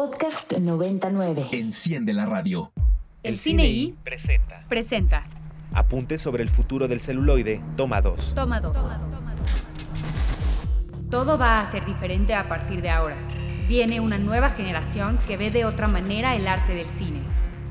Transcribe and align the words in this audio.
Podcast 0.00 0.50
99. 0.52 1.48
Enciende 1.52 2.14
la 2.14 2.24
radio. 2.24 2.72
El 3.22 3.36
Cine 3.36 3.66
I 3.66 3.94
presenta 4.02 4.64
presenta 4.66 5.24
Apuntes 5.74 6.22
sobre 6.22 6.42
el 6.42 6.48
futuro 6.48 6.88
del 6.88 7.02
celuloide, 7.02 7.60
toma 7.76 8.00
2. 8.00 8.34
Toma 8.34 8.62
2. 8.62 8.74
Todo 11.10 11.36
va 11.36 11.60
a 11.60 11.70
ser 11.70 11.84
diferente 11.84 12.32
a 12.32 12.48
partir 12.48 12.80
de 12.80 12.88
ahora. 12.88 13.18
Viene 13.68 14.00
una 14.00 14.16
nueva 14.16 14.48
generación 14.48 15.20
que 15.26 15.36
ve 15.36 15.50
de 15.50 15.66
otra 15.66 15.86
manera 15.86 16.34
el 16.34 16.48
arte 16.48 16.74
del 16.74 16.88
cine. 16.88 17.20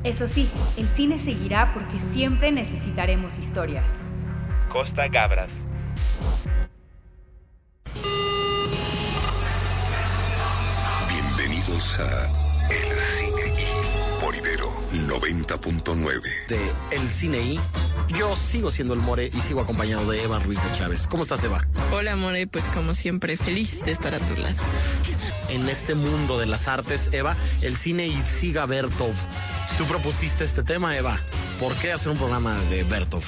Eso 0.04 0.28
sí, 0.28 0.48
el 0.78 0.88
cine 0.88 1.18
seguirá 1.18 1.74
porque 1.74 2.00
siempre 2.00 2.52
necesitaremos 2.52 3.40
historias. 3.40 3.92
Costa 4.72 5.08
Gabras. 5.08 5.66
El 11.80 11.86
Cine 11.86 13.54
I 13.58 14.20
por 14.20 14.36
Ibero 14.36 14.70
90.9. 14.92 16.22
de 16.50 16.74
El 16.92 17.08
Cine 17.08 17.40
I. 17.40 17.60
Yo 18.10 18.36
sigo 18.36 18.70
siendo 18.70 18.94
el 18.94 19.00
More 19.00 19.28
y 19.28 19.40
sigo 19.40 19.62
acompañado 19.62 20.12
de 20.12 20.22
Eva 20.22 20.40
Ruiz 20.40 20.62
de 20.62 20.74
Chávez. 20.74 21.08
¿Cómo 21.08 21.24
estás, 21.24 21.42
Eva? 21.46 21.66
Hola, 21.94 22.18
More, 22.18 22.48
pues 22.48 22.66
como 22.66 22.94
siempre, 22.94 23.38
feliz 23.38 23.82
de 23.86 23.94
estar 23.94 24.14
a 24.14 24.20
tu 24.20 24.36
lado. 24.36 24.62
En 25.48 25.70
este 25.70 25.96
mundo 25.96 26.38
de 26.38 26.48
las 26.48 26.68
artes, 26.68 27.12
Eva, 27.14 27.38
el 27.62 27.78
cine 27.78 28.08
I 28.08 28.24
siga 28.24 28.66
Bertov. 28.66 29.14
Tú 29.78 29.86
propusiste 29.86 30.44
este 30.44 30.64
tema, 30.64 30.98
Eva. 30.98 31.18
¿Por 31.62 31.76
qué 31.76 31.94
hacer 31.94 32.12
un 32.12 32.18
programa 32.18 32.60
de 32.66 32.84
Bertov? 32.84 33.24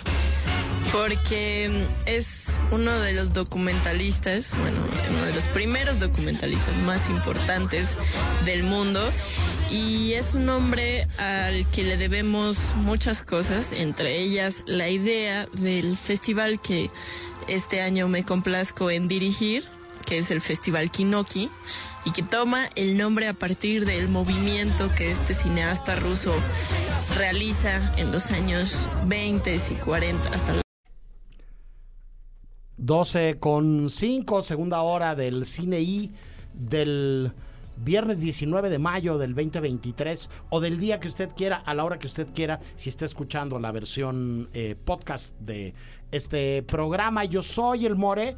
Porque 0.92 1.86
es 2.06 2.60
uno 2.72 3.00
de 3.00 3.14
los 3.14 3.34
documentalistas, 3.34 4.58
bueno, 4.58 4.78
uno 5.10 5.26
de 5.26 5.34
los 5.34 5.48
primeros 5.48 6.00
documentalistas 6.00 6.76
más 6.78 7.10
importantes 7.10 7.98
del 8.46 8.64
mundo. 8.64 9.12
Y 9.70 10.14
es 10.14 10.34
un 10.34 10.50
hombre 10.50 11.08
al 11.18 11.66
que 11.72 11.84
le 11.84 11.98
debemos 11.98 12.58
muchas 12.76 13.24
cosas, 13.24 13.72
entre 13.72 14.20
ellas 14.20 14.64
la 14.66 14.90
idea 14.90 15.46
del 15.54 15.96
festival 15.96 16.60
que 16.60 16.92
este 17.48 17.82
año 17.82 18.08
me 18.08 18.26
complazco 18.26 18.92
en 18.92 19.08
dirigir, 19.08 19.64
que 20.06 20.18
es 20.18 20.32
el 20.32 20.42
Festival 20.42 20.92
Kinoki, 20.92 21.50
y 22.06 22.12
que 22.12 22.24
toma 22.24 22.66
el 22.76 22.98
nombre 22.98 23.28
a 23.28 23.34
partir 23.34 23.86
del 23.86 24.10
movimiento 24.10 24.94
que 24.96 25.12
este 25.12 25.34
cineasta 25.34 25.96
ruso 25.96 26.34
realiza 27.16 27.94
en 27.98 28.12
los 28.12 28.32
años 28.32 28.90
20 29.06 29.56
y 29.56 29.74
40 29.76 30.30
hasta 30.30 30.62
12 32.82 33.38
con 33.40 33.92
5, 33.92 34.42
segunda 34.42 34.82
hora 34.82 35.14
del 35.14 35.46
Cine 35.46 35.80
I 35.80 36.12
del 36.52 37.32
viernes 37.78 38.20
19 38.20 38.72
de 38.72 38.80
mayo 38.80 39.20
del 39.20 39.36
2023 39.36 40.28
o 40.50 40.60
del 40.60 40.80
día 40.80 41.00
que 41.00 41.08
usted 41.08 41.30
quiera, 41.36 41.58
a 41.58 41.76
la 41.76 41.86
hora 41.86 42.00
que 42.00 42.08
usted 42.08 42.28
quiera, 42.34 42.60
si 42.76 42.90
está 42.90 43.06
escuchando 43.06 43.60
la 43.60 43.72
versión 43.72 44.50
eh, 44.54 44.76
podcast 44.84 45.40
de 45.40 45.76
este 46.12 46.64
programa. 46.64 47.24
Yo 47.26 47.44
soy 47.44 47.86
el 47.86 47.96
More. 47.96 48.36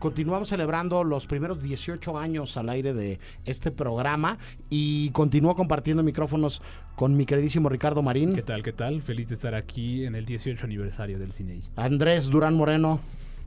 Continuamos 0.00 0.48
celebrando 0.48 1.04
los 1.04 1.28
primeros 1.28 1.62
18 1.62 2.18
años 2.18 2.56
al 2.56 2.70
aire 2.70 2.94
de 2.94 3.20
este 3.44 3.70
programa 3.70 4.38
y 4.70 5.10
continúo 5.10 5.54
compartiendo 5.54 6.02
micrófonos 6.02 6.60
con 6.96 7.16
mi 7.16 7.26
queridísimo 7.26 7.68
Ricardo 7.68 8.02
Marín, 8.02 8.34
¿Qué 8.34 8.42
tal? 8.42 8.64
¿Qué 8.64 8.72
tal? 8.72 9.02
Feliz 9.02 9.28
de 9.28 9.36
estar 9.36 9.54
aquí 9.54 10.04
en 10.04 10.16
el 10.16 10.26
18 10.26 10.66
aniversario 10.66 11.20
del 11.20 11.30
Cine. 11.30 11.60
Andrés 11.76 12.28
Durán 12.28 12.54
Moreno, 12.54 13.00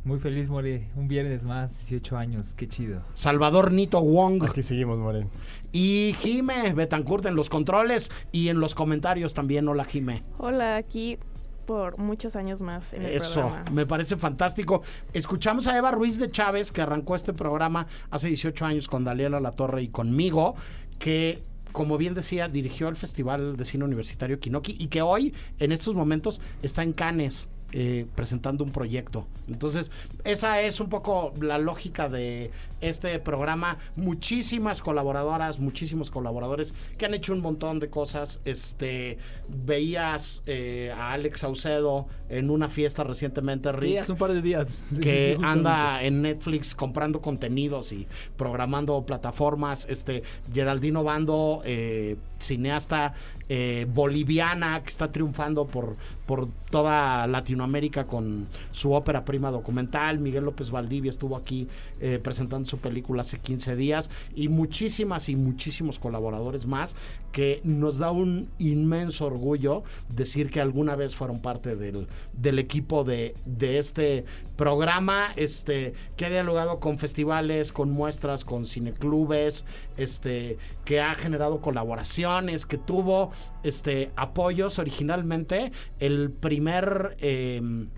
Muy 0.07 0.19
feliz, 0.19 0.49
More. 0.49 0.87
Un 0.95 1.09
viernes 1.09 1.43
más, 1.43 1.77
18 1.89 2.15
años. 2.15 2.55
Qué 2.55 2.65
chido. 2.69 3.01
Salvador 3.13 3.73
Nito 3.73 4.01
Wong 4.01 4.41
Aquí 4.41 4.63
seguimos, 4.63 4.97
Moren. 4.97 5.29
y 5.73 6.15
Jime 6.19 6.71
Betancourt 6.71 7.25
en 7.25 7.35
los 7.35 7.49
controles 7.49 8.09
y 8.31 8.47
en 8.47 8.61
los 8.61 8.73
comentarios 8.73 9.33
también. 9.33 9.67
Hola 9.67 9.83
Jime. 9.83 10.23
Hola, 10.37 10.77
aquí 10.77 11.17
por 11.65 11.97
muchos 11.97 12.37
años 12.37 12.61
más 12.61 12.93
en 12.93 13.01
el 13.01 13.15
Eso, 13.15 13.41
programa. 13.41 13.65
me 13.73 13.85
parece 13.85 14.15
fantástico. 14.15 14.81
Escuchamos 15.11 15.67
a 15.67 15.77
Eva 15.77 15.91
Ruiz 15.91 16.17
de 16.19 16.31
Chávez, 16.31 16.71
que 16.71 16.81
arrancó 16.81 17.13
este 17.17 17.33
programa 17.33 17.85
hace 18.09 18.29
18 18.29 18.63
años 18.65 18.87
con 18.87 19.03
Daniela 19.03 19.41
La 19.41 19.51
Torre 19.51 19.83
y 19.83 19.89
conmigo, 19.89 20.55
que 20.99 21.43
como 21.73 21.97
bien 21.97 22.13
decía, 22.13 22.47
dirigió 22.47 22.87
el 22.87 22.95
Festival 22.95 23.57
de 23.57 23.65
Cine 23.65 23.83
Universitario 23.83 24.39
Kinoki 24.39 24.77
y 24.79 24.87
que 24.87 25.01
hoy, 25.01 25.33
en 25.59 25.73
estos 25.73 25.95
momentos, 25.95 26.39
está 26.63 26.81
en 26.81 26.93
Cannes. 26.93 27.49
Eh, 27.73 28.05
presentando 28.15 28.63
un 28.63 28.71
proyecto. 28.71 29.27
Entonces, 29.47 29.91
esa 30.23 30.61
es 30.61 30.79
un 30.79 30.89
poco 30.89 31.33
la 31.41 31.57
lógica 31.57 32.07
de 32.07 32.51
este 32.79 33.19
programa. 33.19 33.77
Muchísimas 33.95 34.81
colaboradoras, 34.81 35.59
muchísimos 35.59 36.09
colaboradores 36.09 36.73
que 36.97 37.05
han 37.05 37.13
hecho 37.13 37.33
un 37.33 37.41
montón 37.41 37.79
de 37.79 37.89
cosas. 37.89 38.39
Este, 38.45 39.17
veías 39.49 40.43
eh, 40.45 40.93
a 40.95 41.11
Alex 41.11 41.41
Saucedo 41.41 42.07
en 42.29 42.49
una 42.49 42.69
fiesta 42.69 43.03
recientemente, 43.03 43.71
Rick 43.71 43.91
Sí, 43.91 43.97
hace 43.97 44.11
un 44.13 44.17
par 44.17 44.33
de 44.33 44.41
días. 44.41 44.85
Sí, 44.97 45.01
que 45.01 45.37
anda 45.43 46.01
en 46.03 46.21
Netflix 46.21 46.73
comprando 46.73 47.21
contenidos 47.21 47.91
y 47.91 48.07
programando 48.35 49.05
plataformas. 49.05 49.85
Este 49.89 50.23
Geraldino 50.53 51.03
Bando, 51.03 51.61
eh, 51.65 52.15
cineasta 52.39 53.13
eh, 53.49 53.87
boliviana 53.93 54.81
que 54.83 54.89
está 54.89 55.11
triunfando 55.11 55.65
por, 55.65 55.95
por 56.25 56.49
toda 56.69 57.27
Latinoamérica 57.27 58.05
con 58.05 58.47
su 58.71 58.91
ópera 58.91 59.23
prima 59.23 59.51
documental. 59.51 60.19
Miguel 60.19 60.45
López 60.45 60.69
Valdivia 60.69 61.09
estuvo 61.09 61.35
aquí 61.35 61.67
eh, 62.01 62.19
presentando 62.21 62.69
su 62.69 62.77
película 62.79 63.21
hace 63.21 63.39
15 63.39 63.75
días 63.75 64.09
y 64.35 64.49
muchísimas 64.49 65.29
y 65.29 65.35
muchísimos 65.35 65.99
colaboradores 65.99 66.65
más 66.65 66.95
que 67.31 67.61
nos 67.63 67.97
da 67.99 68.11
un 68.11 68.49
inmenso 68.57 69.25
orgullo 69.25 69.83
decir 70.09 70.49
que 70.49 70.59
alguna 70.59 70.95
vez 70.95 71.15
fueron 71.15 71.41
parte 71.41 71.75
del, 71.75 72.07
del 72.33 72.59
equipo 72.59 73.03
de, 73.03 73.35
de 73.45 73.77
este 73.77 74.25
programa 74.55 75.31
este 75.35 75.93
que 76.17 76.25
ha 76.25 76.29
dialogado 76.29 76.79
con 76.79 76.97
festivales, 76.97 77.71
con 77.71 77.91
muestras, 77.91 78.43
con 78.43 78.65
cineclubes, 78.65 79.65
este 79.97 80.57
que 80.83 80.99
ha 80.99 81.13
generado 81.13 81.61
colaboraciones, 81.61 82.65
que 82.65 82.77
tuvo 82.77 83.31
este 83.63 84.11
apoyos 84.15 84.79
originalmente 84.79 85.71
el 85.99 86.31
primer 86.31 87.17
em, 87.19 87.89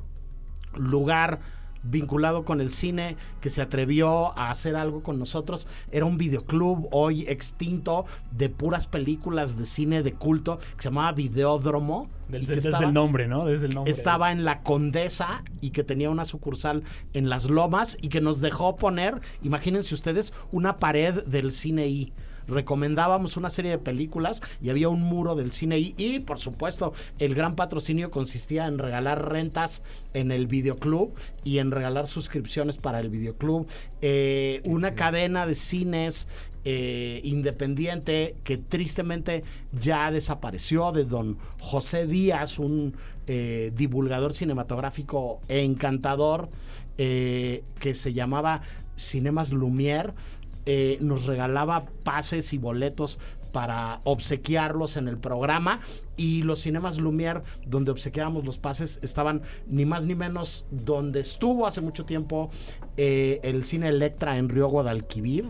lugar 0.75 1.39
vinculado 1.81 2.43
con 2.43 2.59
el 2.59 2.71
cine 2.71 3.15
que 3.39 3.49
se 3.49 3.61
atrevió 3.61 4.37
a 4.37 4.51
hacer 4.51 4.75
algo 4.75 5.01
con 5.01 5.17
nosotros 5.17 5.65
era 5.91 6.05
un 6.05 6.17
videoclub 6.17 6.89
hoy 6.91 7.21
extinto 7.29 8.05
de 8.31 8.49
puras 8.49 8.85
películas 8.85 9.57
de 9.57 9.63
cine 9.65 10.03
de 10.03 10.13
culto 10.13 10.57
que 10.75 10.83
se 10.83 10.89
llamaba 10.89 11.13
Videódromo 11.13 12.09
Del- 12.27 12.41
desde 12.45 12.67
estaba- 12.67 12.85
el 12.85 12.93
nombre, 12.93 13.29
¿no? 13.29 13.45
Desde 13.45 13.67
el 13.67 13.75
nombre. 13.75 13.91
estaba 13.91 14.33
en 14.33 14.43
la 14.43 14.61
Condesa 14.61 15.41
y 15.61 15.69
que 15.69 15.85
tenía 15.85 16.09
una 16.09 16.25
sucursal 16.25 16.83
en 17.13 17.29
Las 17.29 17.49
Lomas 17.49 17.95
y 18.01 18.09
que 18.09 18.19
nos 18.19 18.41
dejó 18.41 18.75
poner, 18.75 19.21
imagínense 19.41 19.95
ustedes, 19.95 20.33
una 20.51 20.77
pared 20.77 21.23
del 21.23 21.53
cine 21.53 21.87
I. 21.87 22.11
Recomendábamos 22.49 23.37
una 23.37 23.49
serie 23.49 23.71
de 23.71 23.77
películas 23.77 24.41
y 24.61 24.69
había 24.69 24.89
un 24.89 25.01
muro 25.01 25.35
del 25.35 25.51
cine. 25.51 25.79
Y, 25.79 26.19
por 26.19 26.39
supuesto, 26.39 26.93
el 27.19 27.35
gran 27.35 27.55
patrocinio 27.55 28.11
consistía 28.11 28.67
en 28.67 28.79
regalar 28.79 29.29
rentas 29.29 29.81
en 30.13 30.31
el 30.31 30.47
videoclub 30.47 31.13
y 31.43 31.59
en 31.59 31.71
regalar 31.71 32.07
suscripciones 32.07 32.77
para 32.77 32.99
el 32.99 33.09
videoclub. 33.09 33.67
Eh, 34.01 34.61
una 34.65 34.95
cadena 34.95 35.45
de 35.45 35.55
cines 35.55 36.27
eh, 36.65 37.21
independiente 37.23 38.35
que 38.43 38.57
tristemente 38.57 39.43
ya 39.71 40.11
desapareció 40.11 40.91
de 40.91 41.05
don 41.05 41.37
José 41.57 42.05
Díaz, 42.05 42.59
un 42.59 42.95
eh, 43.27 43.71
divulgador 43.73 44.33
cinematográfico 44.33 45.39
encantador 45.47 46.49
eh, 46.97 47.63
que 47.79 47.93
se 47.93 48.11
llamaba 48.11 48.61
Cinemas 48.97 49.53
Lumière. 49.53 50.13
Eh, 50.71 50.99
nos 51.01 51.25
regalaba 51.25 51.85
pases 52.03 52.53
y 52.53 52.59
boletos 52.59 53.17
para 53.51 54.01
obsequiarlos 54.03 54.97
en 54.97 55.07
el 55.07 55.17
programa 55.17 55.79
y 56.19 56.43
los 56.43 56.59
cinemas 56.59 56.99
Lumière 56.99 57.41
donde 57.65 57.91
obsequiábamos 57.91 58.43
los 58.43 58.57
pases 58.57 58.99
estaban 59.01 59.41
ni 59.67 59.85
más 59.85 60.03
ni 60.03 60.15
menos 60.15 60.65
donde 60.69 61.21
estuvo 61.21 61.65
hace 61.65 61.79
mucho 61.79 62.03
tiempo 62.03 62.49
eh, 62.97 63.39
el 63.43 63.63
cine 63.63 63.87
Electra 63.87 64.37
en 64.37 64.49
Río 64.49 64.67
Guadalquivir 64.67 65.45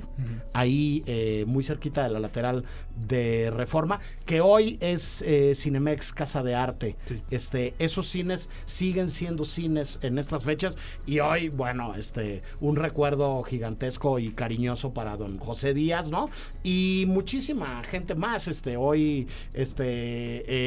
ahí 0.53 1.03
eh, 1.07 1.43
muy 1.47 1.63
cerquita 1.63 2.03
de 2.03 2.09
la 2.09 2.19
lateral 2.19 2.65
de 3.07 3.49
Reforma 3.49 3.99
que 4.25 4.41
hoy 4.41 4.77
es 4.79 5.23
eh, 5.23 5.53
Cinemex 5.55 6.13
Casa 6.13 6.43
de 6.43 6.53
Arte. 6.53 6.95
Este 7.31 7.73
esos 7.79 8.07
cines 8.07 8.49
siguen 8.65 9.09
siendo 9.09 9.45
cines 9.45 9.97
en 10.03 10.19
estas 10.19 10.43
fechas 10.43 10.77
y 11.07 11.19
hoy 11.19 11.49
bueno 11.49 11.95
este 11.95 12.43
un 12.59 12.75
recuerdo 12.75 13.41
gigantesco 13.41 14.19
y 14.19 14.33
cariñoso 14.33 14.93
para 14.93 15.17
don 15.17 15.39
José 15.39 15.73
Díaz 15.73 16.11
no 16.11 16.29
y 16.61 17.05
muchísima 17.07 17.83
gente 17.83 18.13
más 18.13 18.47
este 18.47 18.77
hoy 18.77 19.27
este 19.53 20.58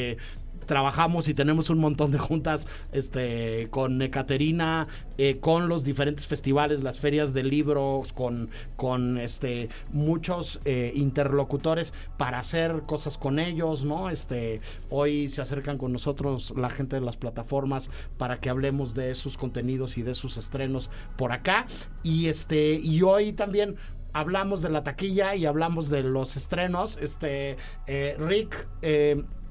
trabajamos 0.67 1.29
y 1.29 1.35
tenemos 1.35 1.71
un 1.71 1.79
montón 1.79 2.11
de 2.13 2.19
juntas 2.19 2.67
este, 2.93 3.69
con 3.71 4.01
Ekaterina, 4.01 4.89
eh, 5.19 5.39
con 5.39 5.69
los 5.69 5.85
diferentes 5.85 6.27
festivales, 6.27 6.83
las 6.83 6.99
ferias 6.99 7.33
de 7.33 7.43
libros, 7.43 8.13
con, 8.13 8.51
con 8.77 9.19
este, 9.19 9.69
muchos 9.91 10.61
eh, 10.65 10.93
interlocutores 10.95 11.93
para 12.17 12.39
hacer 12.39 12.83
cosas 12.87 13.19
con 13.19 13.39
ellos, 13.39 13.85
¿no? 13.85 14.11
Este, 14.11 14.61
hoy 14.91 15.29
se 15.29 15.43
acercan 15.43 15.79
con 15.79 15.93
nosotros 15.93 16.55
la 16.57 16.71
gente 16.71 16.97
de 16.97 17.03
las 17.03 17.17
plataformas 17.17 17.91
para 18.19 18.41
que 18.41 18.51
hablemos 18.51 18.95
de 18.95 19.15
sus 19.15 19.37
contenidos 19.37 19.99
y 19.99 20.03
de 20.03 20.15
sus 20.15 20.37
estrenos 20.37 20.91
por 21.17 21.33
acá. 21.33 21.67
Y 22.03 22.29
este, 22.29 22.75
y 22.83 23.03
hoy 23.03 23.33
también 23.33 23.77
hablamos 24.13 24.63
de 24.63 24.69
la 24.69 24.85
taquilla 24.85 25.35
y 25.35 25.47
hablamos 25.47 25.89
de 25.89 26.03
los 26.03 26.37
estrenos. 26.37 26.99
Este, 27.01 27.57
eh, 27.87 28.17
Rick, 28.19 28.69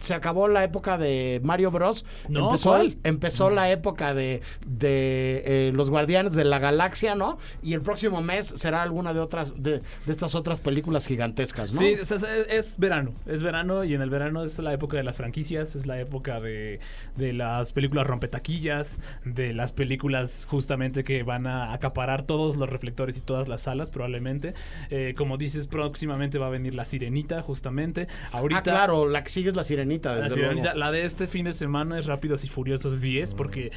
se 0.01 0.13
acabó 0.13 0.47
la 0.47 0.63
época 0.63 0.97
de 0.97 1.39
Mario 1.43 1.71
Bros. 1.71 2.05
No, 2.27 2.47
empezó, 2.47 2.69
¿cuál? 2.69 2.97
empezó 3.03 3.49
la 3.49 3.71
época 3.71 4.13
de, 4.13 4.41
de 4.67 5.43
eh, 5.45 5.71
los 5.73 5.89
Guardianes 5.89 6.33
de 6.33 6.43
la 6.43 6.59
Galaxia, 6.59 7.15
¿no? 7.15 7.37
Y 7.61 7.73
el 7.73 7.81
próximo 7.81 8.21
mes 8.21 8.53
será 8.55 8.81
alguna 8.81 9.13
de 9.13 9.19
otras 9.19 9.61
de, 9.61 9.79
de 9.79 10.11
estas 10.11 10.35
otras 10.35 10.59
películas 10.59 11.05
gigantescas, 11.05 11.73
¿no? 11.73 11.79
Sí, 11.79 11.95
es, 11.99 12.11
es 12.11 12.77
verano, 12.77 13.13
es 13.25 13.43
verano 13.43 13.83
y 13.83 13.93
en 13.93 14.01
el 14.01 14.09
verano 14.09 14.43
es 14.43 14.59
la 14.59 14.73
época 14.73 14.97
de 14.97 15.03
las 15.03 15.17
franquicias, 15.17 15.75
es 15.75 15.85
la 15.85 15.99
época 15.99 16.39
de, 16.39 16.79
de 17.15 17.33
las 17.33 17.71
películas 17.71 18.07
rompetaquillas, 18.07 18.99
de 19.23 19.53
las 19.53 19.71
películas 19.71 20.47
justamente 20.49 21.03
que 21.03 21.23
van 21.23 21.47
a 21.47 21.73
acaparar 21.73 22.23
todos 22.25 22.55
los 22.57 22.69
reflectores 22.69 23.17
y 23.17 23.21
todas 23.21 23.47
las 23.47 23.61
salas 23.61 23.89
probablemente. 23.89 24.53
Eh, 24.89 25.13
como 25.17 25.37
dices, 25.37 25.67
próximamente 25.67 26.37
va 26.37 26.47
a 26.47 26.49
venir 26.49 26.73
La 26.73 26.85
Sirenita 26.85 27.41
justamente. 27.41 28.07
Ahorita, 28.31 28.59
ah, 28.59 28.63
claro, 28.63 29.07
la 29.07 29.23
que 29.23 29.29
sigue 29.29 29.49
es 29.49 29.55
la 29.55 29.63
Sirenita, 29.63 29.90
desde 29.99 30.29
la. 30.29 30.35
Sirenita, 30.35 30.73
la 30.75 30.91
de 30.91 31.03
este 31.03 31.27
fin 31.27 31.45
de 31.45 31.53
semana 31.53 31.99
es 31.99 32.05
Rápidos 32.05 32.43
y 32.43 32.47
Furiosos 32.47 33.01
10 33.01 33.33
porque... 33.33 33.71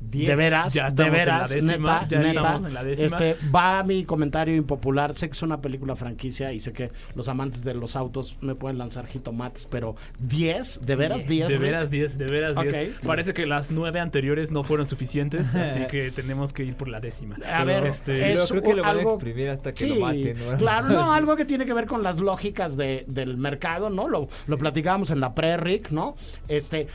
De 0.00 0.34
veras, 0.34 0.72
ya 0.72 0.84
de 0.84 0.88
estamos 0.88 1.06
en 1.06 1.12
la 1.12 1.18
veras, 1.18 1.50
décima, 1.50 2.00
neta, 2.00 2.06
ya 2.08 2.18
neta. 2.20 2.40
estamos 2.40 2.64
en 2.68 2.74
la 2.74 2.84
décima. 2.84 3.06
Este, 3.06 3.36
va 3.54 3.82
mi 3.84 4.04
comentario 4.04 4.56
impopular. 4.56 5.14
Sé 5.14 5.28
que 5.28 5.32
es 5.32 5.42
una 5.42 5.60
película 5.60 5.94
franquicia 5.94 6.52
y 6.52 6.60
sé 6.60 6.72
que 6.72 6.90
los 7.14 7.28
amantes 7.28 7.62
de 7.62 7.74
los 7.74 7.96
autos 7.96 8.36
me 8.40 8.54
pueden 8.54 8.78
lanzar 8.78 9.06
jitomates, 9.06 9.66
pero 9.66 9.96
10, 10.20 10.86
de 10.86 10.96
veras 10.96 11.26
10. 11.28 11.48
De 11.48 11.58
veras 11.58 11.90
10, 11.90 12.16
de 12.18 12.24
veras 12.26 12.56
10. 12.58 12.98
Ok. 12.98 13.04
Parece 13.06 13.34
que 13.34 13.44
las 13.46 13.70
nueve 13.70 14.00
anteriores 14.00 14.50
no 14.50 14.64
fueron 14.64 14.86
suficientes, 14.86 15.54
así 15.54 15.80
que 15.90 16.10
tenemos 16.10 16.52
que 16.52 16.64
ir 16.64 16.74
por 16.74 16.88
la 16.88 16.98
décima. 17.00 17.36
A 17.52 17.64
ver, 17.64 17.86
este, 17.86 18.32
es 18.32 18.48
creo 18.50 18.62
que 18.62 18.74
lo 18.74 18.82
van 18.82 18.98
a 18.98 19.02
exprimir 19.02 19.50
hasta 19.50 19.72
que 19.72 19.84
Sí, 19.86 19.88
lo 19.94 20.00
maten. 20.00 20.38
¿no? 20.38 20.56
claro, 20.56 20.88
no, 20.88 21.12
algo 21.20 21.36
que 21.36 21.44
tiene 21.44 21.66
que 21.66 21.74
ver 21.74 21.86
con 21.86 22.02
las 22.02 22.18
lógicas 22.18 22.76
de, 22.76 23.04
del 23.06 23.36
mercado, 23.36 23.90
¿no? 23.90 24.08
Lo, 24.08 24.28
lo 24.46 24.58
platicábamos 24.58 25.10
en 25.10 25.20
la 25.20 25.34
pre-Rick, 25.34 25.90
¿no? 25.90 26.16
Este, 26.48 26.88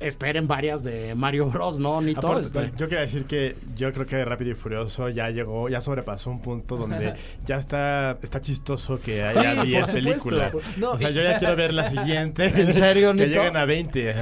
esperen 0.00 0.46
varias 0.46 0.82
de 0.82 1.14
Mario 1.14 1.46
Bros, 1.50 1.78
¿no, 1.78 2.00
Nito? 2.00 2.26
Aparte, 2.28 2.46
Este, 2.46 2.72
Yo 2.76 2.88
quería 2.88 3.00
decir 3.00 3.24
que 3.24 3.56
yo 3.76 3.92
creo 3.92 4.06
que 4.06 4.24
Rápido 4.24 4.50
y 4.52 4.54
Furioso 4.54 5.08
ya 5.08 5.30
llegó, 5.30 5.68
ya 5.68 5.80
sobrepasó 5.80 6.30
un 6.30 6.40
punto 6.40 6.76
donde 6.76 7.14
ya 7.46 7.56
está, 7.56 8.18
está 8.22 8.40
chistoso 8.40 9.00
que 9.00 9.22
haya 9.22 9.56
por 9.56 9.66
10 9.66 9.86
supuesto. 9.86 9.92
películas. 10.28 10.54
No, 10.76 10.90
o 10.92 10.98
sea, 10.98 11.10
yo 11.10 11.22
ya 11.22 11.36
quiero 11.38 11.56
ver 11.56 11.74
la 11.74 11.88
siguiente. 11.88 12.46
¿En 12.46 12.74
serio, 12.74 13.12
que 13.14 13.26
lleguen 13.28 13.56
a 13.56 13.64
20. 13.64 14.14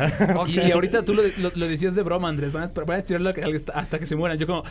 Y, 0.48 0.60
y 0.60 0.70
ahorita 0.72 1.04
tú 1.04 1.14
lo, 1.14 1.22
lo- 1.38 1.52
lo 1.54 1.66
decías 1.68 1.94
de 1.94 2.02
broma, 2.02 2.28
Andrés. 2.28 2.52
Van 2.52 2.64
a, 2.64 2.66
van 2.80 2.90
a 2.96 2.98
estirarla 2.98 3.34
hasta- 3.74 3.98
que 3.98 4.06
se 4.06 4.16
mueran. 4.16 4.38
Yo 4.38 4.46
como, 4.46 4.62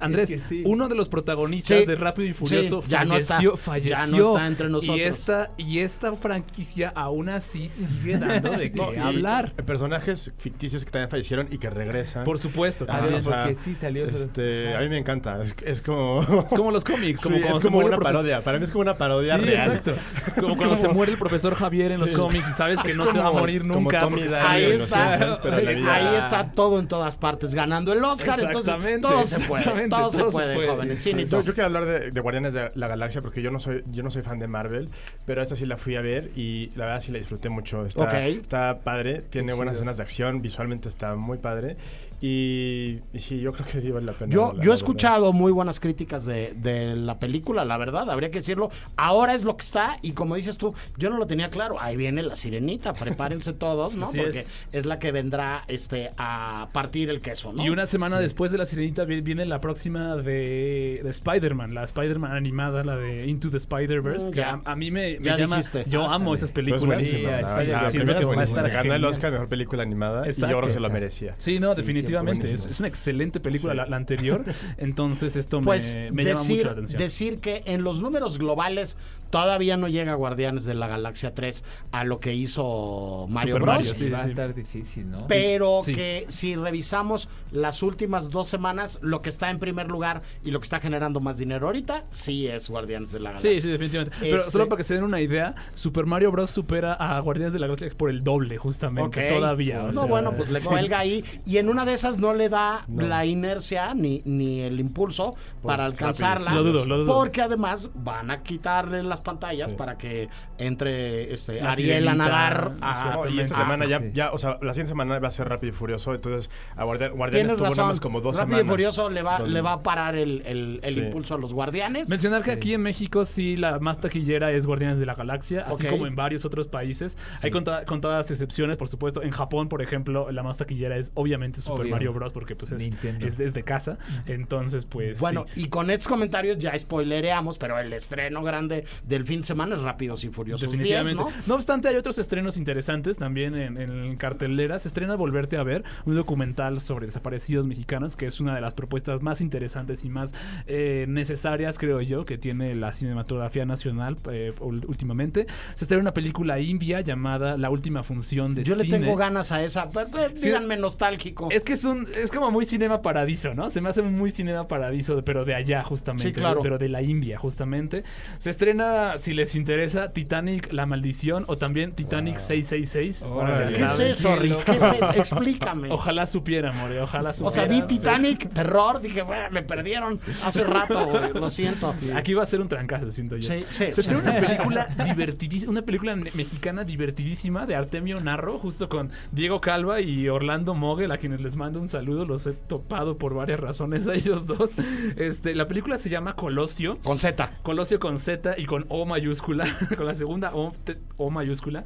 Andrés, 0.00 0.28
que 0.30 0.38
sí. 0.38 0.62
uno 0.64 0.88
de 0.88 0.94
los 0.94 1.08
protagonistas 1.08 1.80
Sí. 1.80 1.86
de 1.86 1.94
Rápido 1.96 2.28
y 2.28 2.32
Furioso 2.32 2.82
Sí, 2.82 2.90
ya 2.90 3.04
no 3.04 3.16
está. 3.16 3.34
falleció, 3.36 3.52
Ya 3.52 3.56
falleció. 3.56 4.16
no 4.18 4.34
está 4.36 4.46
entre 4.46 4.68
nosotros. 4.68 4.98
Y 4.98 5.02
esta, 5.02 5.48
y 5.56 5.78
esta 5.80 6.14
franquicia 6.14 6.92
aún 6.94 7.28
así 7.28 7.68
sigue 7.68 8.18
dando 8.18 8.50
de 8.50 8.70
qué 8.70 8.76
No, 8.76 9.04
hablar. 9.04 9.52
Personajes 9.64 10.23
ficticios 10.38 10.84
que 10.84 10.90
también 10.90 11.10
fallecieron 11.10 11.48
y 11.50 11.58
que 11.58 11.70
regresan. 11.70 12.24
Por 12.24 12.38
supuesto. 12.38 12.84
Ah, 12.88 12.98
también. 13.00 13.20
o 13.20 13.22
sea, 13.22 13.38
porque 13.40 13.54
sí 13.54 13.74
salió 13.74 14.04
eso. 14.06 14.16
Este, 14.16 14.74
a 14.76 14.80
mí 14.80 14.88
me 14.88 14.98
encanta. 14.98 15.40
Es, 15.42 15.54
es 15.64 15.80
como. 15.80 16.20
es 16.22 16.54
como 16.54 16.70
los 16.70 16.84
cómics. 16.84 17.20
Como 17.20 17.36
Sí, 17.36 17.42
es 17.44 17.58
como 17.60 17.78
una 17.78 17.98
parodia. 17.98 18.42
Para 18.42 18.58
mí 18.58 18.64
es 18.64 18.70
como 18.70 18.82
una 18.82 18.94
parodia 18.94 19.36
Sí, 19.36 19.42
real. 19.42 19.68
exacto. 19.72 19.94
Como 20.40 20.56
cuando 20.56 20.76
se 20.76 20.88
muere 20.88 21.12
el 21.12 21.18
profesor 21.18 21.54
Javier 21.54 21.92
en 21.92 22.00
los 22.00 22.10
Sí. 22.10 22.16
cómics 22.16 22.48
y 22.48 22.52
sabes 22.52 22.80
que 22.82 22.90
Es 22.90 22.96
no 22.96 23.06
se 23.06 23.18
va 23.18 23.26
a 23.26 23.28
como- 23.28 23.40
morir 23.40 23.62
como 23.62 23.74
nunca. 23.80 24.00
Tommy 24.00 24.16
porque 24.22 24.28
Daly 24.30 24.64
ahí 24.64 24.72
Los 24.72 24.82
está, 24.82 25.16
Simpsons, 25.16 25.38
pero 25.42 25.56
vida- 25.58 25.94
ahí 25.94 26.14
está 26.16 26.50
todo 26.52 26.78
en 26.80 26.88
todas 26.88 27.16
partes, 27.16 27.54
ganando 27.54 27.92
el 27.92 28.04
Oscar, 28.04 28.40
entonces 28.40 28.68
Exactamente, 28.74 29.08
todo 29.08 29.24
se 29.24 29.36
puede, 29.40 29.60
exactamente, 29.60 29.88
todo 29.96 30.10
se 30.10 30.18
todo 30.18 30.30
se 30.30 30.36
puede, 30.36 30.54
puede. 30.56 30.68
jóvenes. 30.68 31.02
Sí, 31.02 31.12
Yo, 31.28 31.42
yo 31.42 31.52
quiero 31.54 31.66
hablar 31.66 31.84
de, 31.84 32.10
de 32.10 32.20
Guardianes 32.20 32.54
de 32.54 32.70
la 32.74 32.88
Galaxia 32.88 33.22
porque 33.22 33.42
yo 33.42 33.50
no 33.50 33.60
soy 33.60 33.84
yo 33.92 34.02
no 34.02 34.10
soy 34.10 34.22
fan 34.22 34.38
de 34.38 34.46
Marvel, 34.48 34.88
pero 35.24 35.40
esta 35.42 35.54
sí 35.56 35.66
la 35.66 35.76
fui 35.76 35.96
a 35.96 36.00
ver 36.02 36.30
y 36.36 36.70
la 36.76 36.86
verdad 36.86 37.00
sí 37.00 37.12
la 37.12 37.18
disfruté 37.18 37.48
mucho. 37.48 37.86
Está, 37.86 38.04
Ok. 38.04 38.14
está 38.14 38.78
padre, 38.82 39.22
tiene 39.30 39.54
buenas 39.54 39.76
escenas 39.76 39.96
de 39.98 40.02
acción, 40.02 40.13
visualmente 40.40 40.88
está 40.88 41.14
muy 41.16 41.38
padre 41.38 41.76
y, 42.20 43.00
y 43.12 43.18
sí, 43.18 43.40
yo 43.40 43.52
creo 43.52 43.66
que 43.66 43.80
sí 43.80 43.90
vale 43.90 44.06
la 44.06 44.12
pena. 44.12 44.32
Yo, 44.32 44.40
la- 44.40 44.46
yo 44.46 44.52
la 44.52 44.54
he 44.54 44.58
verdad. 44.60 44.74
escuchado 44.74 45.32
muy 45.32 45.52
buenas 45.52 45.80
críticas 45.80 46.24
de, 46.24 46.54
de 46.56 46.96
la 46.96 47.18
película, 47.18 47.64
la 47.64 47.76
verdad, 47.76 48.10
habría 48.10 48.30
que 48.30 48.38
decirlo. 48.38 48.70
Ahora 48.96 49.34
es 49.34 49.44
lo 49.44 49.56
que 49.56 49.62
está, 49.64 49.98
y 50.02 50.12
como 50.12 50.34
dices 50.36 50.56
tú, 50.56 50.74
yo 50.96 51.10
no 51.10 51.18
lo 51.18 51.26
tenía 51.26 51.50
claro. 51.50 51.76
Ahí 51.80 51.96
viene 51.96 52.22
la 52.22 52.36
sirenita, 52.36 52.94
prepárense 52.94 53.52
todos, 53.52 53.94
¿no? 53.94 54.06
Así 54.06 54.18
Porque 54.18 54.38
es. 54.40 54.46
es. 54.72 54.86
la 54.86 54.98
que 54.98 55.12
vendrá 55.12 55.64
este 55.68 56.10
a 56.16 56.68
partir 56.72 57.10
el 57.10 57.20
queso, 57.20 57.52
¿no? 57.52 57.64
Y 57.64 57.70
una 57.70 57.86
semana 57.86 58.18
después 58.20 58.50
de 58.52 58.58
La 58.58 58.64
Sirenita 58.66 59.04
vi- 59.04 59.20
viene 59.20 59.44
la 59.46 59.60
próxima 59.60 60.16
de, 60.16 61.00
de 61.02 61.10
Spider-Man, 61.10 61.74
la 61.74 61.84
Spider-Man 61.84 62.32
animada, 62.32 62.84
la 62.84 62.96
de 62.96 63.26
Into 63.26 63.50
the 63.50 63.56
Spider-Verse, 63.58 64.28
Mm, 64.28 64.30
que 64.30 64.40
ya. 64.40 64.60
a, 64.64 64.72
a 64.72 64.76
mí 64.76 64.90
me, 64.90 65.18
me 65.18 65.24
Ya 65.26 65.36
llama... 65.36 65.56
dijiste. 65.56 65.84
Yo 65.88 66.04
Ah, 66.08 66.14
amo 66.14 66.34
esas 66.34 66.52
películas. 66.52 67.02
Sí, 67.04 67.22
la- 67.22 67.40
está 67.40 67.56
la 67.56 67.62
excelente. 67.64 67.90
primera 67.98 68.10
es 68.12 68.16
Va 68.16 68.20
a 68.20 68.34
buenísima. 68.34 68.60
estar 68.66 68.70
Ganó 68.84 68.94
el. 68.94 69.04
Oscar 69.04 69.32
mejor 69.32 69.48
película 69.48 69.82
animada 69.82 70.26
Exacto. 70.26 70.46
y 70.46 70.50
yo 70.50 70.56
creo 70.58 70.66
que 70.66 70.72
se 70.72 70.80
lo 70.80 70.86
Exacto. 70.86 70.92
merecía. 70.94 71.34
Sí, 71.38 71.60
no, 71.60 71.74
Sí, 71.74 71.82
definitivamente. 72.22 72.52
Es, 72.70 72.78
una 72.80 72.88
excelente 72.88 73.40
película 73.40 73.72
Sí. 73.72 73.76
la, 73.78 73.86
la 73.86 73.96
anterior. 73.96 74.44
Entonces 74.78 75.36
esto 75.36 75.60
me- 75.60 75.66
Pues 75.66 75.96
me, 76.12 76.24
llama 76.24 76.40
decir, 76.40 76.56
mucho 76.56 76.66
la 76.66 76.72
atención. 76.72 77.00
decir 77.00 77.38
que 77.40 77.62
en 77.66 77.82
los 77.84 78.00
números 78.00 78.38
globales 78.38 78.96
todavía 79.42 79.76
no 79.76 79.88
llega 79.88 80.14
Guardianes 80.14 80.64
de 80.64 80.74
la 80.74 80.86
Galaxia 80.86 81.34
3 81.34 81.64
a 81.90 82.04
lo 82.04 82.20
que 82.20 82.34
hizo 82.34 83.26
Mario 83.28 83.54
Super 83.54 83.62
Bros. 83.62 83.74
Mario, 83.76 83.94
sí, 83.94 84.08
va 84.08 84.22
a 84.22 84.26
estar 84.26 84.54
difícil, 84.54 85.10
¿no? 85.10 85.26
Pero 85.26 85.80
Sí. 85.82 85.92
que 85.92 86.24
si 86.28 86.54
revisamos 86.54 87.28
las 87.50 87.82
últimas 87.82 88.30
dos 88.30 88.46
semanas, 88.48 88.98
lo 89.02 89.22
que 89.22 89.28
está 89.30 89.50
en 89.50 89.58
primer 89.58 89.88
lugar 89.88 90.22
y 90.44 90.52
lo 90.52 90.60
que 90.60 90.64
está 90.64 90.78
generando 90.78 91.18
más 91.20 91.36
dinero 91.36 91.66
ahorita, 91.66 92.04
sí 92.10 92.46
es 92.46 92.70
Guardianes 92.70 93.10
de 93.12 93.18
la 93.18 93.30
Galaxia. 93.30 93.50
Sí, 93.50 93.60
sí, 93.60 93.70
definitivamente. 93.70 94.16
Pero 94.20 94.36
Este- 94.36 94.50
solo 94.52 94.68
para 94.68 94.76
que 94.76 94.84
se 94.84 94.94
den 94.94 95.02
una 95.04 95.20
idea, 95.20 95.54
Super 95.74 96.06
Mario 96.06 96.30
Bros. 96.30 96.50
supera 96.50 96.92
a 96.94 97.18
Guardianes 97.20 97.52
de 97.52 97.58
la 97.58 97.66
Galaxia 97.66 97.88
por 97.96 98.10
el 98.10 98.22
doble, 98.22 98.56
justamente. 98.56 99.26
Ok. 99.26 99.34
Todavía. 99.34 99.82
o 99.82 99.86
No, 99.86 99.92
sea, 99.92 100.04
bueno, 100.04 100.32
pues 100.36 100.50
le 100.50 100.60
sí. 100.60 100.68
cuelga 100.68 101.00
ahí 101.00 101.24
y 101.44 101.56
en 101.58 101.68
una 101.68 101.84
de 101.84 101.92
esas 101.94 102.18
no 102.18 102.34
le 102.34 102.48
da 102.48 102.84
No. 102.86 103.02
la 103.06 103.26
inercia 103.26 103.94
ni, 103.94 104.22
ni 104.24 104.60
el 104.60 104.78
impulso 104.78 105.34
para 105.62 105.84
alcanzarla. 105.86 106.52
Lo 106.54 106.62
dudo, 106.62 106.84
lo 106.86 106.98
dudo. 106.98 107.12
Porque 107.14 107.42
además 107.42 107.90
van 107.94 108.30
a 108.30 108.42
quitarle 108.42 109.02
las 109.02 109.20
pantallas 109.24 109.70
Sí. 109.70 109.76
para 109.76 109.98
que 109.98 110.28
entre 110.58 111.32
este 111.34 111.60
La 111.60 111.72
Ariel 111.72 112.06
a 112.08 112.14
nadar 112.14 112.76
a. 112.80 113.14
No, 113.16 113.28
y 113.28 113.40
esta 113.40 113.56
Ah, 113.56 113.62
semana 113.62 113.86
ya, 113.86 113.98
sí. 113.98 114.10
ya, 114.12 114.30
o 114.32 114.38
sea, 114.38 114.58
la 114.62 114.72
siguiente 114.72 114.90
semana 114.90 115.18
va 115.18 115.28
a 115.28 115.30
ser 115.30 115.48
Rápido 115.48 115.72
y 115.72 115.76
Furioso, 115.76 116.14
entonces 116.14 116.50
a 116.76 116.84
Guardia- 116.84 117.08
Guardianes 117.08 117.54
tuvo 117.56 117.68
nada 117.70 117.86
más 117.88 118.00
como 118.00 118.20
dos 118.20 118.36
Rápido 118.38 118.58
semanas. 118.58 118.66
y 118.66 118.68
Furioso 118.70 119.10
le 119.10 119.22
va, 119.22 119.38
le 119.40 119.60
va 119.60 119.72
a 119.72 119.82
parar 119.82 120.14
el, 120.16 120.42
el- 120.46 120.80
el 120.82 120.94
Sí. 120.94 121.00
impulso 121.00 121.34
a 121.34 121.38
los 121.38 121.52
guardianes. 121.52 122.08
Mencionar 122.08 122.42
que 122.42 122.52
Sí. 122.52 122.56
aquí 122.56 122.74
en 122.74 122.82
México 122.82 123.24
sí 123.24 123.56
la 123.56 123.78
más 123.80 124.00
taquillera 124.00 124.52
es 124.52 124.66
Guardianes 124.66 124.98
de 124.98 125.06
la 125.06 125.14
Galaxia, 125.14 125.64
así 125.66 125.86
como 125.86 126.06
en 126.06 126.14
varios 126.14 126.44
otros 126.44 126.68
países. 126.68 127.16
Hay 127.42 127.50
conta- 127.50 127.84
contadas 127.84 128.30
excepciones, 128.30 128.76
por 128.76 128.88
supuesto. 128.88 129.22
En 129.22 129.30
Japón, 129.30 129.68
por 129.68 129.82
ejemplo, 129.82 130.30
la 130.30 130.42
más 130.42 130.58
taquillera 130.58 130.96
es 130.96 131.10
obviamente 131.14 131.60
Super 131.60 131.82
Obvio. 131.82 131.90
Mario 131.92 132.12
Bros. 132.12 132.32
porque 132.32 132.54
pues 132.56 132.72
es, 132.72 132.90
es, 133.20 133.40
es 133.40 133.54
de 133.54 133.62
casa. 133.62 133.98
Entonces, 134.26 134.84
pues 134.86 135.20
Bueno, 135.20 135.46
sí. 135.54 135.62
y 135.62 135.68
con 135.68 135.90
estos 135.90 136.08
comentarios 136.08 136.58
ya 136.58 136.78
spoilereamos, 136.78 137.58
pero 137.58 137.78
el 137.78 137.92
estreno 137.92 138.42
grande 138.42 138.84
del 139.14 139.24
fin 139.24 139.40
de 139.40 139.46
semana 139.46 139.76
es 139.76 139.82
Rápidos 139.82 140.24
y 140.24 140.28
Furiosos 140.28 140.68
10, 140.68 140.72
Definitivamente. 140.72 141.22
¿no? 141.22 141.30
¿no? 141.46 141.54
obstante, 141.54 141.88
hay 141.88 141.96
otros 141.96 142.18
estrenos 142.18 142.56
interesantes 142.56 143.16
también 143.16 143.54
en, 143.54 143.76
en 143.78 144.16
cartelera. 144.16 144.78
Se 144.78 144.88
estrena 144.88 145.14
Volverte 145.16 145.56
a 145.56 145.62
ver, 145.62 145.84
un 146.06 146.14
documental 146.16 146.80
sobre 146.80 147.06
desaparecidos 147.06 147.66
mexicanos, 147.66 148.16
que 148.16 148.26
es 148.26 148.40
una 148.40 148.54
de 148.54 148.60
las 148.60 148.74
propuestas 148.74 149.22
más 149.22 149.40
interesantes 149.40 150.04
y 150.04 150.08
más 150.10 150.34
eh, 150.66 151.06
necesarias, 151.08 151.78
creo 151.78 152.00
yo, 152.00 152.24
que 152.24 152.36
tiene 152.38 152.74
la 152.74 152.92
cinematografía 152.92 153.64
nacional 153.64 154.16
eh, 154.30 154.52
últimamente. 154.60 155.46
Se 155.74 155.84
estrena 155.84 156.00
una 156.02 156.12
película 156.14 156.58
india 156.60 157.00
llamada 157.00 157.56
La 157.56 157.70
última 157.70 158.02
función 158.02 158.54
de 158.54 158.64
Yo 158.64 158.74
le 158.74 158.84
cine. 158.84 158.98
tengo 158.98 159.16
ganas 159.16 159.52
a 159.52 159.62
esa. 159.62 159.88
Sí. 160.34 160.48
Díganme 160.48 160.76
nostálgico. 160.76 161.48
Es 161.50 161.64
que 161.64 161.74
es 161.74 161.84
un 161.84 162.06
es 162.16 162.30
como 162.30 162.50
muy 162.50 162.64
cinema 162.64 163.02
paradiso, 163.02 163.54
¿no? 163.54 163.70
Se 163.70 163.80
me 163.80 163.88
hace 163.88 164.02
muy 164.02 164.30
cinema 164.30 164.66
paradiso, 164.66 165.22
pero 165.24 165.44
de 165.44 165.54
allá 165.54 165.82
justamente, 165.84 166.28
Sí, 166.28 166.32
claro. 166.32 166.60
pero 166.62 166.78
de 166.78 166.88
la 166.88 167.02
India 167.02 167.38
justamente. 167.38 168.04
Se 168.38 168.50
estrena 168.50 168.93
si 169.18 169.34
les 169.34 169.54
interesa, 169.54 170.12
Titanic, 170.12 170.72
La 170.72 170.86
Maldición 170.86 171.44
o 171.48 171.56
también 171.58 171.92
Titanic 171.92 172.36
666. 172.36 173.22
Órale. 173.22 173.76
¿Qué 173.76 173.82
es 173.84 174.00
eso, 174.00 174.36
Rick? 174.36 174.64
¿Qué 174.64 174.72
es 174.72 174.82
eso? 174.82 175.10
Explícame. 175.12 175.90
Ojalá 175.90 176.26
supiera, 176.26 176.72
More, 176.72 177.00
ojalá 177.00 177.30
O 177.30 177.32
supiera. 177.32 177.54
sea, 177.54 177.64
vi 177.66 177.82
Titanic, 177.86 178.48
terror, 178.52 179.00
dije, 179.00 179.22
"Bueno, 179.22 179.44
me 179.50 179.62
perdieron 179.62 180.18
hace 180.44 180.64
rato, 180.64 181.04
güey, 181.06 181.32
lo 181.32 181.48
siento. 181.50 181.94
Aquí 182.14 182.34
va 182.34 182.42
a 182.42 182.46
ser 182.46 182.60
un 182.60 182.68
trancazo, 182.68 183.10
siento 183.10 183.36
yo. 183.36 183.52
Sí, 183.52 183.64
sí. 183.70 183.86
Se 183.92 184.00
estrena 184.00 184.22
una 184.30 184.40
película 184.40 184.86
divertidísima, 185.04 185.70
una 185.70 185.82
película 185.82 186.16
mexicana 186.16 186.84
divertidísima 186.84 187.66
de 187.66 187.74
Artemio 187.76 188.20
Narro, 188.20 188.58
justo 188.58 188.88
con 188.88 189.10
Diego 189.32 189.60
Calva 189.60 190.00
y 190.00 190.28
Orlando 190.28 190.74
Mogel, 190.74 191.12
a 191.12 191.18
quienes 191.18 191.40
les 191.40 191.56
mando 191.56 191.80
un 191.80 191.88
saludo, 191.88 192.24
los 192.24 192.46
he 192.46 192.52
topado 192.52 193.18
por 193.18 193.34
varias 193.34 193.60
razones 193.60 194.06
a 194.08 194.14
ellos 194.14 194.46
dos. 194.46 194.70
Este, 195.16 195.54
la 195.54 195.68
película 195.68 195.98
se 195.98 196.08
llama 196.10 196.34
Colosio. 196.36 196.98
Con 197.02 197.18
Z. 197.18 197.50
Colosio 197.62 197.98
con 197.98 198.18
Z 198.18 198.54
y 198.58 198.64
con 198.66 198.83
O 198.88 199.04
mayúscula, 199.04 199.66
con 199.96 200.06
la 200.06 200.14
segunda 200.14 200.54
O, 200.54 200.72
O 201.16 201.30
mayúscula. 201.30 201.84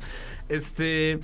Este. 0.48 1.20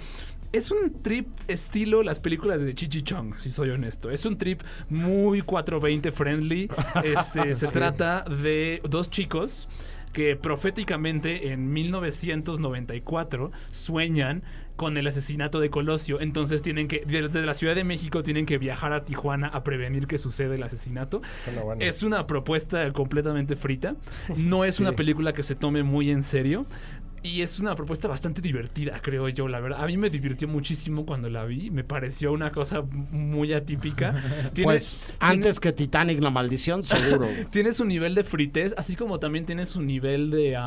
Es 0.52 0.71
un 0.71 1.02
trip 1.02 1.26
estilo 1.49 2.04
las 2.04 2.21
películas 2.21 2.61
de 2.61 2.76
Chichi 2.76 3.02
Chong, 3.02 3.38
si 3.38 3.50
soy 3.50 3.71
honesto. 3.71 4.09
Es 4.12 4.25
un 4.25 4.38
trip 4.38 4.62
muy 4.88 5.40
420 5.40 6.12
friendly. 6.12 6.71
Este, 7.02 7.54
se 7.57 7.66
trata 7.66 8.23
de 8.23 8.81
dos 8.88 9.11
chicos 9.11 9.66
que 10.14 10.37
proféticamente 10.37 11.52
en 11.52 11.71
1994 11.75 13.52
sueñan 13.68 14.42
con 14.76 14.97
el 14.97 15.06
asesinato 15.06 15.61
de 15.61 15.71
Colosio. 15.71 16.21
Entonces 16.21 16.62
tienen 16.62 16.88
que, 16.88 17.02
desde 17.06 17.44
la 17.44 17.54
Ciudad 17.54 17.75
de 17.75 17.85
México, 17.85 18.23
tienen 18.23 18.47
que 18.47 18.56
viajar 18.56 18.92
a 18.92 19.04
Tijuana 19.04 19.49
a 19.49 19.62
prevenir 19.62 20.06
que 20.06 20.16
suceda 20.16 20.54
el 20.54 20.62
asesinato. 20.62 21.21
Bueno. 21.62 21.85
Es 21.85 22.02
una 22.02 22.26
propuesta 22.26 22.90
completamente 22.92 23.56
frita. 23.56 23.97
No 24.37 24.64
es 24.64 24.80
una 24.80 24.92
película 24.92 25.33
que 25.33 25.42
se 25.42 25.54
tome 25.54 25.83
muy 25.83 26.11
en 26.11 26.23
serio. 26.23 26.64
Y 27.25 27.40
es 27.40 27.59
una 27.59 27.75
propuesta 27.75 28.07
bastante 28.07 28.43
divertida, 28.43 29.00
creo 29.00 29.31
yo, 29.31 29.49
la 29.49 29.59
verdad. 29.59 29.83
A 29.83 29.87
mí 29.87 29.97
me 29.97 30.11
divirtió 30.11 30.47
muchísimo 30.47 31.07
cuando 31.07 31.31
la 31.31 31.47
vi. 31.47 31.71
Me 31.71 31.83
pareció 31.83 32.31
una 32.33 32.52
cosa 32.52 32.83
muy 32.83 33.54
atípica. 33.54 34.14
Tiene- 34.52 34.64
Pues 34.66 34.99
antes 35.21 35.59
que 35.59 35.73
Titanic, 35.73 36.21
la 36.21 36.28
maldición, 36.28 36.85
seguro. 36.85 37.26
tiene 37.50 37.73
su 37.73 37.87
nivel 37.87 38.14
de 38.14 38.25
fritez, 38.25 38.75
así 38.76 38.95
como 38.95 39.21
también 39.21 39.47
tiene 39.47 39.64
su 39.64 39.81
nivel 39.81 40.31
de, 40.31 40.59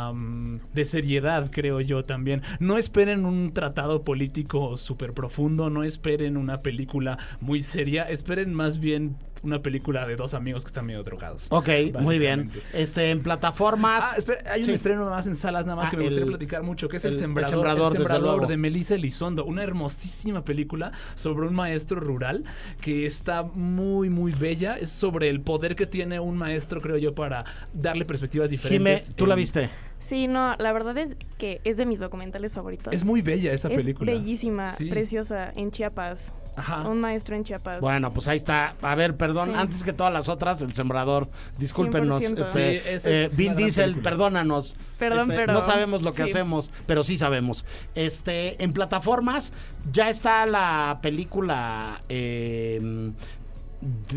de 0.74 0.86
seriedad, 0.86 1.52
creo 1.52 1.80
yo 1.80 2.06
también. 2.06 2.42
No 2.60 2.80
esperen 2.80 3.28
un 3.28 3.54
tratado 3.54 4.04
político 4.04 4.78
súper 4.78 5.14
profundo, 5.14 5.70
no 5.70 5.84
esperen 5.84 6.38
una 6.38 6.62
película 6.64 7.20
muy 7.40 7.62
seria, 7.62 8.04
esperen 8.10 8.52
más 8.56 8.80
bien 8.80 9.16
una 9.44 9.62
película 9.62 10.06
de 10.06 10.16
dos 10.16 10.34
amigos 10.34 10.64
que 10.64 10.68
están 10.68 10.86
medio 10.86 11.04
drogados. 11.04 11.48
Ok, 11.50 11.70
muy 12.02 12.20
bien. 12.20 12.52
Este, 12.74 13.12
en 13.12 13.22
plataformas. 13.22 14.04
Ah, 14.14 14.16
espera, 14.18 14.52
hay 14.52 14.62
un 14.62 14.66
Sí. 14.68 14.72
estreno 14.74 15.10
más 15.10 15.28
en 15.28 15.36
salas 15.36 15.66
nada 15.66 15.76
más 15.76 15.88
Ah, 15.88 15.92
que 15.92 15.98
me 15.98 16.04
el- 16.04 16.10
gustaría 16.10 16.28
platicar 16.28 16.64
mucho, 16.64 16.88
que 16.90 16.98
es 16.98 17.06
El, 17.06 17.12
el- 17.12 17.16
el 17.16 17.20
Sembrador, 17.22 17.88
El 17.88 17.92
Sembrador 18.04 18.48
de 18.48 18.58
Melissa 18.58 18.96
Elizondo, 18.96 19.46
una 19.46 19.64
hermosísima 19.64 20.44
película 20.44 20.92
sobre 21.16 21.48
un 21.48 21.56
maestro 21.56 22.00
rural 22.00 22.44
que 22.82 23.06
está 23.06 23.44
muy, 23.44 24.10
muy 24.10 24.32
bella. 24.32 24.78
Es 24.78 24.90
sobre 24.92 25.30
el 25.30 25.42
poder 25.42 25.76
que 25.76 25.86
tiene 25.88 26.20
un 26.20 26.38
maestro, 26.38 26.82
creo 26.82 26.98
yo, 26.98 27.14
para 27.16 27.44
darle 27.74 28.06
perspectivas 28.06 28.50
Jime, 28.50 28.58
diferentes. 28.62 29.14
¿tú 29.16 29.26
la 29.28 29.34
en- 29.36 29.40
viste? 29.40 29.70
Sí, 30.00 30.28
no, 30.28 30.56
la 30.58 30.72
verdad 30.74 30.98
es 30.98 31.16
que 31.38 31.60
es 31.64 31.78
de 31.78 31.86
mis 31.86 32.00
documentales 32.00 32.54
favoritos. 32.54 32.94
Es 32.94 33.04
muy 33.04 33.22
bella 33.22 33.52
esa 33.52 33.68
Es 33.70 33.76
película. 33.78 34.12
bellísima, 34.12 34.68
Sí. 34.68 34.86
preciosa, 34.90 35.52
en 35.56 35.72
Chiapas. 35.72 36.32
Ajá. 36.56 36.88
Un 36.88 37.00
maestro 37.02 37.36
en 37.36 37.44
Chiapas. 37.44 37.82
Bueno, 37.82 38.12
pues 38.14 38.28
ahí 38.28 38.38
está. 38.38 38.76
A 38.82 38.96
ver, 38.96 39.16
perdón, 39.16 39.50
Sí. 39.52 39.56
antes 39.58 39.84
que 39.84 39.94
todas 39.94 40.12
las 40.12 40.28
otras, 40.28 40.62
El 40.64 40.74
Sembrador. 40.74 41.30
Discúlpenos. 41.60 42.20
100%. 42.20 42.42
este, 42.48 42.80
Sí, 42.82 42.90
esa 42.90 43.10
eh, 43.10 43.24
es 43.26 43.36
Vin 43.38 43.56
Diesel, 43.56 43.92
película. 43.92 44.04
perdónanos. 44.04 44.76
Perdón, 44.98 45.32
Este, 45.32 45.36
pero- 45.36 45.54
No 45.54 45.62
sabemos 45.62 46.02
lo 46.02 46.14
que 46.14 46.24
sí. 46.24 46.30
hacemos, 46.30 46.72
pero 46.88 47.04
sí 47.04 47.18
sabemos. 47.18 47.64
Este, 47.94 48.64
en 48.64 48.74
plataformas 48.74 49.54
ya 49.92 50.10
está 50.10 50.46
la 50.48 50.98
película 51.04 52.02
eh, 52.10 53.12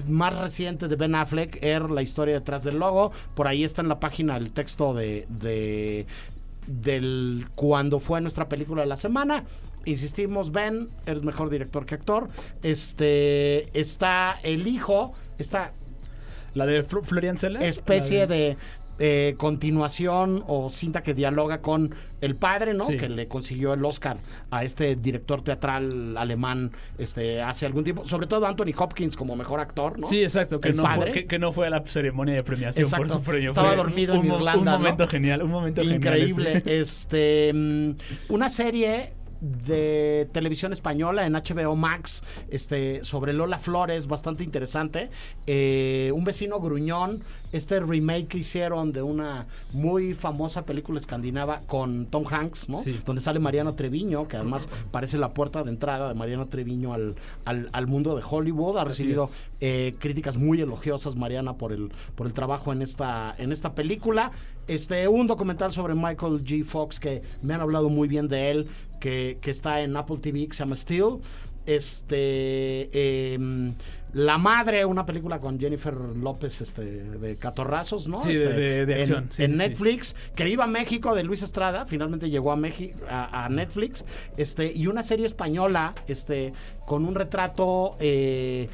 más 0.09 0.37
reciente 0.39 0.89
de 0.89 0.97
Ben 0.97 1.15
Affleck, 1.15 1.63
Air, 1.63 1.91
la 1.91 2.03
historia 2.03 2.35
detrás 2.35 2.65
del 2.65 2.79
logo. 2.79 3.13
Por 3.35 3.47
ahí 3.49 3.65
está 3.65 3.83
en 3.83 3.89
la 3.89 4.01
página 4.01 4.37
el 4.37 4.51
texto 4.51 4.95
de, 4.95 5.27
de 5.29 6.07
del 6.67 7.47
cuando 7.55 8.01
fue 8.01 8.21
nuestra 8.21 8.49
película 8.49 8.83
de 8.83 8.89
la 8.89 8.97
semana. 8.97 9.45
Insistimos, 9.85 10.53
Ben, 10.53 10.89
eres 11.07 11.23
mejor 11.23 11.51
director 11.51 11.87
que 11.87 11.95
actor. 11.95 12.29
Este 12.63 13.79
está 13.79 14.39
el 14.43 14.67
hijo, 14.67 15.13
esta 15.39 15.73
La 16.55 16.67
de 16.67 16.85
Fl- 16.85 17.03
Florian 17.05 17.39
Zeller. 17.39 17.63
especie 17.63 18.27
de 18.27 18.57
eh, 19.03 19.35
continuación 19.39 20.45
o 20.47 20.69
cinta 20.69 21.03
que 21.03 21.15
dialoga 21.15 21.63
con 21.63 21.95
el 22.21 22.37
padre, 22.37 22.75
¿no? 22.75 22.85
Sí. 22.85 22.99
Que 22.99 23.09
le 23.09 23.27
consiguió 23.29 23.73
el 23.73 23.83
Oscar 23.85 24.19
a 24.51 24.63
este 24.63 24.95
director 24.95 25.43
teatral 25.43 26.17
alemán 26.19 26.71
este 26.99 27.41
hace 27.41 27.65
algún 27.65 27.83
tiempo, 27.83 28.07
sobre 28.07 28.27
todo 28.27 28.47
Anthony 28.47 28.75
Hopkins 28.77 29.17
como 29.17 29.37
mejor 29.37 29.59
actor, 29.59 29.99
¿no? 29.99 30.07
Sí, 30.07 30.23
exacto, 30.23 30.61
que 30.61 30.69
El 30.69 30.77
no, 30.77 30.83
padre. 30.83 31.13
fue, 31.13 31.23
que, 31.23 31.27
que 31.27 31.39
no 31.39 31.51
fue 31.51 31.67
a 31.67 31.71
la 31.71 31.83
ceremonia 31.87 32.35
de 32.35 32.45
premiación 32.45 32.85
Exacto. 32.85 33.07
por 33.09 33.17
su 33.17 33.23
premio. 33.25 33.51
Estaba 33.53 33.69
Fue 33.69 33.77
dormido 33.79 34.15
en 34.15 34.21
un 34.21 34.27
Irlanda, 34.27 34.59
Un 34.59 34.65
¿no? 34.67 34.73
momento 34.73 35.09
genial, 35.09 35.43
un 35.43 35.51
momento 35.51 35.81
genial 35.81 35.97
Increíble. 35.97 36.63
ese. 36.65 36.81
Este, 36.81 37.53
mm, 37.55 37.91
una 38.29 38.49
serie 38.51 39.15
de 39.41 40.29
televisión 40.33 40.73
española 40.73 41.27
en 41.27 41.33
HBO 41.33 41.75
Max, 41.75 42.23
este, 42.51 43.03
sobre 43.05 43.33
Lola 43.33 43.59
Flores, 43.59 44.07
bastante 44.07 44.45
interesante. 44.45 45.09
Eh, 45.47 46.13
un 46.15 46.25
vecino 46.25 46.61
gruñón, 46.61 47.25
este 47.53 47.81
remake 47.81 48.29
que 48.29 48.39
hicieron 48.39 48.93
de 48.93 49.03
una 49.03 49.47
muy 49.73 50.15
famosa 50.15 50.65
película 50.65 50.99
escandinava 50.99 51.61
con 51.67 52.07
Tom 52.07 52.25
Hanks, 52.29 52.69
¿no? 52.69 52.79
Sí. 52.79 53.01
Donde 53.05 53.23
sale 53.23 53.41
Mariano 53.41 53.75
Treviño, 53.75 54.29
que 54.29 54.37
además 54.37 54.69
parece 54.91 55.19
la 55.19 55.35
puerta 55.35 55.63
de 55.63 55.71
entrada 55.71 56.09
de 56.09 56.15
Mariano 56.15 56.47
Treviño 56.47 56.95
al, 56.95 57.17
al, 57.45 57.69
al 57.73 57.87
mundo 57.87 58.17
de 58.17 58.23
Hollywood. 58.29 58.79
Ha 58.79 58.85
recibido 58.85 59.29
eh, 59.61 59.95
críticas 59.99 60.37
muy 60.37 60.61
elogiosas, 60.61 61.17
Mariana, 61.17 61.55
por 61.55 61.73
el, 61.73 61.91
por 62.15 62.27
el 62.27 62.33
trabajo 62.33 62.73
en 62.73 62.83
esta, 62.83 63.35
en 63.39 63.53
esta 63.53 63.75
película. 63.75 64.31
Este, 64.69 65.09
un 65.09 65.27
documental 65.27 65.73
sobre 65.73 65.95
Michael 65.95 66.45
G. 66.45 66.65
Fox 66.65 67.01
que 67.01 67.23
me 67.43 67.55
han 67.55 67.61
hablado 67.61 67.89
muy 67.89 68.07
bien 68.07 68.29
de 68.29 68.51
él, 68.51 68.69
que, 69.01 69.39
que 69.41 69.51
está 69.51 69.81
en 69.81 69.97
Apple 69.97 70.19
TV, 70.19 70.47
que 70.47 70.55
se 70.55 70.61
llama 70.61 70.77
Steel. 70.77 71.19
Este, 71.67 73.35
em, 73.35 73.75
La 74.13 74.39
Madre, 74.39 74.85
una 74.85 75.07
película 75.07 75.39
con 75.39 75.59
Jennifer 75.59 75.95
López 75.95 76.61
este, 76.61 76.83
de 76.85 77.37
Catorrazos, 77.37 78.09
¿no? 78.09 78.19
Sí, 78.19 78.35
de- 78.35 78.35
Este, 78.35 78.49
de- 78.61 78.87
de 78.87 78.95
acción. 78.95 79.27
Sí, 79.31 79.45
en 79.45 79.53
sí. 79.53 79.57
Netflix, 79.59 80.17
que 80.35 80.45
viva 80.45 80.67
México 80.67 81.15
de 81.15 81.23
Luis 81.23 81.43
Estrada, 81.43 81.85
finalmente 81.85 82.29
llegó 82.29 82.51
a 82.53 82.57
México 82.57 82.99
a, 83.09 83.45
a 83.45 83.49
Netflix, 83.49 84.05
este, 84.37 84.73
y 84.73 84.87
una 84.89 85.03
serie 85.03 85.27
española, 85.27 85.95
este, 86.09 86.53
con 86.87 87.05
un 87.05 87.15
retrato 87.15 87.97
eh, 88.01 88.69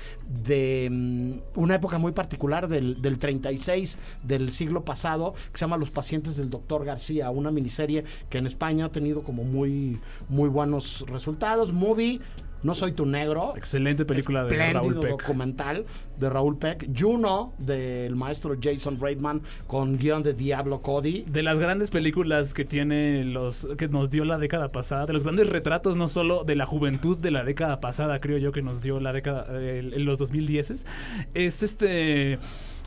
de 0.44 0.88
mm, 0.90 1.32
una 1.60 1.74
época 1.74 1.98
muy 1.98 2.12
particular 2.12 2.66
del, 2.68 3.02
del 3.02 3.18
36 3.18 3.98
del 4.22 4.50
siglo 4.52 4.84
pasado, 4.84 5.34
que 5.52 5.58
se 5.58 5.64
llama 5.66 5.76
Los 5.76 5.90
pacientes 5.90 6.36
del 6.36 6.48
doctor 6.48 6.84
García, 6.84 7.28
una 7.30 7.50
miniserie 7.50 8.04
que 8.30 8.38
en 8.38 8.46
España 8.46 8.86
ha 8.86 8.90
tenido 8.90 9.22
como 9.22 9.44
muy, 9.44 9.98
muy 10.30 10.48
buenos 10.48 11.04
resultados. 11.08 11.72
Movie. 11.74 12.20
No 12.62 12.74
soy 12.74 12.92
tu 12.92 13.06
negro. 13.06 13.52
Excelente 13.56 14.04
película 14.04 14.44
de 14.44 14.72
Raúl 14.72 14.98
Peck. 14.98 15.10
documental 15.10 15.84
de 16.18 16.30
Raúl 16.30 16.56
Peck. 16.56 16.88
Juno, 16.96 17.52
del 17.58 18.16
maestro 18.16 18.56
Jason 18.60 18.98
Reitman, 19.00 19.42
con 19.66 19.98
guion 19.98 20.22
de 20.22 20.34
Diablo 20.34 20.82
Cody. 20.82 21.24
De 21.26 21.42
las 21.42 21.58
grandes 21.58 21.90
películas 21.90 22.54
que 22.54 22.64
tiene 22.64 23.24
los 23.24 23.68
que 23.78 23.88
nos 23.88 24.10
dio 24.10 24.24
la 24.24 24.38
década 24.38 24.72
pasada, 24.72 25.06
de 25.06 25.12
los 25.12 25.22
grandes 25.22 25.48
retratos 25.48 25.96
no 25.96 26.08
solo 26.08 26.44
de 26.44 26.56
la 26.56 26.66
juventud 26.66 27.16
de 27.16 27.30
la 27.30 27.44
década 27.44 27.80
pasada, 27.80 28.20
creo 28.20 28.38
yo 28.38 28.52
que 28.52 28.62
nos 28.62 28.82
dio 28.82 29.00
la 29.00 29.12
década 29.12 29.46
eh, 29.50 29.90
en 29.92 30.04
los 30.04 30.18
2010 30.18 30.86
es 31.34 31.62
este 31.62 32.38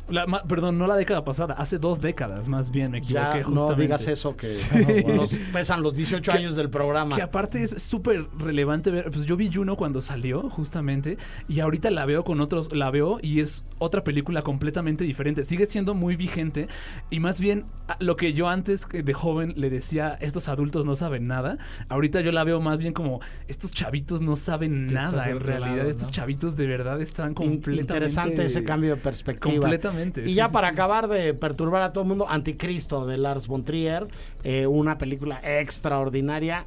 la- 0.10 0.26
ma- 0.28 0.44
perdón, 0.44 0.78
no 0.78 0.88
la 0.88 0.96
década 0.96 1.24
pasada, 1.24 1.54
hace 1.56 1.78
dos 1.78 2.02
décadas 2.02 2.48
más 2.50 2.72
bien, 2.72 2.92
me 2.92 3.02
Ya 3.02 3.30
equivoqué 3.30 3.40
no 3.40 3.46
justamente. 3.62 3.82
digas 3.84 4.08
eso, 4.08 4.36
que 4.36 4.46
Sí. 4.48 4.70
nos 5.16 5.34
pesan 5.54 5.82
los 5.84 5.94
18 5.96 6.32
años 6.32 6.56
del 6.56 6.70
programa. 6.70 7.16
Que 7.16 7.22
aparte 7.22 7.62
es 7.64 7.72
súper 7.82 8.28
relevante 8.38 8.92
ver. 8.92 9.06
Pues 9.12 9.26
yo 9.26 9.36
vi 9.38 9.52
Juno 9.54 9.76
cuando 9.76 10.02
salió, 10.02 10.50
justamente. 10.50 11.18
Y 11.48 11.60
ahorita 11.60 11.90
la 11.92 12.06
veo 12.06 12.24
con 12.24 12.42
otros. 12.42 12.72
La 12.74 12.92
veo 12.92 13.20
y 13.22 13.40
es 13.40 13.66
otra 13.78 14.04
película 14.04 14.42
completamente 14.42 15.04
diferente. 15.04 15.44
Sigue 15.44 15.66
siendo 15.66 15.94
muy 15.94 16.16
vigente. 16.16 16.68
Y 17.10 17.20
más 17.20 17.40
bien, 17.40 17.66
a- 17.88 17.98
lo 18.00 18.16
que 18.16 18.34
yo 18.34 18.48
antes 18.48 18.88
de 18.90 19.14
joven 19.14 19.54
le 19.58 19.70
decía, 19.70 20.18
estos 20.22 20.48
adultos 20.48 20.86
no 20.86 20.96
saben 20.96 21.28
nada. 21.28 21.58
Ahorita 21.90 22.22
yo 22.22 22.32
la 22.32 22.44
veo 22.44 22.60
más 22.62 22.80
bien 22.80 22.94
como, 22.94 23.20
estos 23.48 23.72
chavitos 23.72 24.22
no 24.22 24.36
saben 24.36 24.88
nada. 24.88 25.30
En 25.30 25.40
realidad, 25.40 25.78
lado, 25.78 25.90
estos 25.90 26.08
¿no? 26.08 26.12
chavitos 26.14 26.56
de 26.56 26.68
verdad 26.68 27.02
están 27.02 27.30
In- 27.30 27.34
completamente. 27.36 27.82
Interesante 27.82 28.46
ese 28.46 28.64
cambio 28.64 28.96
de 28.96 29.02
perspectiva. 29.02 29.52
Completamente. 29.60 29.99
Y 30.22 30.26
sí, 30.26 30.34
ya 30.34 30.48
sí, 30.48 30.54
para 30.54 30.68
sí. 30.70 30.74
acabar 30.74 31.08
de 31.08 31.34
perturbar 31.34 31.82
a 31.82 31.94
todo 31.94 32.04
el 32.04 32.08
mundo, 32.10 32.28
Anticristo 32.30 33.06
de 33.06 33.18
Lars 33.18 33.48
von 33.48 33.64
Trier, 33.64 34.08
eh, 34.44 34.68
una 34.68 34.98
película 34.98 35.40
extraordinaria. 35.44 36.66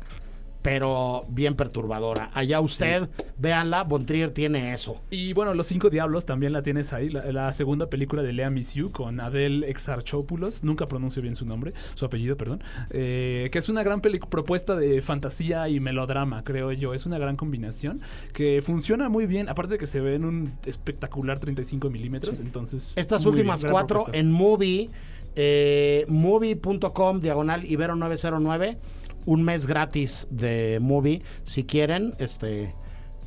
Pero 0.62 1.25
bien 1.28 1.54
perturbadora. 1.54 2.31
Allá 2.35 2.61
usted, 2.61 3.09
véanla, 3.37 3.83
Bontrier 3.83 4.33
tiene 4.33 4.73
eso. 4.73 5.02
Y 5.11 5.33
bueno, 5.33 5.54
Los 5.54 5.66
Cinco 5.66 5.90
Diablos 5.90 6.25
también 6.25 6.52
la 6.52 6.62
tienes 6.62 6.92
ahí, 6.92 7.11
la, 7.11 7.31
la 7.33 7.52
segunda 7.52 7.88
película 7.88 8.23
de 8.23 8.33
Lea 8.33 8.49
Miss 8.49 8.75
You 8.75 8.90
con 8.90 9.21
Adele 9.21 9.69
Exarchopoulos, 9.69 10.62
nunca 10.62 10.87
pronuncio 10.87 11.21
bien 11.21 11.35
su 11.35 11.45
nombre, 11.45 11.73
su 11.95 12.04
apellido, 12.04 12.37
perdón, 12.37 12.62
eh, 12.90 13.49
que 13.52 13.59
es 13.59 13.69
una 13.69 13.83
gran 13.83 14.00
propuesta 14.00 14.76
de 14.76 15.02
fantasía 15.02 15.69
y 15.69 15.81
melodrama, 15.81 16.45
creo 16.45 16.73
yo, 16.73 16.95
es 16.95 17.07
una 17.07 17.19
gran 17.19 17.37
combinación 17.37 18.00
que 18.33 18.62
funciona 18.62 19.09
muy 19.09 19.26
bien, 19.26 19.49
aparte 19.49 19.75
de 19.75 19.78
que 19.78 19.87
se 19.87 20.00
ve 20.00 20.14
en 20.14 20.25
un 20.25 20.52
espectacular 20.64 21.38
35 21.38 21.90
milímetros, 21.90 22.40
entonces... 22.40 22.92
Estas 22.97 23.26
últimas 23.26 23.62
bien, 23.62 23.73
cuatro 23.73 23.99
propuesta. 23.99 24.19
en 24.19 24.31
Movie, 24.31 24.90
eh, 25.35 26.04
movie.com, 26.09 27.21
diagonal 27.21 27.64
Ibero 27.64 27.97
909, 27.97 28.78
un 29.26 29.43
mes 29.43 29.67
gratis 29.67 30.26
de 30.31 30.79
Movie. 30.81 31.23
Si 31.43 31.64
quieren, 31.64 32.14
este, 32.19 32.75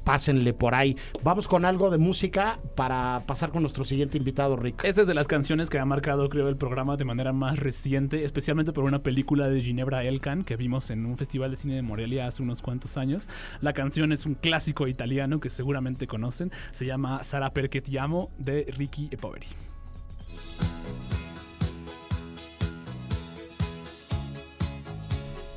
pásenle 0.06 0.54
por 0.54 0.74
ahí. 0.75 0.96
Vamos 1.24 1.50
con 1.50 1.66
algo 1.66 1.90
de 1.90 1.98
música 1.98 2.60
para 2.75 3.22
pasar 3.25 3.50
con 3.50 3.64
nuestro 3.64 3.84
siguiente 3.84 4.18
invitado, 4.18 4.56
Rick. 4.56 4.86
Esta 4.86 5.02
es 5.02 5.08
de 5.08 5.14
las 5.14 5.28
canciones 5.28 5.70
que 5.70 5.80
ha 5.80 5.86
marcado, 5.86 6.30
creo, 6.30 6.48
el 6.48 6.56
programa 6.56 6.96
de 6.96 7.04
manera 7.04 7.34
más 7.34 7.60
reciente, 7.60 8.24
especialmente 8.24 8.72
por 8.72 8.86
una 8.86 9.00
película 9.00 9.50
de 9.50 9.60
Ginebra 9.60 10.04
Elkan 10.06 10.44
que 10.44 10.56
vimos 10.56 10.90
en 10.92 11.06
un 11.06 11.18
festival 11.18 11.52
de 11.52 11.58
cine 11.58 11.75
de 11.75 11.82
Morelia 11.82 12.28
hace 12.28 12.44
unos 12.44 12.62
cuantos 12.62 12.96
años. 12.96 13.28
La 13.60 13.74
canción 13.74 14.14
es 14.14 14.25
un 14.25 14.36
clásico 14.36 14.88
italiano 14.88 15.40
que 15.40 15.50
seguramente 15.50 16.08
conocen. 16.08 16.52
Se 16.72 16.86
llama 16.86 17.24
Sara 17.24 17.52
perché 17.52 17.82
ti 17.82 17.98
amo 17.98 18.30
de 18.38 18.66
Ricky 18.78 19.10
Poveri. 19.18 19.48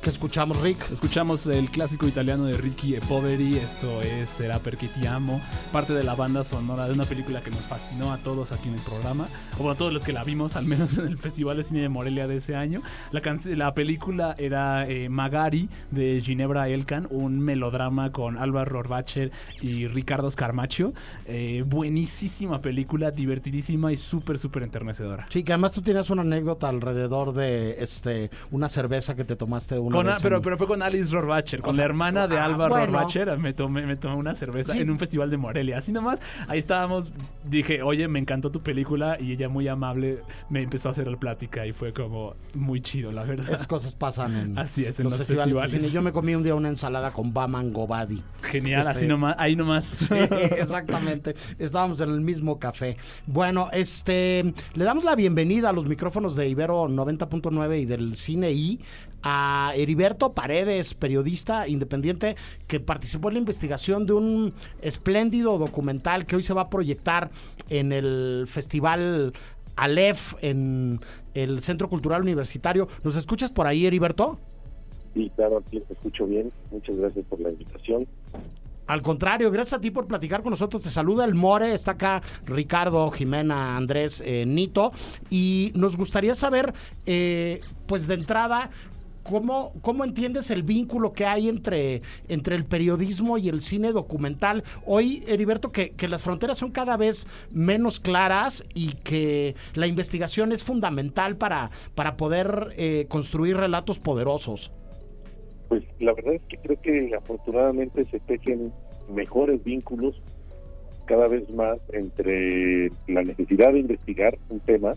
¿Qué 0.01 0.11
escuchamos, 0.11 0.61
Rick? 0.61 0.91
Escuchamos 0.93 1.45
el 1.47 1.69
clásico 1.69 2.07
italiano 2.07 2.45
de 2.45 2.55
Ricky 2.55 2.95
e 2.95 3.01
Poveri, 3.01 3.57
esto 3.57 4.01
es 4.01 4.29
Será 4.29 4.57
perché 4.59 4.87
ti 4.87 5.05
amo, 5.05 5.41
parte 5.73 5.93
de 5.93 6.03
la 6.03 6.15
banda 6.15 6.45
sonora 6.45 6.87
de 6.87 6.93
una 6.93 7.03
película 7.03 7.41
que 7.41 7.51
nos 7.51 7.65
fascinó 7.65 8.13
a 8.13 8.19
todos 8.19 8.53
aquí 8.53 8.69
en 8.69 8.75
el 8.75 8.81
programa, 8.81 9.27
o 9.55 9.57
bueno, 9.57 9.71
a 9.71 9.75
todos 9.75 9.91
los 9.91 10.01
que 10.05 10.13
la 10.13 10.23
vimos, 10.23 10.55
al 10.55 10.63
menos 10.65 10.97
en 10.97 11.07
el 11.07 11.17
Festival 11.17 11.57
de 11.57 11.63
Cine 11.63 11.81
de 11.81 11.89
Morelia 11.89 12.27
de 12.27 12.37
ese 12.37 12.55
año. 12.55 12.81
La, 13.11 13.21
la 13.57 13.73
película 13.73 14.35
era 14.37 14.87
eh, 14.87 15.09
Magari 15.09 15.67
de 15.91 16.21
Ginebra 16.21 16.69
Elkan, 16.69 17.05
un 17.09 17.41
melodrama 17.41 18.13
con 18.13 18.37
Álvaro 18.37 18.71
Rorbacher 18.71 19.33
y 19.61 19.87
Ricardo 19.87 20.31
Scarmaccio. 20.31 20.93
Eh, 21.25 21.65
buenísima 21.67 22.61
película, 22.61 23.11
divertidísima 23.11 23.91
y 23.91 23.97
súper, 23.97 24.39
súper 24.39 24.63
enternecedora. 24.63 25.27
Sí, 25.29 25.43
que 25.43 25.51
además 25.51 25.73
tú 25.73 25.81
tienes 25.81 26.09
una 26.09 26.21
anécdota 26.21 26.69
alrededor 26.69 27.33
de 27.33 27.75
este 27.79 28.31
una 28.51 28.69
cerveza 28.69 29.13
que 29.13 29.25
te 29.25 29.35
tomaste 29.35 29.77
Con 29.89 30.05
vez 30.07 30.17
pero, 30.21 30.37
en- 30.37 30.41
pero 30.41 30.57
fue 30.57 30.67
con 30.67 30.81
Alice 30.81 31.11
Rorbacher, 31.11 31.61
con 31.61 31.71
O 31.71 31.73
sea, 31.73 31.83
la 31.83 31.85
hermana 31.85 32.27
de 32.27 32.37
ah, 32.37 32.45
Álvaro 32.45 32.75
bueno. 32.75 32.85
Rorbacher. 32.93 33.37
Me 33.37 33.53
tomé, 33.53 33.85
me 33.85 33.95
tomé 33.95 34.15
una 34.15 34.33
cerveza 34.33 34.73
Sí. 34.73 34.79
en 34.79 34.89
un 34.89 34.97
festival 34.99 35.29
de 35.29 35.37
Morelia. 35.37 35.77
Así 35.77 35.91
nomás, 35.91 36.21
ahí 36.47 36.59
estábamos. 36.59 37.11
Dije, 37.45 37.81
oye, 37.81 38.07
me 38.07 38.19
encantó 38.19 38.51
tu 38.51 38.61
película. 38.61 39.17
Y 39.19 39.31
ella, 39.33 39.49
muy 39.49 39.67
amable, 39.67 40.23
me 40.49 40.61
empezó 40.61 40.89
a 40.89 40.91
hacer 40.91 41.07
la 41.07 41.17
plática. 41.17 41.65
Y 41.65 41.73
fue 41.73 41.93
como 41.93 42.35
muy 42.53 42.81
chido, 42.81 43.11
la 43.11 43.23
verdad. 43.23 43.45
Esas 43.49 43.67
cosas 43.67 43.95
pasan 43.95 44.35
en 44.35 44.57
Así 44.57 44.85
es, 44.85 44.99
en 44.99 45.05
los, 45.05 45.11
los 45.13 45.19
festivales. 45.19 45.53
festivales. 45.55 45.81
cine. 45.87 45.93
Yo 45.93 46.01
me 46.01 46.11
comí 46.11 46.35
un 46.35 46.43
día 46.43 46.55
una 46.55 46.69
ensalada 46.69 47.11
con 47.11 47.33
Baman 47.33 47.71
Gobadi. 47.73 48.21
Genial, 48.43 48.81
Este, 48.81 48.91
así 48.93 49.07
nomás, 49.07 49.35
ahí 49.37 49.55
nomás. 49.55 49.85
Sí, 50.09 50.15
exactamente. 50.15 51.35
Estábamos 51.57 51.99
en 52.01 52.09
el 52.09 52.21
mismo 52.21 52.59
café. 52.59 52.97
Bueno, 53.27 53.69
este, 53.71 54.53
le 54.73 54.83
damos 54.83 55.03
la 55.03 55.15
bienvenida 55.15 55.69
a 55.69 55.73
los 55.73 55.85
micrófonos 55.85 56.35
de 56.35 56.47
Ibero 56.47 56.87
90.9 56.87 57.81
y 57.81 57.85
del 57.85 58.15
Cine 58.15 58.51
I 58.51 58.79
a 59.23 59.73
Heriberto 59.75 60.33
Paredes, 60.33 60.93
periodista 60.93 61.67
independiente 61.67 62.35
que 62.67 62.79
participó 62.79 63.29
en 63.29 63.35
la 63.35 63.39
investigación 63.39 64.05
de 64.05 64.13
un 64.13 64.53
espléndido 64.81 65.57
documental 65.57 66.25
que 66.25 66.35
hoy 66.35 66.43
se 66.43 66.53
va 66.53 66.63
a 66.63 66.69
proyectar 66.69 67.29
en 67.69 67.91
el 67.91 68.45
Festival 68.47 69.33
Aleph 69.75 70.35
en 70.41 70.99
el 71.33 71.61
Centro 71.61 71.89
Cultural 71.89 72.21
Universitario. 72.21 72.87
¿Nos 73.03 73.15
escuchas 73.15 73.51
por 73.51 73.67
ahí, 73.67 73.85
Heriberto? 73.85 74.39
Sí, 75.13 75.31
claro, 75.35 75.57
aquí 75.57 75.79
te 75.79 75.93
escucho 75.93 76.25
bien. 76.25 76.51
Muchas 76.71 76.95
gracias 76.97 77.25
por 77.25 77.39
la 77.39 77.49
invitación. 77.49 78.07
Al 78.87 79.03
contrario, 79.03 79.51
gracias 79.51 79.77
a 79.77 79.81
ti 79.81 79.91
por 79.91 80.07
platicar 80.07 80.41
con 80.41 80.49
nosotros. 80.49 80.81
Te 80.81 80.89
saluda 80.89 81.23
el 81.23 81.35
More, 81.35 81.73
está 81.73 81.91
acá 81.91 82.23
Ricardo, 82.45 83.09
Jimena, 83.11 83.77
Andrés, 83.77 84.21
eh, 84.25 84.45
Nito. 84.47 84.91
Y 85.29 85.71
nos 85.75 85.95
gustaría 85.95 86.33
saber, 86.33 86.73
eh, 87.05 87.61
pues 87.85 88.07
de 88.07 88.15
entrada, 88.15 88.71
¿cómo, 89.29 89.73
¿cómo 89.81 90.03
entiendes 90.03 90.49
el 90.49 90.63
vínculo 90.63 91.13
que 91.13 91.25
hay 91.25 91.49
entre, 91.49 92.01
entre 92.27 92.55
el 92.55 92.65
periodismo 92.65 93.37
y 93.37 93.47
el 93.47 93.61
cine 93.61 93.91
documental? 93.91 94.63
Hoy, 94.85 95.23
Heriberto, 95.27 95.71
que, 95.71 95.91
que 95.91 96.07
las 96.07 96.23
fronteras 96.23 96.57
son 96.57 96.71
cada 96.71 96.97
vez 96.97 97.27
menos 97.51 97.99
claras 97.99 98.63
y 98.73 98.93
que 98.93 99.55
la 99.75 99.85
investigación 99.85 100.51
es 100.51 100.63
fundamental 100.63 101.37
para, 101.37 101.69
para 101.93 102.17
poder 102.17 102.69
eh, 102.75 103.05
construir 103.07 103.57
relatos 103.57 103.99
poderosos. 103.99 104.71
Pues 105.67 105.83
la 105.99 106.13
verdad 106.13 106.33
es 106.33 106.41
que 106.49 106.57
creo 106.57 106.81
que 106.81 107.11
afortunadamente 107.15 108.05
se 108.05 108.19
tejen 108.21 108.73
mejores 109.13 109.63
vínculos 109.63 110.19
cada 111.05 111.27
vez 111.27 111.47
más 111.51 111.77
entre 111.93 112.89
la 113.07 113.21
necesidad 113.21 113.73
de 113.73 113.79
investigar 113.79 114.37
un 114.49 114.59
tema 114.59 114.93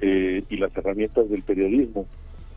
eh, 0.00 0.42
y 0.48 0.56
las 0.58 0.76
herramientas 0.76 1.28
del 1.30 1.42
periodismo. 1.42 2.06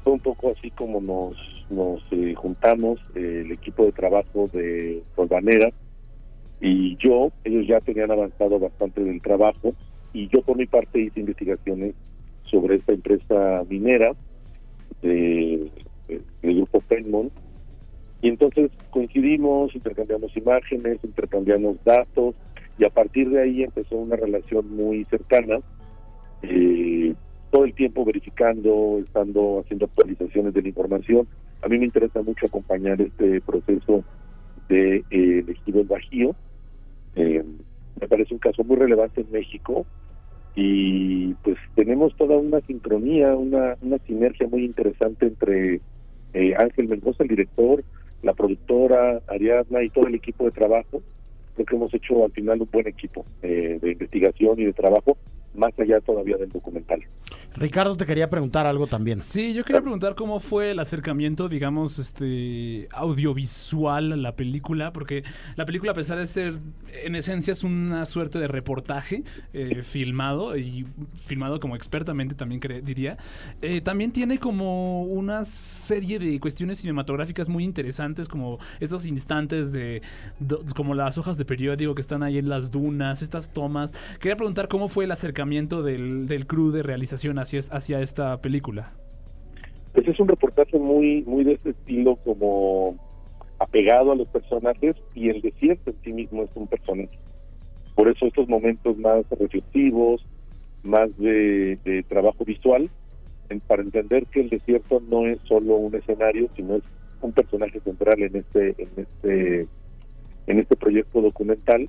Fue 0.03 0.13
un 0.13 0.19
poco 0.19 0.51
así 0.51 0.69
como 0.71 0.99
nos, 1.01 1.37
nos 1.69 2.01
eh, 2.11 2.33
juntamos 2.35 2.99
eh, 3.15 3.43
el 3.45 3.51
equipo 3.53 3.85
de 3.85 3.93
trabajo 3.93 4.49
de 4.51 5.03
Solvanera 5.15 5.69
y 6.59 6.97
yo, 6.97 7.31
ellos 7.43 7.67
ya 7.67 7.79
tenían 7.81 8.11
avanzado 8.11 8.59
bastante 8.59 9.01
del 9.03 9.21
trabajo 9.21 9.73
y 10.13 10.27
yo 10.27 10.41
por 10.41 10.57
mi 10.57 10.65
parte 10.65 10.99
hice 10.99 11.19
investigaciones 11.21 11.95
sobre 12.43 12.75
esta 12.75 12.93
empresa 12.93 13.63
minera 13.69 14.13
de, 15.01 15.71
de- 16.07 16.21
del 16.41 16.55
grupo 16.57 16.81
Penmont 16.81 17.31
y 18.21 18.29
entonces 18.29 18.71
coincidimos, 18.89 19.75
intercambiamos 19.75 20.35
imágenes, 20.37 20.99
intercambiamos 21.03 21.77
datos 21.83 22.35
y 22.77 22.85
a 22.85 22.89
partir 22.89 23.29
de 23.29 23.41
ahí 23.41 23.63
empezó 23.63 23.95
una 23.97 24.15
relación 24.15 24.69
muy 24.75 25.05
cercana, 25.05 25.59
eh, 26.41 27.13
todo 27.53 27.65
el 27.65 27.75
tiempo 27.75 28.03
verificando, 28.03 28.99
estando 29.05 29.59
haciendo 29.59 29.85
actualizaciones 29.85 30.55
de 30.55 30.63
la 30.63 30.67
información. 30.69 31.27
A 31.61 31.67
mí 31.67 31.77
me 31.77 31.85
interesa 31.85 32.23
mucho 32.23 32.47
acompañar 32.47 32.99
este 32.99 33.41
proceso 33.41 34.03
de 34.69 35.05
eh, 35.11 35.43
elegido 35.45 35.81
el 35.81 35.87
Bajío. 35.87 36.35
Eh, 37.15 37.43
me 38.01 38.07
parece 38.07 38.33
un 38.33 38.39
caso 38.39 38.63
muy 38.63 38.77
relevante 38.77 39.21
en 39.21 39.31
México 39.31 39.85
y 40.55 41.35
pues 41.43 41.57
tenemos 41.75 42.15
toda 42.17 42.37
una 42.37 42.59
sincronía, 42.61 43.35
una, 43.35 43.75
una 43.83 43.99
sinergia 43.99 44.47
muy 44.47 44.65
interesante 44.65 45.27
entre 45.27 45.79
eh, 46.33 46.55
Ángel 46.57 46.87
Mendoza, 46.87 47.21
el 47.21 47.29
director, 47.29 47.83
la 48.23 48.33
productora, 48.33 49.21
Ariadna 49.27 49.83
y 49.83 49.91
todo 49.91 50.07
el 50.07 50.15
equipo 50.15 50.45
de 50.45 50.51
trabajo. 50.51 51.03
Creo 51.53 51.67
que 51.67 51.75
hemos 51.75 51.93
hecho 51.93 52.25
al 52.25 52.31
final 52.31 52.63
un 52.63 52.69
buen 52.71 52.87
equipo 52.87 53.27
eh, 53.43 53.77
de 53.79 53.91
investigación 53.91 54.59
y 54.59 54.65
de 54.65 54.73
trabajo, 54.73 55.17
más 55.55 55.71
allá 55.79 55.99
todavía 56.01 56.37
del 56.37 56.49
documental. 56.49 57.01
Ricardo, 57.55 57.95
te 57.95 58.07
quería 58.07 58.29
preguntar 58.29 58.65
algo 58.65 58.87
también. 58.87 59.21
Sí, 59.21 59.53
yo 59.53 59.63
quería 59.63 59.81
preguntar 59.81 60.15
cómo 60.15 60.39
fue 60.39 60.71
el 60.71 60.79
acercamiento, 60.79 61.47
digamos, 61.49 61.99
este 61.99 62.87
audiovisual 62.91 64.11
a 64.13 64.17
la 64.17 64.35
película, 64.35 64.91
porque 64.91 65.23
la 65.55 65.65
película, 65.65 65.91
a 65.91 65.95
pesar 65.95 66.17
de 66.17 66.25
ser, 66.25 66.55
en 67.03 67.15
esencia, 67.15 67.51
es 67.51 67.63
una 67.63 68.05
suerte 68.07 68.39
de 68.39 68.47
reportaje 68.47 69.23
eh, 69.53 69.83
filmado 69.83 70.57
y 70.57 70.87
filmado 71.15 71.59
como 71.59 71.75
expertamente, 71.75 72.33
también 72.33 72.59
diría, 72.83 73.17
eh, 73.61 73.81
también 73.81 74.11
tiene 74.11 74.39
como 74.39 75.03
una 75.03 75.45
serie 75.45 76.17
de 76.17 76.39
cuestiones 76.39 76.79
cinematográficas 76.79 77.49
muy 77.49 77.63
interesantes, 77.63 78.27
como 78.27 78.57
estos 78.79 79.05
instantes 79.05 79.71
de, 79.71 80.01
do- 80.39 80.63
como 80.75 80.95
las 80.95 81.19
hojas 81.19 81.37
de 81.37 81.45
periódico 81.45 81.93
que 81.93 82.01
están 82.01 82.23
ahí 82.23 82.39
en 82.39 82.49
las 82.49 82.71
dunas, 82.71 83.21
estas 83.21 83.53
tomas. 83.53 83.93
Quería 84.19 84.35
preguntar 84.35 84.67
cómo 84.67 84.89
fue 84.89 85.05
el 85.05 85.11
acercamiento 85.11 85.42
del, 85.45 86.27
del 86.27 86.47
crew 86.47 86.71
de 86.71 86.83
realización 86.83 87.39
hacia, 87.39 87.59
hacia 87.71 88.01
esta 88.01 88.41
película. 88.41 88.93
Pues 89.93 90.07
es 90.07 90.19
un 90.19 90.27
reportaje 90.27 90.79
muy, 90.79 91.23
muy 91.23 91.43
de 91.43 91.53
este 91.53 91.71
estilo, 91.71 92.15
como 92.17 92.95
apegado 93.59 94.11
a 94.11 94.15
los 94.15 94.27
personajes 94.27 94.95
y 95.13 95.29
el 95.29 95.41
desierto 95.41 95.91
en 95.91 95.97
sí 96.03 96.13
mismo 96.13 96.43
es 96.43 96.49
un 96.55 96.67
personaje. 96.67 97.17
Por 97.95 98.09
eso 98.09 98.25
estos 98.25 98.47
momentos 98.47 98.97
más 98.97 99.25
reflexivos, 99.29 100.25
más 100.83 101.15
de, 101.17 102.03
trabajo 102.09 102.43
visual, 102.43 102.89
para 103.67 103.83
entender 103.83 104.25
que 104.27 104.41
el 104.41 104.49
desierto 104.49 105.01
no 105.09 105.27
es 105.27 105.39
solo 105.43 105.75
un 105.75 105.93
escenario, 105.93 106.49
sino 106.55 106.75
es 106.75 106.83
un 107.21 107.31
personaje 107.33 107.79
central 107.81 108.21
en 108.23 108.35
este, 108.35 108.75
en 108.79 108.89
este, 108.97 109.67
en 110.47 110.59
este 110.59 110.75
proyecto 110.75 111.21
documental. 111.21 111.87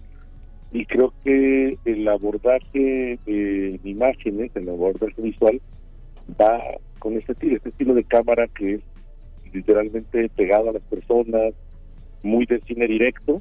Y 0.74 0.86
creo 0.86 1.14
que 1.22 1.78
el 1.84 2.08
abordaje 2.08 3.16
de 3.24 3.80
imágenes, 3.84 4.50
el 4.56 4.68
abordaje 4.68 5.22
visual, 5.22 5.60
va 6.38 6.60
con 6.98 7.14
este 7.16 7.30
estilo, 7.30 7.56
este 7.56 7.68
estilo 7.68 7.94
de 7.94 8.02
cámara 8.02 8.48
que 8.48 8.74
es 8.74 8.80
literalmente 9.52 10.28
pegado 10.30 10.70
a 10.70 10.72
las 10.72 10.82
personas, 10.82 11.54
muy 12.24 12.44
de 12.46 12.60
cine 12.62 12.88
directo. 12.88 13.40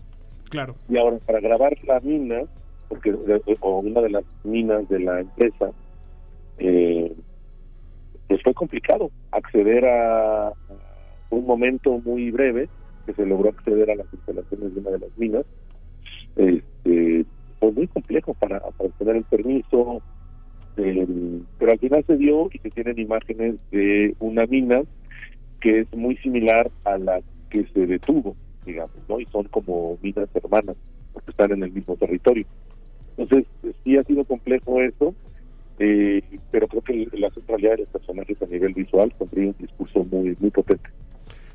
Claro. 0.52 0.76
Y 0.88 0.96
ahora 0.98 1.18
para 1.26 1.40
grabar 1.40 1.76
la 1.88 2.00
mina, 2.02 2.44
porque 2.88 3.16
o 3.62 3.80
una 3.80 4.02
de 4.02 4.12
las 4.12 4.26
minas 4.44 4.88
de 4.88 5.00
la 5.00 5.22
empresa, 5.22 5.72
eh, 6.60 7.16
pues 8.28 8.44
fue 8.44 8.54
complicado 8.54 9.10
acceder 9.32 9.86
a 9.88 10.54
un 11.32 11.48
momento 11.48 12.00
muy 12.06 12.30
breve 12.30 12.70
que 13.08 13.14
se 13.14 13.26
logró 13.26 13.50
acceder 13.50 13.90
a 13.90 13.96
las 13.96 14.06
instalaciones 14.14 14.76
de 14.76 14.82
una 14.82 14.92
de 14.92 15.00
las 15.00 15.18
minas. 15.18 15.46
Este, 16.36 17.26
fue 17.60 17.72
muy 17.72 17.88
complejo 17.88 18.34
para, 18.34 18.62
obtener 18.78 19.18
el 19.18 19.24
permiso, 19.24 20.02
eh, 20.78 21.08
pero 21.60 21.72
al 21.72 21.80
final 21.80 22.04
se 22.06 22.18
dio 22.18 22.50
y 22.52 22.58
se 22.60 22.70
tienen 22.72 23.00
imágenes 23.00 23.56
de 23.72 24.16
una 24.20 24.46
mina 24.46 24.82
que 25.62 25.82
es 25.82 25.94
muy 25.96 26.18
similar 26.18 26.70
a 26.84 26.98
la 26.98 27.22
que 27.50 27.66
se 27.74 27.86
detuvo, 27.86 28.36
digamos, 28.66 28.98
¿no? 29.08 29.20
Y 29.20 29.26
son 29.28 29.46
como 29.46 29.98
minas 30.02 30.28
hermanas, 30.34 30.76
porque 31.14 31.32
están 31.32 31.52
en 31.54 31.64
el 31.64 31.72
mismo 31.72 31.96
territorio. 31.96 32.46
Entonces, 33.16 33.48
sí 33.84 33.96
ha 33.96 34.04
sido 34.04 34.26
complejo 34.26 34.82
eso, 34.82 35.14
eh, 35.80 36.22
pero 36.52 36.68
creo 36.68 36.82
que 36.82 37.08
la 37.18 37.30
centralidad 37.32 37.72
de 37.72 37.78
los 37.80 37.90
personajes 37.90 38.42
a 38.42 38.46
nivel 38.48 38.74
visual 38.74 39.14
construye 39.18 39.48
un 39.48 39.56
discurso 39.60 40.04
muy 40.04 40.36
muy 40.40 40.50
potente. 40.50 40.90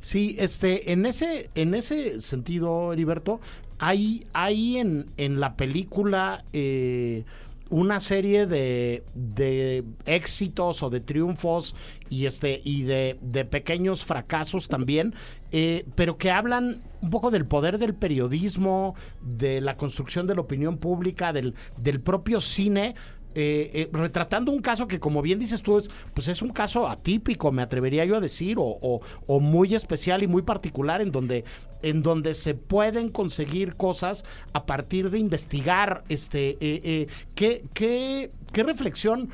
Sí, 0.00 0.36
este, 0.38 0.92
en 0.92 1.06
ese, 1.06 1.50
en 1.54 1.74
ese 1.74 2.20
sentido, 2.20 2.92
Heriberto, 2.92 3.40
hay, 3.78 4.24
hay 4.32 4.78
en, 4.78 5.06
en 5.16 5.40
la 5.40 5.56
película 5.56 6.44
eh, 6.52 7.24
una 7.70 8.00
serie 8.00 8.46
de, 8.46 9.04
de, 9.14 9.84
éxitos 10.06 10.82
o 10.82 10.90
de 10.90 11.00
triunfos 11.00 11.74
y 12.08 12.26
este 12.26 12.60
y 12.64 12.82
de, 12.82 13.18
de 13.20 13.44
pequeños 13.44 14.04
fracasos 14.04 14.68
también, 14.68 15.14
eh, 15.52 15.84
pero 15.94 16.16
que 16.16 16.30
hablan 16.30 16.82
un 17.02 17.10
poco 17.10 17.30
del 17.30 17.46
poder 17.46 17.78
del 17.78 17.94
periodismo, 17.94 18.94
de 19.20 19.60
la 19.60 19.76
construcción 19.76 20.26
de 20.26 20.34
la 20.34 20.40
opinión 20.40 20.78
pública, 20.78 21.32
del, 21.32 21.54
del 21.76 22.00
propio 22.00 22.40
cine, 22.40 22.94
eh, 23.40 23.70
eh, 23.72 23.88
retratando 23.92 24.50
un 24.50 24.60
caso 24.60 24.88
que, 24.88 24.98
como 24.98 25.22
bien 25.22 25.38
dices 25.38 25.62
tú, 25.62 25.78
es, 25.78 25.88
pues 26.12 26.26
es 26.26 26.42
un 26.42 26.48
caso 26.48 26.88
atípico, 26.88 27.52
me 27.52 27.62
atrevería 27.62 28.04
yo 28.04 28.16
a 28.16 28.20
decir, 28.20 28.56
o, 28.58 28.80
o, 28.80 29.40
muy 29.40 29.76
especial 29.76 30.24
y 30.24 30.26
muy 30.26 30.42
particular, 30.42 31.00
en 31.00 31.12
donde, 31.12 31.44
en 31.82 32.02
donde 32.02 32.34
se 32.34 32.54
pueden 32.54 33.10
conseguir 33.10 33.76
cosas 33.76 34.24
a 34.54 34.66
partir 34.66 35.10
de 35.10 35.20
investigar 35.20 36.02
este 36.08 36.58
eh, 36.60 37.06
¿qué, 37.36 37.62
qué, 37.74 38.32
qué 38.52 38.62
reflexión 38.64 39.28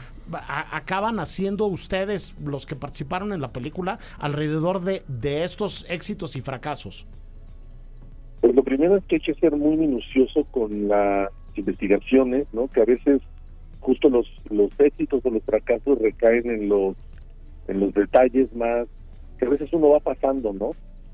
acaban 0.70 1.18
haciendo 1.18 1.64
ustedes, 1.64 2.34
los 2.44 2.66
que 2.66 2.76
participaron 2.76 3.32
en 3.32 3.40
la 3.40 3.54
película, 3.54 3.98
alrededor 4.18 4.82
de, 4.82 5.02
de 5.08 5.44
estos 5.44 5.86
éxitos 5.88 6.36
y 6.36 6.42
fracasos. 6.42 7.06
Pues 8.42 8.54
lo 8.54 8.62
primero 8.62 8.98
es 8.98 9.04
que 9.04 9.16
hay 9.16 9.22
que 9.22 9.34
ser 9.36 9.56
muy 9.56 9.78
minucioso 9.78 10.44
con 10.50 10.88
las 10.88 11.30
investigaciones, 11.54 12.46
¿no? 12.52 12.68
Que 12.68 12.82
a 12.82 12.84
veces 12.84 13.22
justo 13.84 14.08
los, 14.08 14.26
los 14.50 14.70
éxitos 14.80 15.24
o 15.24 15.30
los 15.30 15.42
fracasos 15.44 15.98
recaen 15.98 16.50
en 16.50 16.68
los, 16.68 16.96
en 17.68 17.80
los 17.80 17.92
detalles 17.92 18.52
más 18.54 18.88
que 19.38 19.44
a 19.44 19.50
veces 19.50 19.72
uno 19.72 19.90
va 19.90 20.00
pasando, 20.00 20.52
¿no? 20.52 20.70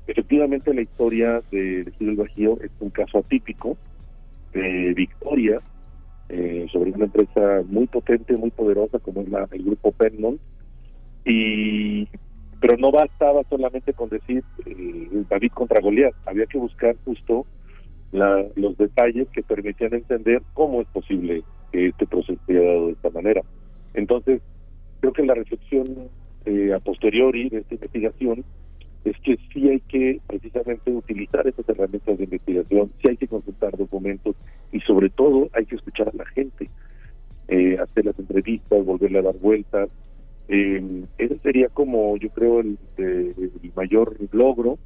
Efectivamente 0.07 0.73
la 0.73 0.81
historia 0.81 1.41
de, 1.51 1.83
de 1.83 1.91
Gil 1.91 2.15
Bajío 2.15 2.59
es 2.61 2.71
un 2.79 2.89
caso 2.89 3.19
atípico 3.19 3.77
de 4.53 4.93
victoria 4.93 5.59
eh, 6.29 6.65
sobre 6.71 6.91
una 6.91 7.05
empresa 7.05 7.61
muy 7.67 7.87
potente, 7.87 8.37
muy 8.37 8.51
poderosa 8.51 8.99
como 8.99 9.21
es 9.21 9.29
la, 9.29 9.47
el 9.51 9.63
grupo 9.63 9.91
Penmont 9.91 10.39
y 11.25 12.07
pero 12.61 12.77
no 12.77 12.91
bastaba 12.91 13.41
solamente 13.49 13.91
con 13.93 14.09
decir 14.09 14.43
eh, 14.65 15.23
David 15.29 15.51
contra 15.53 15.81
Goliat, 15.81 16.13
había 16.25 16.45
que 16.45 16.59
buscar 16.59 16.95
justo 17.03 17.45
la, 18.11 18.45
los 18.55 18.77
detalles 18.77 19.27
que 19.29 19.41
permitían 19.41 19.93
entender 19.93 20.41
cómo 20.53 20.81
es 20.81 20.87
posible 20.87 21.43
que 21.71 21.87
este 21.87 22.05
proceso 22.05 22.39
haya 22.47 22.61
dado 22.61 22.87
de 22.87 22.93
esta 22.93 23.09
manera. 23.09 23.41
Entonces, 23.93 24.41
creo 24.99 25.13
que 25.13 25.25
la 25.25 25.35
reflexión 25.35 26.09
eh, 26.45 26.73
a 26.73 26.79
posteriori 26.79 27.49
de 27.49 27.59
esta 27.59 27.75
investigación 27.75 28.43
es 29.03 29.17
que 29.23 29.37
sí 29.51 29.69
hay 29.69 29.79
que 29.81 30.19
precisamente 30.27 30.91
utilizar 30.91 31.47
estas 31.47 31.67
herramientas 31.69 32.17
de 32.17 32.23
investigación, 32.23 32.91
sí 33.01 33.09
hay 33.09 33.17
que 33.17 33.27
consultar 33.27 33.75
documentos 33.75 34.35
y 34.71 34.79
sobre 34.81 35.09
todo 35.09 35.49
hay 35.53 35.65
que 35.65 35.75
escuchar 35.75 36.09
a 36.09 36.17
la 36.17 36.25
gente, 36.25 36.69
eh, 37.47 37.77
hacer 37.79 38.05
las 38.05 38.17
entrevistas, 38.19 38.85
volverle 38.85 39.19
a 39.19 39.23
dar 39.23 39.37
vueltas. 39.37 39.89
Eh, 40.47 41.03
ese 41.17 41.37
sería 41.39 41.69
como 41.69 42.15
yo 42.17 42.29
creo 42.29 42.59
el, 42.59 42.77
mayor 43.75 44.17
logro 44.31 44.77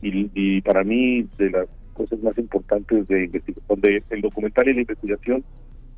y, 0.00 0.30
y, 0.34 0.60
para 0.62 0.84
mí 0.84 1.26
de 1.36 1.50
las 1.50 1.68
cosas 1.92 2.22
más 2.22 2.38
importantes 2.38 3.06
de 3.08 3.24
investigación, 3.24 3.66
donde 3.68 4.02
el 4.10 4.20
documental 4.20 4.68
y 4.68 4.74
la 4.74 4.80
investigación 4.82 5.44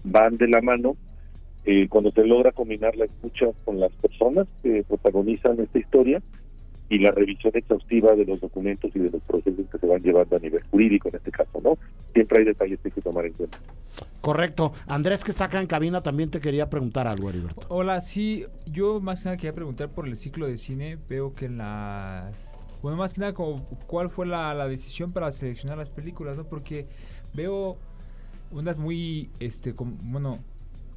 van 0.05 0.37
de 0.37 0.49
la 0.49 0.61
mano 0.61 0.97
eh, 1.65 1.89
cuando 1.89 2.11
se 2.11 2.25
logra 2.25 2.53
combinar 2.53 2.97
la 2.97 3.05
escucha 3.05 3.47
con 3.65 3.79
las 3.81 3.93
personas 3.93 4.47
que 4.63 4.83
protagonizan 4.85 5.61
esta 5.61 5.79
historia 5.79 6.23
y 6.89 6.99
la 6.99 7.13
revisión 7.13 7.53
exhaustiva 7.55 8.15
de 8.17 8.25
los 8.25 8.41
documentos 8.41 8.91
y 8.95 8.99
de 8.99 9.11
los 9.11 9.23
procesos 9.23 9.65
que 9.71 9.79
se 9.79 9.87
van 9.87 10.03
llevando 10.03 10.37
a 10.37 10.41
nivel 10.41 10.63
jurídico 10.65 11.09
en 11.09 11.17
este 11.17 11.31
caso, 11.31 11.61
¿no? 11.63 11.79
Siempre 12.13 12.41
hay 12.41 12.45
detalles 12.47 12.81
que 12.81 12.89
hay 12.89 12.93
que 12.93 13.01
tomar 13.01 13.27
en 13.27 13.33
cuenta. 13.35 13.59
Correcto. 14.21 14.73
Andrés, 14.89 15.23
que 15.23 15.31
está 15.31 15.45
acá 15.45 15.61
en 15.61 15.69
cabina, 15.69 16.03
también 16.03 16.31
te 16.31 16.41
quería 16.41 16.69
preguntar 16.69 17.07
algo, 17.07 17.31
Heriberto. 17.31 17.65
Hola, 17.69 18.01
sí, 18.01 18.45
yo 18.67 19.01
más 19.01 19.23
que 19.23 19.27
nada 19.27 19.37
quería 19.37 19.55
preguntar 19.55 19.91
por 19.91 20.09
el 20.09 20.17
ciclo 20.17 20.47
de 20.49 20.59
cine. 20.59 20.99
Veo 21.09 21.33
que 21.33 21.45
en 21.45 21.59
las... 21.59 22.67
Bueno, 22.83 22.99
más 22.99 23.15
que 23.15 23.21
nada, 23.21 23.35
como, 23.35 23.65
¿cuál 23.87 24.11
fue 24.11 24.27
la, 24.27 24.53
la 24.55 24.67
decisión 24.67 25.13
para 25.13 25.31
seleccionar 25.31 25.79
las 25.79 25.91
películas, 25.91 26.37
no? 26.37 26.45
Porque 26.45 26.87
veo 27.35 27.77
unas 28.51 28.79
muy, 28.79 29.31
este, 29.41 29.75
como, 29.75 29.97
bueno, 30.03 30.39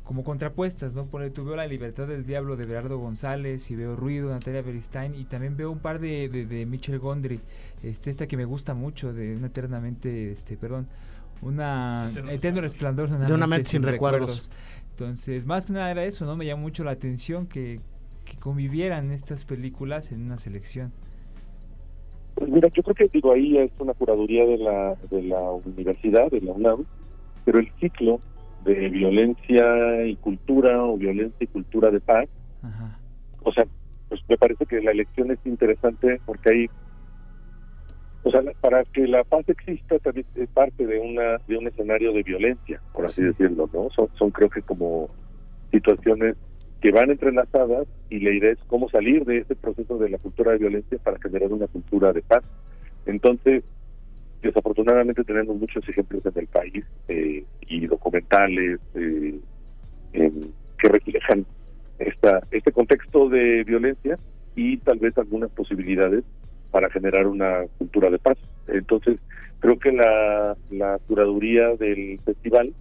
como 0.04 0.24
contrapuestas, 0.24 0.96
¿no? 0.96 1.06
Por 1.06 1.28
tú 1.30 1.46
veo 1.46 1.56
La 1.56 1.66
Libertad 1.66 2.08
del 2.08 2.26
Diablo 2.26 2.58
de 2.58 2.66
Gerardo 2.66 2.98
González 2.98 3.72
y 3.72 3.76
veo 3.76 3.96
Ruido 3.96 4.30
de 4.30 4.34
Natalia 4.36 4.62
Beristain 4.62 5.16
y 5.16 5.24
también 5.26 5.56
veo 5.56 5.72
un 5.72 5.80
par 5.80 6.00
de, 6.00 6.28
de, 6.30 6.46
de 6.46 6.66
Michel 6.66 7.00
Gondry, 7.00 7.40
este, 7.84 8.10
esta 8.10 8.28
que 8.28 8.36
me 8.36 8.46
gusta 8.46 8.74
mucho, 8.74 9.14
de 9.14 9.36
una 9.36 9.48
eternamente, 9.48 10.32
este, 10.32 10.58
perdón, 10.58 10.88
una 11.42 12.10
eterno, 12.12 12.32
eterno 12.32 12.62
resplandor 12.62 13.10
de 13.10 13.16
una, 13.16 13.28
de 13.28 13.34
una 13.34 13.48
mente 13.48 13.70
sin, 13.70 13.82
sin 13.82 13.90
recuerdos. 13.90 14.50
recuerdos. 14.50 14.52
Entonces, 14.92 15.46
más 15.46 15.66
que 15.66 15.74
nada 15.74 15.90
era 15.90 16.04
eso, 16.04 16.26
¿no? 16.26 16.36
Me 16.36 16.46
llamó 16.46 16.64
mucho 16.64 16.84
la 16.84 16.92
atención 16.92 17.48
que, 17.48 17.80
que 18.26 18.38
convivieran 18.38 19.12
estas 19.12 19.46
películas 19.46 20.12
en 20.12 20.22
una 20.22 20.38
selección. 20.38 20.92
Pues 22.36 22.50
mira, 22.50 22.68
yo 22.74 22.84
creo 22.84 22.96
que 22.96 23.08
digo 23.08 23.32
ahí 23.32 23.58
es 23.58 23.72
una 23.80 23.94
curaduría 23.94 24.46
de 24.46 24.58
la 24.58 24.96
de 25.10 25.22
la 25.24 25.40
universidad, 25.52 26.30
de 26.32 26.42
la 26.42 26.52
UNAM, 26.52 26.86
pero 27.46 27.60
el 27.60 27.72
ciclo 27.80 28.22
de 28.64 28.90
violencia 28.90 30.06
y 30.06 30.16
cultura 30.18 30.84
o 30.84 30.98
violencia 30.98 31.44
y 31.44 31.48
cultura 31.48 31.92
de 31.92 32.00
paz, 32.00 32.30
Ajá. 32.62 32.98
o 33.44 33.52
sea, 33.52 33.66
pues 34.10 34.22
me 34.30 34.38
parece 34.38 34.66
que 34.66 34.82
la 34.82 34.92
elección 34.92 35.32
es 35.32 35.40
interesante 35.46 36.22
porque 36.26 36.50
hay, 36.50 36.70
o 38.24 38.32
sea, 38.32 38.42
para 38.62 38.84
que 38.86 39.08
la 39.08 39.24
paz 39.24 39.48
exista 39.50 40.00
también 40.00 40.26
es 40.36 40.50
parte 40.50 40.86
de 40.86 41.00
una 41.00 41.40
de 41.48 41.58
un 41.58 41.68
escenario 41.68 42.14
de 42.14 42.24
violencia, 42.24 42.82
por 42.94 43.06
así 43.06 43.22
sí. 43.22 43.28
decirlo, 43.28 43.70
¿no? 43.74 43.90
Son, 43.90 44.08
son 44.18 44.32
creo 44.32 44.50
que 44.50 44.62
como 44.62 45.10
situaciones 45.72 46.36
que 46.80 46.92
van 46.92 47.12
entrelazadas 47.12 47.88
y 48.10 48.20
la 48.20 48.32
idea 48.32 48.52
es 48.52 48.60
cómo 48.68 48.90
salir 48.90 49.26
de 49.26 49.40
este 49.40 49.56
proceso 49.56 49.98
de 49.98 50.10
la 50.10 50.18
cultura 50.18 50.52
de 50.52 50.58
violencia 50.60 50.98
para 51.04 51.18
generar 51.20 51.52
una 51.52 51.68
cultura 51.68 52.14
de 52.14 52.22
paz. 52.22 52.44
Entonces, 53.06 53.64
desafortunadamente 54.44 55.24
tenemos 55.24 55.56
muchos 55.56 55.88
ejemplos 55.88 56.26
en 56.26 56.34
el 56.36 56.48
país 56.48 56.86
eh, 57.08 57.44
y 57.68 57.88
documentales 57.88 58.80
eh, 58.96 59.40
que 60.12 60.88
reflejan 60.90 61.46
esta, 62.00 62.44
este 62.52 62.72
contexto 62.72 63.30
de 63.30 63.64
violencia 63.64 64.18
y 64.56 64.78
tal 64.78 65.00
vez 65.00 65.18
algunas 65.18 65.50
posibilidades 65.52 66.24
para 66.72 66.90
generar 66.90 67.28
una 67.28 67.64
cultura 67.78 68.10
de 68.10 68.20
paz. 68.20 68.38
Entonces, 68.68 69.20
creo 69.60 69.80
que 69.80 69.92
la, 69.92 70.58
la 70.72 71.00
curaduría 71.08 71.76
del 71.76 72.20
festival 72.26 72.74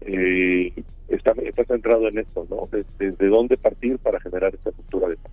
eh, 0.00 0.72
está, 1.08 1.32
está 1.42 1.64
centrado 1.64 2.08
en 2.08 2.18
esto, 2.18 2.46
¿no? 2.48 2.68
Desde, 2.70 2.86
desde 2.98 3.26
dónde 3.28 3.56
partir 3.56 3.98
para 3.98 4.20
generar 4.20 4.54
esta 4.54 4.72
cultura 4.72 5.08
de 5.08 5.16
paz. 5.16 5.32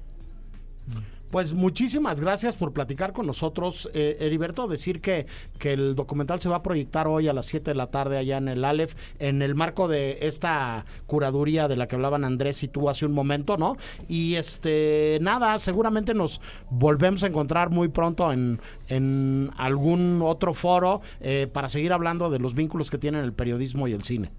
Pues 1.36 1.54
muchísimas 1.54 2.21
gracias 2.21 2.56
por 2.56 2.71
platicar 2.71 3.12
con 3.12 3.28
nosotros, 3.28 3.89
eh, 3.93 4.15
Heriberto. 4.21 4.69
Decir 4.69 5.02
que, 5.02 5.26
que 5.60 5.74
el 5.74 5.93
documental 5.93 6.39
se 6.39 6.48
va 6.48 6.56
a 6.56 6.63
proyectar 6.63 7.10
hoy 7.10 7.28
a 7.28 7.34
las 7.34 7.48
7 7.48 7.71
de 7.71 7.76
la 7.76 7.88
tarde 7.88 8.17
allá 8.17 8.38
en 8.38 8.48
el 8.48 8.63
Aleph, 8.63 8.93
en 9.19 9.41
el 9.41 9.54
marco 9.54 9.89
de 9.89 10.19
esta 10.21 10.86
curaduría 11.08 11.67
de 11.67 11.76
la 11.76 11.88
que 11.88 11.95
hablaban 11.98 12.24
Andrés 12.24 12.63
y 12.63 12.69
tú 12.69 12.88
hace 12.88 13.06
un 13.06 13.12
momento, 13.12 13.58
¿no? 13.58 13.76
Y 14.08 14.36
este, 14.36 15.17
nada, 15.21 15.60
seguramente 15.60 16.13
nos 16.13 16.39
volvemos 16.69 17.26
a 17.26 17.28
encontrar 17.28 17.69
muy 17.69 17.89
pronto 17.89 18.32
en, 18.32 18.62
en 18.88 19.50
algún 19.58 20.21
otro 20.24 20.54
foro 20.54 21.02
eh, 21.19 21.50
para 21.52 21.67
seguir 21.67 21.91
hablando 21.91 22.30
de 22.30 22.39
los 22.39 22.56
vínculos 22.56 22.89
que 22.89 22.98
tienen 22.98 23.26
el 23.26 23.34
periodismo 23.34 23.89
y 23.89 23.91
el 23.91 24.04
cine. 24.04 24.32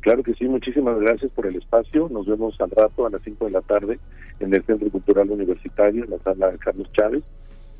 Claro 0.00 0.22
que 0.22 0.32
sí, 0.32 0.46
muchísimas 0.46 0.98
gracias 0.98 1.30
por 1.32 1.46
el 1.46 1.56
espacio. 1.56 2.08
Nos 2.10 2.24
vemos 2.24 2.58
al 2.58 2.70
rato 2.70 3.04
a 3.04 3.10
las 3.10 3.20
5 3.22 3.44
de 3.44 3.50
la 3.50 3.60
tarde 3.60 3.98
en 4.42 4.54
el 4.54 4.64
Centro 4.64 4.90
Cultural 4.90 5.30
Universitario, 5.30 6.04
en 6.04 6.10
la 6.10 6.18
sala 6.18 6.50
de 6.50 6.58
Carlos 6.58 6.90
Chávez. 6.92 7.22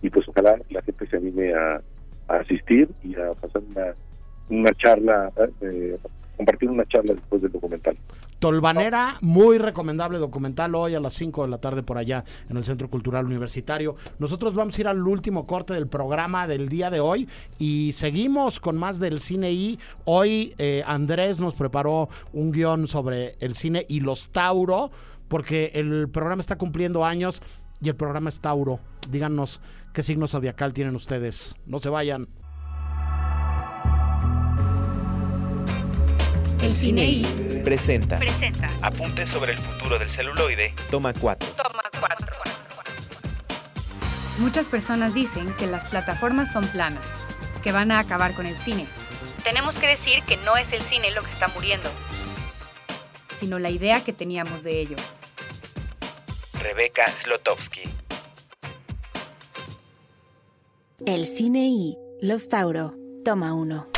y 0.00 0.10
pues 0.10 0.26
ojalá 0.28 0.58
la 0.70 0.82
gente 0.82 1.06
se 1.06 1.16
anime 1.16 1.54
a, 1.54 1.80
a 2.28 2.36
asistir 2.36 2.88
y 3.02 3.14
a 3.14 3.34
pasar 3.34 3.62
una, 3.70 3.94
una 4.48 4.74
charla, 4.74 5.30
eh, 5.60 5.96
compartir 6.36 6.70
una 6.70 6.84
charla 6.86 7.14
después 7.14 7.42
del 7.42 7.52
documental. 7.52 7.96
Tolvanera, 8.42 9.14
muy 9.20 9.58
recomendable 9.58 10.18
documental 10.18 10.74
hoy 10.74 10.96
a 10.96 11.00
las 11.00 11.14
5 11.14 11.44
de 11.44 11.48
la 11.48 11.58
tarde 11.58 11.84
por 11.84 11.96
allá 11.96 12.24
en 12.50 12.56
el 12.56 12.64
Centro 12.64 12.90
Cultural 12.90 13.24
Universitario. 13.24 13.94
Nosotros 14.18 14.52
vamos 14.54 14.76
a 14.76 14.80
ir 14.80 14.88
al 14.88 15.06
último 15.06 15.46
corte 15.46 15.74
del 15.74 15.86
programa 15.86 16.48
del 16.48 16.68
día 16.68 16.90
de 16.90 16.98
hoy 16.98 17.28
y 17.58 17.92
seguimos 17.92 18.58
con 18.58 18.76
más 18.76 18.98
del 18.98 19.20
cine 19.20 19.52
y 19.52 19.78
hoy 20.06 20.54
eh, 20.58 20.82
Andrés 20.84 21.38
nos 21.38 21.54
preparó 21.54 22.08
un 22.32 22.50
guion 22.50 22.88
sobre 22.88 23.36
el 23.38 23.54
cine 23.54 23.86
y 23.88 24.00
los 24.00 24.30
Tauro 24.30 24.90
porque 25.32 25.70
el 25.72 26.10
programa 26.10 26.42
está 26.42 26.56
cumpliendo 26.58 27.06
años 27.06 27.40
y 27.80 27.88
el 27.88 27.96
programa 27.96 28.28
es 28.28 28.38
Tauro. 28.38 28.80
Díganos 29.08 29.62
qué 29.94 30.02
signo 30.02 30.28
zodiacal 30.28 30.74
tienen 30.74 30.94
ustedes. 30.94 31.56
No 31.64 31.78
se 31.78 31.88
vayan. 31.88 32.28
El 36.60 36.74
cine 36.74 37.06
y 37.06 37.22
Presenta. 37.64 38.18
presenta. 38.18 38.68
Apuntes 38.82 39.30
sobre 39.30 39.52
el 39.52 39.58
futuro 39.58 39.98
del 39.98 40.10
celuloide. 40.10 40.74
Toma 40.90 41.14
4. 41.18 41.48
Toma 41.56 41.82
cuatro. 41.98 42.36
Muchas 44.38 44.68
personas 44.68 45.14
dicen 45.14 45.54
que 45.56 45.66
las 45.66 45.88
plataformas 45.88 46.52
son 46.52 46.66
planas, 46.68 47.08
que 47.62 47.72
van 47.72 47.90
a 47.90 48.00
acabar 48.00 48.34
con 48.34 48.44
el 48.44 48.56
cine. 48.58 48.86
Tenemos 49.44 49.78
que 49.78 49.86
decir 49.86 50.22
que 50.24 50.36
no 50.44 50.58
es 50.58 50.70
el 50.74 50.82
cine 50.82 51.10
lo 51.12 51.22
que 51.22 51.30
está 51.30 51.48
muriendo, 51.48 51.88
sino 53.40 53.58
la 53.58 53.70
idea 53.70 54.04
que 54.04 54.12
teníamos 54.12 54.62
de 54.62 54.78
ello. 54.78 54.96
Rebeca 56.62 57.04
Slotowski. 57.08 57.82
El 61.04 61.26
cine 61.26 61.66
y 61.66 61.98
Los 62.20 62.48
Tauro. 62.48 62.94
Toma 63.24 63.52
uno. 63.52 63.88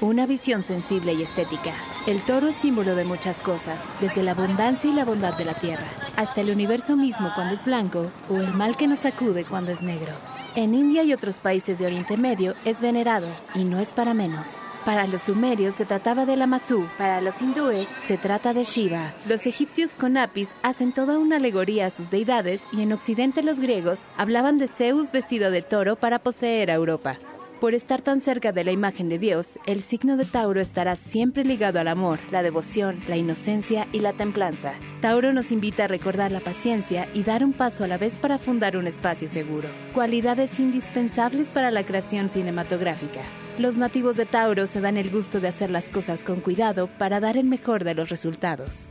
Una 0.00 0.26
visión 0.26 0.64
sensible 0.64 1.12
y 1.12 1.22
estética. 1.22 1.72
El 2.08 2.24
toro 2.24 2.48
es 2.48 2.56
símbolo 2.56 2.96
de 2.96 3.04
muchas 3.04 3.40
cosas, 3.40 3.78
desde 4.00 4.24
la 4.24 4.32
abundancia 4.32 4.90
y 4.90 4.94
la 4.94 5.04
bondad 5.04 5.38
de 5.38 5.44
la 5.44 5.54
tierra, 5.54 5.86
hasta 6.16 6.40
el 6.40 6.50
universo 6.50 6.96
mismo 6.96 7.30
cuando 7.36 7.54
es 7.54 7.64
blanco 7.64 8.10
o 8.28 8.38
el 8.38 8.52
mal 8.52 8.76
que 8.76 8.88
nos 8.88 9.00
sacude 9.00 9.44
cuando 9.44 9.70
es 9.70 9.80
negro. 9.80 10.12
En 10.56 10.74
India 10.74 11.04
y 11.04 11.12
otros 11.12 11.38
países 11.38 11.78
de 11.78 11.86
Oriente 11.86 12.16
Medio 12.16 12.54
es 12.64 12.80
venerado 12.80 13.28
y 13.54 13.62
no 13.62 13.78
es 13.78 13.94
para 13.94 14.12
menos. 14.12 14.56
Para 14.84 15.06
los 15.06 15.22
sumerios 15.22 15.74
se 15.74 15.84
trataba 15.84 16.24
del 16.24 16.40
Amazú, 16.40 16.86
para 16.96 17.20
los 17.20 17.42
hindúes 17.42 17.86
se 18.06 18.16
trata 18.16 18.54
de 18.54 18.64
Shiva. 18.64 19.14
Los 19.28 19.46
egipcios 19.46 19.94
con 19.94 20.16
Apis 20.16 20.54
hacen 20.62 20.94
toda 20.94 21.18
una 21.18 21.36
alegoría 21.36 21.86
a 21.86 21.90
sus 21.90 22.10
deidades 22.10 22.62
y 22.72 22.82
en 22.82 22.92
Occidente 22.94 23.42
los 23.42 23.60
griegos 23.60 24.08
hablaban 24.16 24.56
de 24.56 24.68
Zeus 24.68 25.12
vestido 25.12 25.50
de 25.50 25.60
toro 25.60 25.96
para 25.96 26.18
poseer 26.18 26.70
a 26.70 26.74
Europa. 26.74 27.18
Por 27.60 27.74
estar 27.74 28.00
tan 28.00 28.22
cerca 28.22 28.52
de 28.52 28.64
la 28.64 28.70
imagen 28.70 29.10
de 29.10 29.18
Dios, 29.18 29.58
el 29.66 29.82
signo 29.82 30.16
de 30.16 30.24
Tauro 30.24 30.62
estará 30.62 30.96
siempre 30.96 31.44
ligado 31.44 31.78
al 31.78 31.88
amor, 31.88 32.18
la 32.30 32.42
devoción, 32.42 32.98
la 33.06 33.18
inocencia 33.18 33.86
y 33.92 34.00
la 34.00 34.14
templanza. 34.14 34.72
Tauro 35.02 35.34
nos 35.34 35.52
invita 35.52 35.84
a 35.84 35.88
recordar 35.88 36.32
la 36.32 36.40
paciencia 36.40 37.06
y 37.12 37.22
dar 37.22 37.44
un 37.44 37.52
paso 37.52 37.84
a 37.84 37.86
la 37.86 37.98
vez 37.98 38.18
para 38.18 38.38
fundar 38.38 38.78
un 38.78 38.86
espacio 38.86 39.28
seguro. 39.28 39.68
Cualidades 39.92 40.58
indispensables 40.58 41.50
para 41.50 41.70
la 41.70 41.84
creación 41.84 42.30
cinematográfica. 42.30 43.20
Los 43.60 43.76
nativos 43.76 44.16
de 44.16 44.24
Tauro 44.24 44.66
se 44.66 44.80
dan 44.80 44.96
el 44.96 45.10
gusto 45.10 45.38
de 45.38 45.48
hacer 45.48 45.70
las 45.70 45.90
cosas 45.90 46.24
con 46.24 46.40
cuidado 46.40 46.88
para 46.96 47.20
dar 47.20 47.36
el 47.36 47.44
mejor 47.44 47.84
de 47.84 47.92
los 47.92 48.08
resultados. 48.08 48.88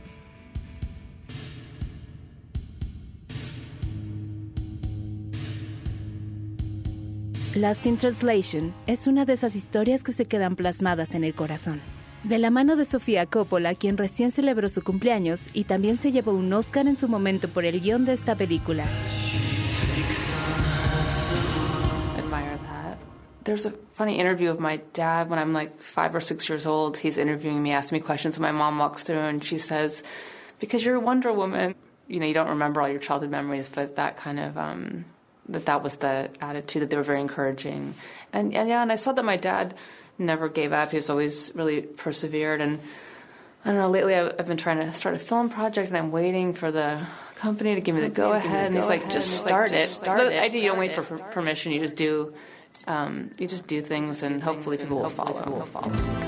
Lost 7.56 7.84
in 7.86 7.96
Translation 7.96 8.72
es 8.86 9.08
una 9.08 9.24
de 9.24 9.32
esas 9.32 9.56
historias 9.56 10.04
que 10.04 10.12
se 10.12 10.26
quedan 10.26 10.54
plasmadas 10.54 11.16
en 11.16 11.24
el 11.24 11.34
corazón. 11.34 11.80
De 12.22 12.38
la 12.38 12.50
mano 12.50 12.76
de 12.76 12.84
Sofía 12.84 13.26
Coppola, 13.26 13.74
quien 13.74 13.96
recién 13.96 14.30
celebró 14.30 14.68
su 14.68 14.84
cumpleaños 14.84 15.48
y 15.52 15.64
también 15.64 15.98
se 15.98 16.12
llevó 16.12 16.30
un 16.30 16.52
Oscar 16.52 16.86
en 16.86 16.96
su 16.96 17.08
momento 17.08 17.48
por 17.48 17.64
el 17.64 17.80
guion 17.80 18.04
de 18.04 18.12
esta 18.12 18.36
película. 18.36 18.84
There's 23.44 23.66
a 23.66 23.70
funny 23.94 24.18
interview 24.18 24.50
of 24.50 24.60
my 24.60 24.78
dad 24.92 25.30
when 25.30 25.38
I'm 25.38 25.52
like 25.52 25.80
five 25.80 26.14
or 26.14 26.20
six 26.20 26.48
years 26.48 26.66
old. 26.66 26.98
He's 26.98 27.16
interviewing 27.18 27.62
me, 27.62 27.72
asking 27.72 27.96
me 27.96 28.00
questions, 28.02 28.36
and 28.36 28.42
my 28.42 28.52
mom 28.52 28.78
walks 28.78 29.02
through 29.02 29.18
and 29.18 29.42
she 29.42 29.58
says, 29.58 30.02
"Because 30.58 30.84
you're 30.84 30.96
a 30.96 31.00
Wonder 31.00 31.32
Woman, 31.32 31.74
you 32.06 32.20
know, 32.20 32.26
you 32.26 32.34
don't 32.34 32.50
remember 32.50 32.82
all 32.82 32.88
your 32.88 33.00
childhood 33.00 33.30
memories, 33.30 33.68
but 33.68 33.96
that 33.96 34.16
kind 34.16 34.38
of 34.38 34.58
um, 34.58 35.06
that 35.48 35.64
that 35.66 35.82
was 35.82 35.96
the 35.98 36.28
attitude 36.40 36.82
that 36.82 36.90
they 36.90 36.96
were 36.96 37.02
very 37.02 37.20
encouraging." 37.20 37.94
And, 38.32 38.54
and 38.54 38.68
yeah, 38.68 38.82
and 38.82 38.92
I 38.92 38.96
saw 38.96 39.12
that 39.12 39.24
my 39.24 39.36
dad 39.36 39.74
never 40.18 40.48
gave 40.48 40.72
up. 40.72 40.90
He 40.90 40.96
was 40.96 41.08
always 41.08 41.50
really 41.54 41.80
persevered, 41.80 42.60
and 42.60 42.78
I 43.64 43.68
don't 43.68 43.78
know. 43.78 43.88
Lately, 43.88 44.14
I've, 44.14 44.34
I've 44.38 44.46
been 44.46 44.58
trying 44.58 44.80
to 44.80 44.92
start 44.92 45.14
a 45.14 45.18
film 45.18 45.48
project, 45.48 45.88
and 45.88 45.96
I'm 45.96 46.12
waiting 46.12 46.52
for 46.52 46.70
the 46.70 47.00
company 47.36 47.74
to 47.74 47.80
give 47.80 47.94
me 47.94 48.02
the 48.02 48.10
go 48.10 48.32
ahead. 48.32 48.66
And 48.66 48.74
he's 48.74 48.88
like, 48.88 49.08
just 49.10 49.38
start 49.38 49.72
it. 49.72 49.88
Start 49.88 50.20
the 50.28 50.42
idea, 50.42 50.60
you 50.62 50.68
don't 50.68 50.78
wait 50.78 50.92
for 50.92 51.02
per- 51.02 51.18
permission. 51.30 51.72
You 51.72 51.80
just 51.80 51.96
do. 51.96 52.34
You 52.86 53.46
just 53.46 53.66
do 53.68 53.80
things, 53.82 54.22
and 54.22 54.42
hopefully 54.42 54.78
people 54.78 54.98
will 54.98 55.10
follow. 55.10 55.44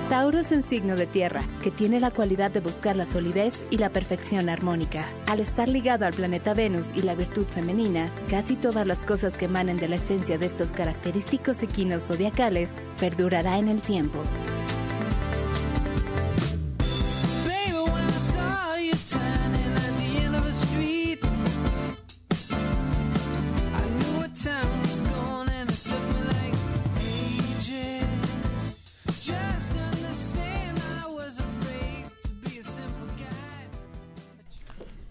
Tauro 0.09 0.38
es 0.38 0.53
un 0.53 0.62
signo 0.62 0.95
de 0.97 1.07
tierra 1.07 1.43
que 1.62 1.71
tiene 1.71 1.99
la 1.99 2.11
cualidad 2.11 2.51
de 2.51 2.61
buscar 2.61 2.95
la 2.95 3.05
solidez 3.05 3.65
y 3.71 3.79
la 3.79 3.91
perfección 3.91 4.49
armónica. 4.49 5.09
Al 5.27 5.41
estar 5.41 5.69
ligado 5.69 6.07
al 6.07 6.12
planeta 6.12 6.55
Venus 6.55 6.93
y 6.95 7.03
la 7.03 7.15
virtud 7.15 7.47
femenina, 7.47 8.12
casi 8.29 8.57
todas 8.57 8.87
las 8.87 9.05
cosas 9.05 9.35
que 9.35 9.47
emanen 9.47 9.79
de 9.79 9.88
la 9.88 9.97
esencia 9.97 10.38
de 10.38 10.47
estos 10.47 10.73
característicos 10.73 11.62
equinos 11.62 12.05
zodiacales 12.05 12.71
perdurará 12.99 13.59
en 13.59 13.69
el 13.69 13.81
tiempo. 13.81 14.23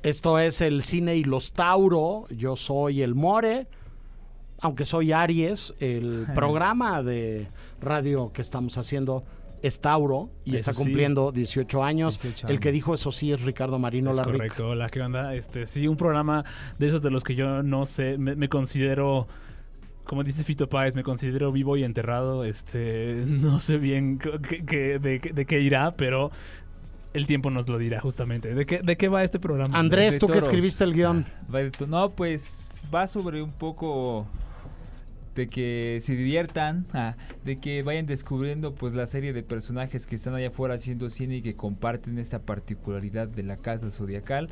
Esto 0.04 0.40
es 0.40 0.62
el 0.62 0.82
cine 0.84 1.16
y 1.16 1.24
los 1.24 1.54
Tauro. 1.54 2.26
Yo 2.36 2.56
soy 2.56 3.02
el 3.02 3.14
More, 3.16 3.68
aunque 4.60 4.86
soy 4.86 5.12
Aries. 5.12 5.74
El 5.80 6.26
programa 6.36 7.04
de 7.04 7.48
radio 7.82 8.32
que 8.34 8.42
estamos 8.42 8.78
haciendo 8.78 9.24
es 9.62 9.80
Tauro 9.80 10.32
y 10.44 10.52
Eso 10.56 10.72
está 10.72 10.74
sí. 10.74 10.84
cumpliendo 10.86 11.32
18 11.32 11.84
años. 11.84 12.20
18 12.22 12.48
El 12.48 12.60
que 12.60 12.72
dijo 12.72 12.96
eso 12.96 13.12
sí 13.12 13.32
es 13.32 13.42
Ricardo 13.44 13.78
Marino 13.78 14.10
Es 14.10 14.20
correcto, 14.20 14.70
hola, 14.70 14.90
¿qué 14.90 15.02
onda? 15.02 15.36
Este, 15.36 15.68
sí, 15.68 15.88
un 15.88 15.98
programa 15.98 16.44
de 16.80 16.88
esos 16.88 17.04
de 17.04 17.12
los 17.12 17.24
que 17.24 17.36
yo 17.36 17.62
no 17.62 17.86
sé, 17.86 18.18
me, 18.18 18.36
me 18.36 18.50
considero, 18.50 19.28
como 20.04 20.24
dice 20.24 20.44
Fito 20.44 20.68
Páez, 20.68 20.96
me 20.96 21.04
considero 21.04 21.52
vivo 21.52 21.78
y 21.78 21.84
enterrado, 21.84 22.44
este, 22.44 23.24
no 23.28 23.60
sé 23.60 23.78
bien 23.78 24.18
de, 24.18 24.66
qué- 24.66 25.32
de 25.32 25.46
qué 25.46 25.60
irá, 25.60 25.92
pero 25.96 26.32
el 27.14 27.28
tiempo 27.28 27.50
nos 27.50 27.68
lo 27.70 27.78
dirá 27.78 28.00
justamente. 28.00 28.54
¿De 28.54 28.66
qué, 28.66 28.80
de 28.80 28.96
qué 28.98 29.08
va 29.10 29.24
este 29.24 29.40
programa? 29.40 29.78
Andrés, 29.78 30.18
tú 30.20 30.28
que 30.28 30.38
escribiste 30.40 30.84
el 30.84 30.94
guion. 30.94 31.26
Va 31.54 31.60
de 31.60 31.72
to- 31.72 31.88
No, 31.88 32.12
pues 32.12 32.70
va 32.94 33.08
sobre 33.08 33.42
un 33.42 33.52
poco 33.52 34.26
de 35.36 35.48
que 35.48 36.00
se 36.02 36.14
diviertan, 36.16 36.86
ah, 36.94 37.16
de 37.46 37.58
que 37.58 37.84
vayan 37.84 38.06
descubriendo 38.06 38.76
pues 38.76 38.96
la 38.96 39.06
serie 39.06 39.32
de 39.32 39.44
personajes 39.44 40.06
que 40.06 40.16
están 40.18 40.36
allá 40.36 40.50
afuera 40.50 40.76
haciendo 40.76 41.10
cine 41.10 41.38
y 41.38 41.42
que 41.42 41.56
comparten 41.56 42.20
esta 42.20 42.40
particularidad 42.40 43.30
de 43.30 43.44
la 43.44 43.56
casa 43.56 43.90
zodiacal 43.92 44.50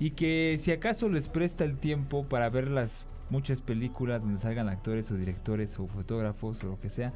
y 0.00 0.12
que 0.12 0.56
si 0.58 0.72
acaso 0.72 1.10
les 1.10 1.28
presta 1.28 1.64
el 1.64 1.76
tiempo 1.76 2.24
para 2.24 2.48
ver 2.48 2.70
las 2.70 3.04
muchas 3.28 3.60
películas 3.60 4.22
donde 4.22 4.38
salgan 4.40 4.70
actores 4.70 5.10
o 5.10 5.16
directores 5.16 5.78
o 5.78 5.86
fotógrafos 5.86 6.64
o 6.64 6.66
lo 6.68 6.80
que 6.80 6.88
sea, 6.88 7.12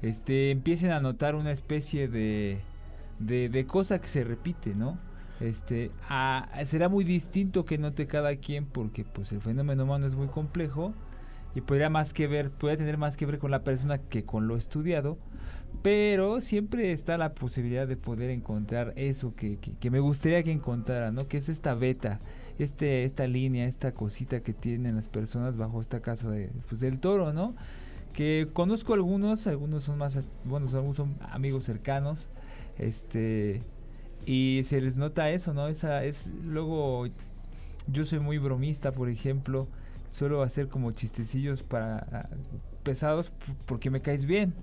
este 0.00 0.52
empiecen 0.52 0.92
a 0.92 1.00
notar 1.00 1.34
una 1.34 1.50
especie 1.50 2.06
de 2.06 2.58
de, 3.18 3.48
de 3.48 3.66
cosa 3.66 4.00
que 4.00 4.08
se 4.08 4.24
repite, 4.24 4.74
¿no? 4.74 4.98
Este, 5.42 5.90
será 6.64 6.88
muy 6.88 7.02
distinto 7.02 7.64
que 7.64 7.76
note 7.76 8.06
cada 8.06 8.36
quien 8.36 8.64
porque 8.64 9.04
pues 9.04 9.32
el 9.32 9.40
fenómeno 9.40 9.82
humano 9.82 10.06
es 10.06 10.14
muy 10.14 10.28
complejo 10.28 10.94
y 11.56 11.62
podría 11.62 11.90
más 11.90 12.14
que 12.14 12.28
ver, 12.28 12.50
podría 12.50 12.78
tener 12.78 12.96
más 12.96 13.16
que 13.16 13.26
ver 13.26 13.40
con 13.40 13.50
la 13.50 13.64
persona 13.64 13.98
que 13.98 14.24
con 14.24 14.46
lo 14.46 14.56
estudiado, 14.56 15.18
pero 15.82 16.40
siempre 16.40 16.92
está 16.92 17.18
la 17.18 17.34
posibilidad 17.34 17.88
de 17.88 17.96
poder 17.96 18.30
encontrar 18.30 18.92
eso 18.94 19.34
que, 19.34 19.58
que, 19.58 19.90
me 19.90 19.98
gustaría 19.98 20.44
que 20.44 20.52
encontrara, 20.52 21.10
¿no? 21.10 21.26
Que 21.26 21.38
es 21.38 21.48
esta 21.48 21.74
beta, 21.74 22.20
este, 22.60 23.02
esta 23.02 23.26
línea, 23.26 23.66
esta 23.66 23.92
cosita 23.92 24.40
que 24.40 24.52
tienen 24.52 24.94
las 24.94 25.08
personas 25.08 25.56
bajo 25.56 25.80
esta 25.80 26.00
casa 26.00 26.30
de, 26.30 26.50
pues, 26.68 26.80
del 26.80 27.00
toro, 27.00 27.32
¿no? 27.32 27.56
Que 28.12 28.46
conozco 28.52 28.94
algunos, 28.94 29.48
algunos 29.48 29.82
son 29.82 29.98
más, 29.98 30.28
bueno, 30.44 30.66
algunos 30.72 30.96
son 30.96 31.16
amigos 31.20 31.64
cercanos, 31.64 32.28
este, 32.78 33.62
y 34.26 34.60
se 34.64 34.80
les 34.80 34.96
nota 34.96 35.30
eso, 35.30 35.52
¿no? 35.52 35.68
Esa 35.68 36.04
es, 36.04 36.30
luego, 36.44 37.06
yo 37.86 38.04
soy 38.04 38.20
muy 38.20 38.38
bromista, 38.38 38.92
por 38.92 39.08
ejemplo, 39.08 39.68
suelo 40.10 40.42
hacer 40.42 40.68
como 40.68 40.92
chistecillos 40.92 41.62
para 41.62 42.06
ah, 42.12 42.28
pesados 42.82 43.32
porque 43.66 43.90
me 43.90 44.00
caes 44.00 44.24
bien. 44.24 44.54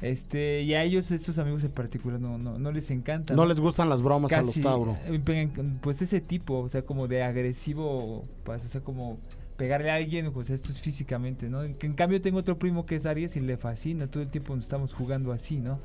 Este, 0.00 0.62
y 0.62 0.74
a 0.74 0.82
ellos, 0.82 1.12
estos 1.12 1.38
amigos 1.38 1.62
en 1.62 1.70
particular, 1.70 2.20
no, 2.20 2.36
no, 2.36 2.58
no 2.58 2.72
les 2.72 2.90
encanta. 2.90 3.34
No 3.34 3.46
les 3.46 3.60
gustan 3.60 3.88
las 3.88 4.02
bromas 4.02 4.32
a 4.32 4.42
los 4.42 4.60
Tauro. 4.60 4.98
eh, 5.06 5.48
Pues 5.80 6.02
ese 6.02 6.20
tipo, 6.20 6.58
o 6.58 6.68
sea, 6.68 6.82
como 6.82 7.06
de 7.06 7.22
agresivo, 7.22 8.24
pues, 8.42 8.64
o 8.64 8.68
sea, 8.68 8.80
como 8.80 9.18
pegarle 9.56 9.92
a 9.92 9.94
alguien, 9.94 10.32
pues 10.32 10.50
esto 10.50 10.72
es 10.72 10.80
físicamente, 10.80 11.48
¿no? 11.48 11.62
En, 11.62 11.76
en 11.80 11.92
cambio 11.94 12.20
tengo 12.20 12.38
otro 12.38 12.58
primo 12.58 12.84
que 12.84 12.96
es 12.96 13.06
Aries 13.06 13.36
y 13.36 13.40
le 13.40 13.56
fascina, 13.56 14.08
todo 14.08 14.24
el 14.24 14.28
tiempo 14.28 14.56
nos 14.56 14.64
estamos 14.64 14.92
jugando 14.92 15.30
así, 15.30 15.60
¿no? 15.60 15.78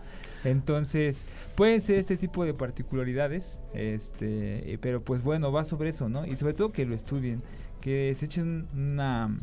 Entonces, 0.44 1.26
pueden 1.56 1.82
ser 1.82 2.00
este 2.00 2.18
tipo 2.18 2.46
de 2.46 2.54
particularidades, 2.54 3.60
este, 3.74 4.74
eh, 4.74 4.78
pero 4.80 5.02
pues 5.02 5.24
bueno, 5.24 5.52
va 5.52 5.64
sobre 5.64 5.90
eso, 5.90 6.10
¿no? 6.10 6.26
Y 6.26 6.36
sobre 6.36 6.54
todo 6.54 6.72
que 6.72 6.86
lo 6.86 6.96
estudien, 6.96 7.42
que 7.82 8.14
se 8.16 8.26
echen 8.26 8.68
una 8.76 9.36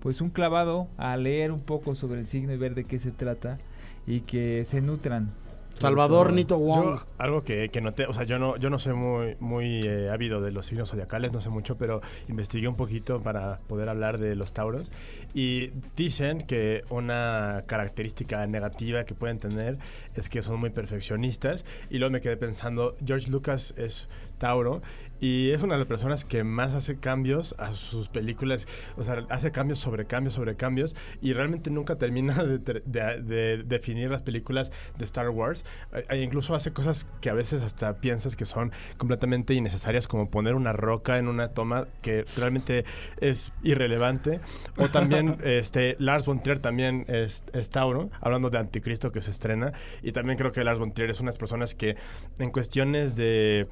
pues 0.00 0.20
un 0.20 0.30
clavado 0.30 0.86
a 0.98 1.16
leer 1.16 1.50
un 1.50 1.60
poco 1.60 1.96
sobre 1.96 2.20
el 2.20 2.26
signo 2.26 2.52
y 2.52 2.56
ver 2.56 2.76
de 2.76 2.84
qué 2.84 3.00
se 3.00 3.10
trata 3.10 3.58
y 4.06 4.20
que 4.20 4.64
se 4.64 4.80
nutran. 4.80 5.32
Salvador. 5.78 6.32
Nito 6.32 6.58
Wong. 6.58 6.84
Yo, 6.84 7.06
algo 7.18 7.42
que, 7.42 7.68
que 7.68 7.80
noté, 7.80 8.06
o 8.06 8.12
sea, 8.12 8.24
yo 8.24 8.38
no, 8.38 8.56
yo 8.56 8.70
no 8.70 8.78
soy 8.78 8.94
muy, 8.94 9.36
muy 9.40 9.86
eh, 9.86 10.10
ávido 10.10 10.40
de 10.40 10.50
los 10.50 10.66
signos 10.66 10.90
zodiacales, 10.90 11.32
no 11.32 11.40
sé 11.40 11.50
mucho, 11.50 11.76
pero 11.76 12.00
investigué 12.28 12.68
un 12.68 12.76
poquito 12.76 13.22
para 13.22 13.58
poder 13.66 13.88
hablar 13.88 14.18
de 14.18 14.34
los 14.34 14.52
tauros. 14.52 14.90
Y 15.34 15.72
dicen 15.96 16.46
que 16.46 16.84
una 16.88 17.64
característica 17.66 18.46
negativa 18.46 19.04
que 19.04 19.14
pueden 19.14 19.38
tener 19.38 19.78
es 20.14 20.28
que 20.28 20.42
son 20.42 20.60
muy 20.60 20.70
perfeccionistas. 20.70 21.64
Y 21.90 21.98
luego 21.98 22.12
me 22.12 22.20
quedé 22.20 22.36
pensando, 22.36 22.96
George 23.04 23.30
Lucas 23.30 23.74
es 23.76 24.08
tauro 24.38 24.82
y 25.18 25.50
es 25.52 25.62
una 25.62 25.74
de 25.74 25.78
las 25.78 25.88
personas 25.88 26.26
que 26.26 26.44
más 26.44 26.74
hace 26.74 26.98
cambios 26.98 27.54
a 27.58 27.72
sus 27.72 28.08
películas, 28.10 28.68
o 28.98 29.02
sea, 29.02 29.24
hace 29.30 29.50
cambios 29.50 29.78
sobre 29.78 30.04
cambios 30.04 30.34
sobre 30.34 30.56
cambios 30.56 30.94
y 31.22 31.32
realmente 31.32 31.70
nunca 31.70 31.96
termina 31.96 32.44
de, 32.44 32.58
de- 32.58 33.22
de 33.22 33.62
definir 33.62 34.10
las 34.10 34.20
películas 34.20 34.72
de 34.98 35.06
Star 35.06 35.30
Wars. 35.30 35.64
Eh, 35.94 36.04
e 36.10 36.20
incluso 36.22 36.54
hace 36.54 36.72
cosas 36.74 37.06
que 37.22 37.30
a 37.30 37.32
veces 37.34 37.62
hasta 37.62 37.98
piensas 37.98 38.36
que 38.36 38.44
son 38.44 38.72
completamente 38.98 39.54
innecesarias, 39.54 40.06
como 40.06 40.28
poner 40.30 40.54
una 40.54 40.74
roca 40.74 41.16
en 41.16 41.28
una 41.28 41.48
toma 41.48 41.88
que 42.02 42.26
realmente 42.36 42.84
es 43.18 43.52
irrelevante. 43.62 44.40
O 44.76 44.88
también 44.88 45.38
este, 45.44 45.96
Lars 45.98 46.26
von 46.26 46.42
Trier 46.42 46.58
también 46.58 47.06
es, 47.08 47.42
es 47.54 47.70
Tauro, 47.70 48.10
hablando 48.20 48.50
de 48.50 48.58
Anticristo 48.58 49.12
que 49.12 49.22
se 49.22 49.30
estrena. 49.30 49.72
Y 50.02 50.12
también 50.12 50.36
creo 50.36 50.52
que 50.52 50.62
Lars 50.62 50.78
von 50.78 50.92
Trier 50.92 51.08
es 51.08 51.20
una 51.20 51.30
de 51.30 51.34
las 51.34 51.38
personas 51.38 51.74
que 51.74 51.96
en 52.38 52.50
cuestiones 52.50 53.16
de 53.16 53.66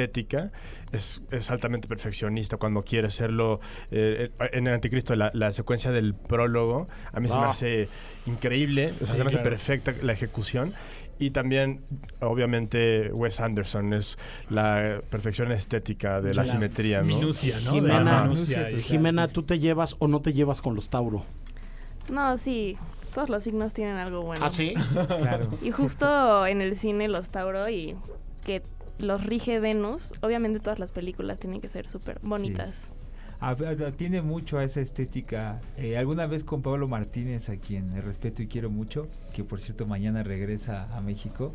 estética 0.00 0.50
es, 0.92 1.20
es 1.30 1.50
altamente 1.50 1.88
perfeccionista 1.88 2.56
cuando 2.56 2.82
quiere 2.82 3.10
serlo. 3.10 3.60
Eh, 3.90 4.30
en 4.52 4.66
el 4.66 4.74
Anticristo, 4.74 5.14
la, 5.16 5.30
la 5.34 5.52
secuencia 5.52 5.90
del 5.90 6.14
prólogo, 6.14 6.88
a 7.12 7.20
mí 7.20 7.28
se 7.28 7.34
me 7.34 7.40
Ah. 7.44 7.48
hace 7.50 7.88
increíble, 8.26 8.92
o 8.96 9.06
sea, 9.06 9.08
Sí, 9.08 9.16
se 9.18 9.24
me 9.24 9.28
hace 9.28 9.38
claro. 9.38 9.50
perfecta 9.50 9.94
la 10.02 10.12
ejecución. 10.12 10.72
Y 11.18 11.30
también, 11.32 11.82
obviamente, 12.20 13.12
Wes 13.12 13.40
Anderson 13.40 13.92
es 13.92 14.16
la 14.48 15.02
perfección 15.10 15.52
estética 15.52 16.22
de 16.22 16.32
la, 16.32 16.44
La 16.44 16.50
simetría, 16.50 17.00
¿no? 17.00 17.06
minucia, 17.08 17.56
¿no? 17.62 17.72
Jimena, 17.72 18.22
minucia, 18.24 18.68
Jimena, 18.80 19.26
sí. 19.26 19.34
¿tú 19.34 19.42
te 19.42 19.58
llevas 19.58 19.96
o 19.98 20.08
no 20.08 20.20
te 20.22 20.32
llevas 20.32 20.62
con 20.62 20.74
los 20.74 20.88
Tauro? 20.88 21.22
No, 22.08 22.38
sí, 22.38 22.78
todos 23.12 23.28
los 23.28 23.44
signos 23.44 23.74
tienen 23.74 23.96
algo 23.98 24.22
bueno. 24.22 24.46
¿Ah, 24.46 24.50
sí? 24.50 24.72
Claro. 24.94 25.58
Y 25.62 25.70
justo 25.72 26.46
en 26.46 26.62
el 26.62 26.74
cine 26.76 27.06
los 27.08 27.30
Tauro 27.30 27.68
y 27.68 27.96
que 28.46 28.62
los 29.02 29.24
rige 29.24 29.60
Venus, 29.60 30.12
obviamente 30.22 30.60
todas 30.60 30.78
las 30.78 30.92
películas 30.92 31.38
tienen 31.38 31.60
que 31.60 31.68
ser 31.68 31.88
súper 31.88 32.18
bonitas. 32.22 32.90
A- 33.40 33.50
a- 33.52 33.92
Tiene 33.92 34.20
mucho 34.22 34.58
a 34.58 34.64
esa 34.64 34.80
estética. 34.80 35.60
Eh, 35.78 35.96
alguna 35.96 36.26
vez 36.26 36.44
con 36.44 36.60
Pablo 36.62 36.88
Martínez, 36.88 37.48
a 37.48 37.56
quien 37.56 38.00
respeto 38.02 38.42
y 38.42 38.46
quiero 38.48 38.68
mucho, 38.70 39.08
que 39.32 39.44
por 39.44 39.60
cierto 39.60 39.86
mañana 39.86 40.22
regresa 40.22 40.94
a 40.94 41.00
México. 41.00 41.52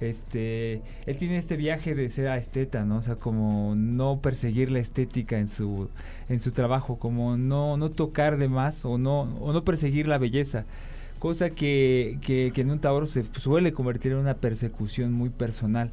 Este, 0.00 0.80
él 1.06 1.16
tiene 1.18 1.38
este 1.38 1.56
viaje 1.56 1.94
de 1.94 2.08
ser 2.08 2.28
esteta, 2.38 2.84
¿no? 2.84 2.98
O 2.98 3.02
sea, 3.02 3.16
como 3.16 3.74
no 3.76 4.20
perseguir 4.20 4.70
la 4.70 4.78
estética 4.78 5.38
en 5.38 5.48
su 5.48 5.88
en 6.28 6.38
su 6.40 6.52
trabajo, 6.52 6.98
como 6.98 7.36
no 7.36 7.76
no 7.76 7.90
tocar 7.90 8.36
de 8.38 8.48
más 8.48 8.84
o 8.84 8.96
no 8.96 9.22
o 9.40 9.52
no 9.52 9.64
perseguir 9.64 10.06
la 10.08 10.18
belleza. 10.18 10.64
Cosa 11.18 11.50
que, 11.50 12.18
que, 12.22 12.52
que 12.54 12.60
en 12.60 12.70
un 12.70 12.78
Tauro 12.78 13.08
se 13.08 13.24
suele 13.34 13.72
convertir 13.72 14.12
en 14.12 14.18
una 14.18 14.34
persecución 14.34 15.12
muy 15.12 15.30
personal. 15.30 15.90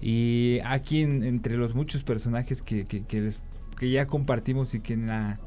Y 0.00 0.58
aquí 0.64 1.00
en- 1.02 1.22
entre 1.22 1.56
los 1.56 1.74
muchos 1.74 2.02
personajes 2.04 2.62
que, 2.62 2.86
que, 2.86 3.02
que 3.04 3.20
les 3.20 3.40
que 3.78 3.90
ya 3.90 4.06
compartimos 4.06 4.74
y 4.74 4.80
que 4.80 4.94
en 4.94 5.06
la 5.06 5.38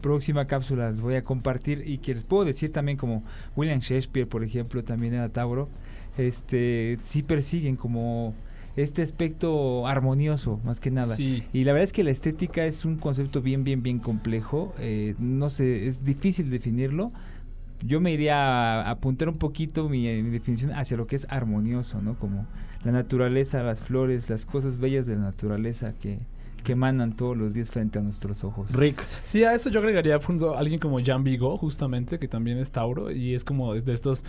próxima 0.00 0.46
cápsula 0.46 0.88
les 0.90 1.00
voy 1.00 1.14
a 1.16 1.24
compartir 1.24 1.82
y 1.84 1.98
que 1.98 2.14
les 2.14 2.22
puedo 2.22 2.44
decir 2.44 2.70
también 2.70 2.96
como 2.96 3.24
William 3.56 3.80
Shakespeare 3.80 4.28
por 4.28 4.44
ejemplo 4.44 4.84
también 4.84 5.14
era 5.14 5.28
Tauro 5.30 5.68
este 6.16 6.98
sí 7.02 7.22
persiguen 7.24 7.74
como 7.76 8.34
este 8.76 9.02
aspecto 9.02 9.86
armonioso 9.86 10.60
más 10.64 10.78
que 10.78 10.90
nada 10.92 11.14
Sí. 11.16 11.42
y 11.52 11.64
la 11.64 11.72
verdad 11.72 11.84
es 11.84 11.92
que 11.92 12.04
la 12.04 12.10
estética 12.10 12.64
es 12.66 12.84
un 12.84 12.98
concepto 12.98 13.42
bien 13.42 13.64
bien 13.64 13.82
bien 13.82 13.98
complejo 13.98 14.72
eh, 14.78 15.14
no 15.18 15.50
sé 15.50 15.88
es 15.88 16.04
difícil 16.04 16.50
definirlo 16.50 17.12
yo 17.84 18.00
me 18.00 18.12
iría 18.12 18.36
a 18.82 18.90
apuntar 18.90 19.28
un 19.28 19.38
poquito 19.38 19.88
mi, 19.88 20.22
mi 20.22 20.30
definición 20.30 20.72
hacia 20.72 20.96
lo 20.96 21.06
que 21.06 21.14
es 21.16 21.26
armonioso, 21.28 22.00
¿no? 22.00 22.18
Como 22.18 22.46
la 22.86 22.92
naturaleza, 22.92 23.64
las 23.64 23.80
flores, 23.80 24.30
las 24.30 24.46
cosas 24.46 24.78
bellas 24.78 25.06
de 25.06 25.16
la 25.16 25.22
naturaleza 25.22 25.92
que, 26.00 26.20
que 26.66 26.72
emanan 26.72 27.12
todos 27.14 27.36
los 27.36 27.54
días 27.54 27.70
frente 27.70 27.98
a 27.98 28.02
nuestros 28.02 28.42
ojos. 28.44 28.70
Rick. 28.72 29.02
Sí, 29.22 29.44
a 29.44 29.54
eso 29.54 29.70
yo 29.70 29.78
agregaría 29.80 30.18
punto, 30.18 30.54
a 30.54 30.58
alguien 30.58 30.80
como 30.80 30.98
Jean 31.00 31.22
Vigo, 31.24 31.56
justamente, 31.56 32.18
que 32.18 32.26
también 32.28 32.58
es 32.58 32.72
Tauro, 32.72 33.10
y 33.10 33.34
es 33.34 33.44
como 33.44 33.72
de 33.74 33.92
estos 33.92 34.24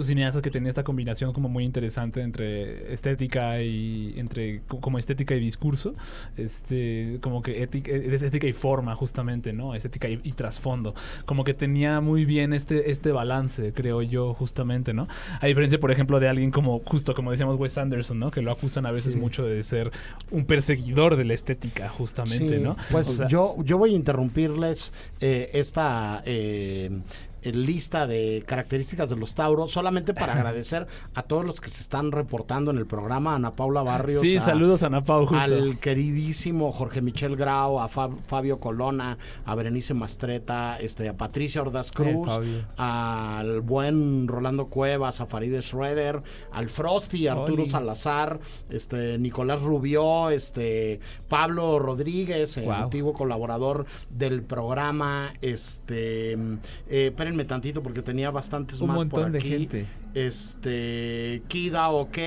cineastas 0.00 0.40
que 0.42 0.50
tenía 0.50 0.68
esta 0.68 0.84
combinación 0.84 1.32
como 1.32 1.48
muy 1.48 1.64
interesante 1.64 2.20
entre 2.22 2.92
estética 2.92 3.60
y 3.60 4.14
entre 4.16 4.60
co- 4.68 4.80
como 4.80 4.98
estética 4.98 5.34
y 5.34 5.40
discurso, 5.40 5.94
este, 6.36 7.18
como 7.20 7.42
que 7.42 7.62
ética, 7.62 7.90
eh, 7.90 8.14
estética 8.14 8.46
y 8.46 8.52
forma, 8.52 8.94
justamente, 8.94 9.52
¿no? 9.52 9.74
Estética 9.74 10.08
y, 10.08 10.20
y 10.22 10.32
trasfondo. 10.32 10.94
Como 11.26 11.44
que 11.44 11.54
tenía 11.54 12.00
muy 12.00 12.24
bien 12.24 12.52
este, 12.52 12.90
este 12.90 13.12
balance, 13.12 13.72
creo 13.72 14.02
yo, 14.02 14.32
justamente, 14.34 14.94
¿no? 14.94 15.08
A 15.40 15.46
diferencia, 15.46 15.78
por 15.80 15.90
ejemplo, 15.90 16.20
de 16.20 16.28
alguien 16.28 16.50
como, 16.50 16.78
justo 16.80 17.14
como 17.14 17.30
decíamos 17.32 17.58
Wes 17.58 17.76
Anderson, 17.78 18.18
¿no? 18.18 18.30
Que 18.30 18.42
lo 18.42 18.52
acusan 18.52 18.86
a 18.86 18.90
veces 18.92 19.14
Sí. 19.14 19.18
mucho 19.18 19.44
de 19.44 19.60
ser 19.64 19.90
un 20.30 20.44
perseguidor 20.44 21.16
de 21.16 21.24
la 21.24 21.34
estética, 21.34 21.79
justamente, 21.88 22.58
Sí, 22.58 22.62
¿no? 22.62 22.74
Pues 22.90 23.08
O 23.08 23.12
sea, 23.12 23.28
yo, 23.28 23.56
yo 23.64 23.78
voy 23.78 23.92
a 23.92 23.96
interrumpirles 23.96 24.92
eh, 25.20 25.50
esta 25.54 26.22
eh, 26.24 26.90
eh, 26.90 27.00
lista 27.42 28.06
de 28.06 28.42
características 28.46 29.10
de 29.10 29.16
los 29.16 29.34
Tauros 29.34 29.70
solamente 29.72 30.14
para 30.14 30.32
agradecer 30.40 30.86
a 31.14 31.22
todos 31.22 31.44
los 31.44 31.60
que 31.60 31.68
se 31.68 31.82
están 31.82 32.12
reportando 32.12 32.70
en 32.70 32.78
el 32.78 32.86
programa, 32.86 33.32
a 33.32 33.36
Ana 33.36 33.54
Paula 33.56 33.82
Barrios. 33.82 34.20
Sí, 34.20 34.36
a- 34.36 34.40
saludos 34.40 34.82
a 34.82 34.86
Ana 34.86 35.02
Pau, 35.04 35.26
justo. 35.26 35.42
Al 35.42 35.78
queridísimo 35.78 36.72
Jorge 36.72 37.00
Michel 37.02 37.36
Grau, 37.36 37.80
a 37.80 37.88
Fab- 37.88 38.18
Fabio 38.26 38.58
Colona, 38.60 39.16
a 39.44 39.54
Berenice 39.54 39.94
Mastreta, 39.94 40.76
este, 40.78 41.08
a 41.08 41.16
Patricia 41.16 41.62
Ordaz 41.62 41.90
Cruz, 41.90 42.26
Fabio. 42.28 42.64
al 42.76 43.60
buen 43.60 44.28
Rolando 44.28 44.66
Cuevas, 44.66 45.20
a 45.20 45.26
Farideh 45.26 45.62
Schroeder, 45.62 46.22
al 46.52 46.68
Frosty, 46.68 47.26
Arturo 47.28 47.62
Oli. 47.62 47.70
Salazar, 47.70 48.40
este, 48.68 49.18
Nicolás 49.18 49.62
Rubió, 49.62 50.30
este, 50.30 51.00
Pablo 51.28 51.78
Rodríguez, 51.78 52.56
el 52.56 52.70
antiguo 52.70 53.12
colaborador 53.12 53.86
del 54.10 54.42
programa, 54.42 55.32
este, 55.40 56.36
eh, 56.88 57.12
espérenme 57.30 57.44
tantito 57.44 57.82
porque 57.82 58.02
tenía 58.02 58.30
bastantes 58.30 58.80
Un 58.80 58.88
más 58.88 58.96
montón 58.96 59.22
por 59.22 59.32
de 59.32 59.38
aquí. 59.38 59.48
gente. 59.50 59.86
Este, 60.14 61.42
Kida 61.46 61.90
OK, 61.90 62.18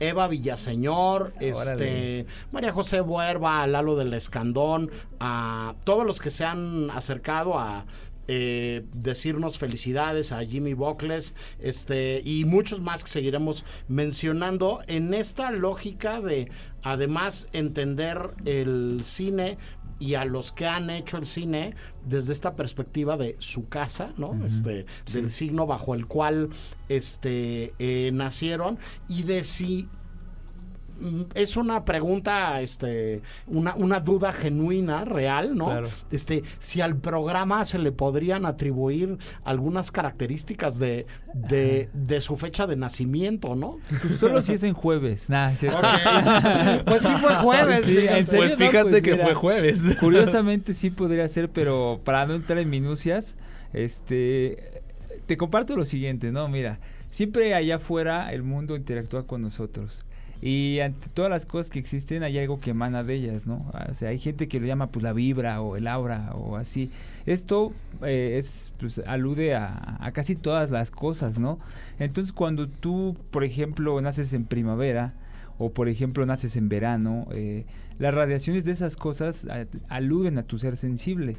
Eva 0.00 0.28
Villaseñor, 0.28 1.32
este. 1.40 2.26
María 2.52 2.72
José 2.72 3.00
Buerba, 3.00 3.66
Lalo 3.66 3.96
del 3.96 4.12
Escandón, 4.12 4.90
a 5.18 5.74
todos 5.84 6.04
los 6.06 6.20
que 6.20 6.28
se 6.30 6.44
han 6.44 6.90
acercado 6.90 7.58
a 7.58 7.86
eh, 8.28 8.84
decirnos 8.92 9.58
felicidades 9.58 10.32
a 10.32 10.44
Jimmy 10.44 10.74
Buckles 10.74 11.34
este 11.58 12.20
y 12.24 12.44
muchos 12.44 12.80
más 12.80 13.02
que 13.02 13.10
seguiremos 13.10 13.64
mencionando. 13.88 14.80
En 14.86 15.14
esta 15.14 15.50
lógica 15.50 16.20
de 16.20 16.50
además 16.82 17.48
entender 17.52 18.34
el 18.44 19.00
cine 19.02 19.58
y 19.98 20.14
a 20.14 20.24
los 20.24 20.52
que 20.52 20.66
han 20.66 20.90
hecho 20.90 21.16
el 21.16 21.26
cine 21.26 21.74
desde 22.06 22.32
esta 22.32 22.54
perspectiva 22.54 23.16
de 23.16 23.36
su 23.38 23.68
casa, 23.68 24.12
¿no? 24.16 24.34
Este, 24.44 24.86
del 25.12 25.30
signo 25.30 25.66
bajo 25.66 25.94
el 25.94 26.06
cual 26.06 26.50
este 26.88 27.72
eh, 27.78 28.10
nacieron 28.12 28.78
y 29.08 29.24
de 29.24 29.42
si 29.42 29.88
es 31.34 31.56
una 31.56 31.84
pregunta, 31.84 32.60
este, 32.60 33.22
una, 33.46 33.74
una 33.74 34.00
duda 34.00 34.32
genuina, 34.32 35.04
real, 35.04 35.56
¿no? 35.56 35.66
Claro. 35.66 35.88
Este, 36.10 36.42
si 36.58 36.80
al 36.80 36.96
programa 36.96 37.64
se 37.64 37.78
le 37.78 37.92
podrían 37.92 38.46
atribuir 38.46 39.18
algunas 39.44 39.90
características 39.90 40.78
de, 40.78 41.06
de, 41.34 41.88
de 41.92 42.20
su 42.20 42.36
fecha 42.36 42.66
de 42.66 42.76
nacimiento, 42.76 43.54
¿no? 43.54 43.78
Pues 44.02 44.16
solo 44.16 44.42
si 44.42 44.54
es 44.54 44.62
en 44.62 44.74
jueves. 44.74 45.30
Nah, 45.30 45.50
es 45.52 45.60
cierto. 45.60 45.78
Ok. 45.78 45.84
Pues 46.86 47.02
sí 47.02 47.12
fue 47.20 47.34
jueves, 47.36 47.84
Sí, 47.84 47.96
fíjate. 47.96 48.18
¿en 48.18 48.26
serio? 48.26 48.44
Pues 48.46 48.56
fíjate 48.56 49.02
que 49.02 49.16
fue 49.16 49.34
jueves. 49.34 49.96
Curiosamente 50.00 50.74
sí 50.74 50.90
podría 50.90 51.28
ser, 51.28 51.50
pero 51.50 52.00
para 52.04 52.26
no 52.26 52.34
entrar 52.34 52.58
en 52.58 52.70
minucias, 52.70 53.36
este, 53.72 54.82
te 55.26 55.36
comparto 55.36 55.76
lo 55.76 55.84
siguiente, 55.84 56.32
¿no? 56.32 56.48
Mira, 56.48 56.80
siempre 57.10 57.54
allá 57.54 57.76
afuera 57.76 58.32
el 58.32 58.42
mundo 58.42 58.76
interactúa 58.76 59.26
con 59.26 59.42
nosotros. 59.42 60.02
Y 60.40 60.78
ante 60.80 61.08
todas 61.08 61.30
las 61.30 61.46
cosas 61.46 61.68
que 61.68 61.78
existen 61.80 62.22
hay 62.22 62.38
algo 62.38 62.60
que 62.60 62.70
emana 62.70 63.02
de 63.02 63.14
ellas, 63.14 63.48
¿no? 63.48 63.70
O 63.90 63.94
sea, 63.94 64.10
hay 64.10 64.18
gente 64.18 64.46
que 64.46 64.60
lo 64.60 64.66
llama 64.66 64.86
pues 64.88 65.02
la 65.02 65.12
vibra 65.12 65.60
o 65.60 65.76
el 65.76 65.86
aura 65.88 66.30
o 66.34 66.56
así. 66.56 66.90
Esto 67.26 67.72
eh, 68.02 68.36
es, 68.38 68.72
pues, 68.78 69.00
alude 69.06 69.54
a, 69.56 70.10
casi 70.14 70.36
todas 70.36 70.70
las 70.70 70.90
cosas, 70.92 71.38
¿no? 71.38 71.58
Entonces 71.98 72.32
cuando 72.32 72.68
tú, 72.68 73.16
por 73.30 73.42
ejemplo, 73.42 74.00
naces 74.00 74.32
en 74.32 74.44
primavera 74.44 75.12
o 75.58 75.70
por 75.70 75.88
ejemplo 75.88 76.24
naces 76.24 76.56
en 76.56 76.68
verano, 76.68 77.26
eh, 77.32 77.64
las 77.98 78.14
radiaciones 78.14 78.64
de 78.64 78.72
esas 78.72 78.94
cosas 78.96 79.44
a- 79.46 79.66
aluden 79.88 80.38
a 80.38 80.44
tu 80.44 80.58
ser 80.58 80.76
sensible. 80.76 81.36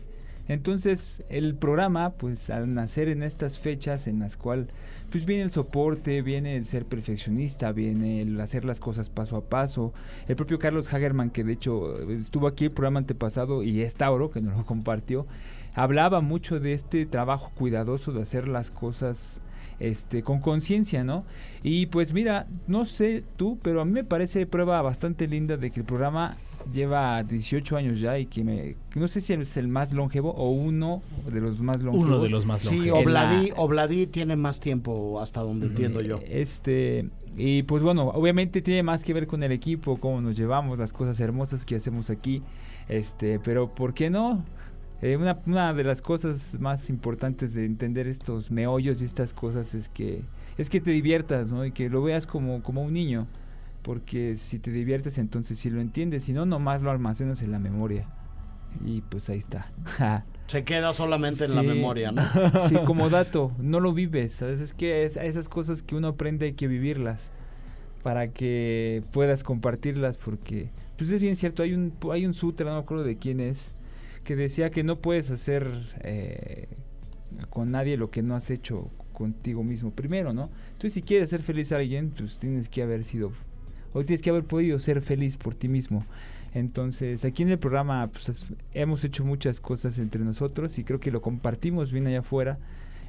Entonces 0.49 1.23
el 1.29 1.55
programa, 1.55 2.09
pues 2.13 2.49
al 2.49 2.73
nacer 2.73 3.07
en 3.07 3.21
estas 3.21 3.59
fechas 3.59 4.07
en 4.07 4.19
las 4.19 4.35
cuales 4.35 4.67
pues 5.11 5.25
viene 5.25 5.43
el 5.43 5.51
soporte, 5.51 6.23
viene 6.23 6.55
el 6.55 6.65
ser 6.65 6.85
perfeccionista, 6.85 7.71
viene 7.71 8.23
el 8.23 8.41
hacer 8.41 8.65
las 8.65 8.79
cosas 8.79 9.11
paso 9.11 9.37
a 9.37 9.41
paso. 9.41 9.93
El 10.27 10.35
propio 10.35 10.57
Carlos 10.57 10.91
Hagerman, 10.91 11.29
que 11.29 11.43
de 11.43 11.53
hecho 11.53 11.99
estuvo 12.09 12.47
aquí 12.47 12.65
el 12.65 12.71
programa 12.71 12.99
antepasado 12.99 13.61
y 13.61 13.81
es 13.81 13.95
Tauro, 13.95 14.31
que 14.31 14.41
nos 14.41 14.57
lo 14.57 14.65
compartió, 14.65 15.27
hablaba 15.75 16.19
mucho 16.21 16.59
de 16.59 16.73
este 16.73 17.05
trabajo 17.05 17.51
cuidadoso 17.53 18.11
de 18.11 18.23
hacer 18.23 18.47
las 18.47 18.71
cosas 18.71 19.41
este 19.79 20.23
con 20.23 20.41
conciencia, 20.41 21.03
¿no? 21.03 21.25
Y 21.61 21.85
pues 21.85 22.11
mira, 22.11 22.47
no 22.67 22.85
sé 22.85 23.23
tú, 23.37 23.59
pero 23.61 23.81
a 23.81 23.85
mí 23.85 23.91
me 23.91 24.03
parece 24.03 24.47
prueba 24.47 24.81
bastante 24.81 25.27
linda 25.27 25.57
de 25.57 25.69
que 25.69 25.81
el 25.81 25.85
programa 25.85 26.37
lleva 26.73 27.23
18 27.23 27.77
años 27.77 27.99
ya 27.99 28.17
y 28.19 28.25
que 28.25 28.43
me 28.43 28.75
no 28.95 29.07
sé 29.07 29.21
si 29.21 29.33
es 29.33 29.57
el 29.57 29.67
más 29.67 29.93
longevo 29.93 30.31
o 30.31 30.51
uno 30.51 31.01
de 31.31 31.39
los 31.41 31.61
más 31.61 31.81
longevos. 31.81 32.07
Uno 32.07 32.21
de 32.21 32.29
los 32.29 32.45
más 32.45 32.61
Sí, 32.61 32.75
longevos. 32.75 33.07
Obladí, 33.07 33.51
Obladí 33.55 34.07
tiene 34.07 34.35
más 34.35 34.59
tiempo 34.59 35.19
hasta 35.21 35.41
donde 35.41 35.67
entiendo 35.67 36.01
yo. 36.01 36.19
Este, 36.27 37.09
y 37.37 37.63
pues 37.63 37.83
bueno, 37.83 38.09
obviamente 38.09 38.61
tiene 38.61 38.83
más 38.83 39.03
que 39.03 39.13
ver 39.13 39.27
con 39.27 39.43
el 39.43 39.51
equipo, 39.51 39.97
cómo 39.97 40.21
nos 40.21 40.37
llevamos, 40.37 40.79
las 40.79 40.93
cosas 40.93 41.19
hermosas 41.19 41.65
que 41.65 41.75
hacemos 41.75 42.09
aquí. 42.09 42.41
Este, 42.87 43.39
pero 43.39 43.73
¿por 43.73 43.93
qué 43.93 44.09
no? 44.09 44.43
Eh, 45.01 45.15
una, 45.15 45.39
una 45.45 45.73
de 45.73 45.83
las 45.83 46.01
cosas 46.01 46.57
más 46.59 46.89
importantes 46.89 47.53
de 47.53 47.63
entender 47.65 48.07
estos 48.07 48.51
meollos 48.51 49.01
y 49.01 49.05
estas 49.05 49.33
cosas 49.33 49.73
es 49.73 49.87
que 49.87 50.23
es 50.57 50.69
que 50.69 50.81
te 50.81 50.91
diviertas, 50.91 51.51
¿no? 51.51 51.65
Y 51.65 51.71
que 51.71 51.89
lo 51.89 52.03
veas 52.03 52.27
como, 52.27 52.61
como 52.61 52.83
un 52.83 52.93
niño. 52.93 53.27
Porque 53.81 54.35
si 54.37 54.59
te 54.59 54.71
diviertes, 54.71 55.17
entonces 55.17 55.57
sí 55.59 55.69
lo 55.69 55.81
entiendes. 55.81 56.23
Si 56.23 56.33
no, 56.33 56.45
nomás 56.45 56.81
lo 56.81 56.91
almacenas 56.91 57.41
en 57.41 57.51
la 57.51 57.59
memoria. 57.59 58.07
Y 58.85 59.01
pues 59.01 59.29
ahí 59.29 59.39
está. 59.39 59.71
Se 60.47 60.63
queda 60.63 60.93
solamente 60.93 61.45
en 61.45 61.55
la 61.55 61.63
memoria, 61.63 62.11
¿no? 62.11 62.21
sí, 62.67 62.75
como 62.85 63.09
dato, 63.11 63.51
no 63.59 63.79
lo 63.79 63.93
vives. 63.93 64.33
¿sabes? 64.33 64.61
Es 64.61 64.73
que 64.73 65.05
es- 65.05 65.15
esas 65.17 65.47
cosas 65.49 65.81
que 65.83 65.95
uno 65.95 66.07
aprende 66.09 66.47
hay 66.47 66.53
que 66.53 66.67
vivirlas 66.67 67.31
para 68.03 68.29
que 68.29 69.03
puedas 69.11 69.43
compartirlas 69.43 70.17
porque 70.17 70.69
pues 70.97 71.09
es 71.11 71.19
bien 71.21 71.35
cierto, 71.35 71.63
hay 71.63 71.73
un 71.73 71.93
hay 72.11 72.25
un 72.25 72.33
sutra, 72.33 72.65
no 72.69 72.75
me 72.75 72.81
acuerdo 72.81 73.03
de 73.03 73.17
quién 73.17 73.39
es, 73.41 73.73
que 74.23 74.35
decía 74.37 74.69
que 74.71 74.83
no 74.83 74.99
puedes 74.99 75.29
hacer 75.31 75.67
eh, 76.01 76.67
con 77.49 77.71
nadie 77.71 77.97
lo 77.97 78.09
que 78.09 78.21
no 78.21 78.35
has 78.35 78.49
hecho 78.51 78.89
contigo 79.13 79.63
mismo 79.63 79.91
primero, 79.91 80.33
¿no? 80.33 80.49
Entonces 80.67 80.93
si 80.93 81.01
quieres 81.01 81.29
ser 81.29 81.41
feliz 81.41 81.71
a 81.73 81.77
alguien, 81.77 82.11
pues 82.17 82.37
tienes 82.37 82.69
que 82.69 82.81
haber 82.83 83.03
sido 83.03 83.31
o 83.93 84.03
tienes 84.03 84.21
que 84.21 84.29
haber 84.29 84.43
podido 84.43 84.79
ser 84.79 85.01
feliz 85.01 85.37
por 85.37 85.55
ti 85.55 85.67
mismo. 85.67 86.03
Entonces, 86.53 87.25
aquí 87.25 87.43
en 87.43 87.49
el 87.49 87.59
programa 87.59 88.07
pues, 88.07 88.29
es- 88.29 88.45
hemos 88.73 89.03
hecho 89.03 89.23
muchas 89.23 89.59
cosas 89.59 89.99
entre 89.99 90.23
nosotros 90.23 90.77
y 90.79 90.83
creo 90.83 90.99
que 90.99 91.11
lo 91.11 91.21
compartimos 91.21 91.91
bien 91.91 92.07
allá 92.07 92.19
afuera. 92.19 92.57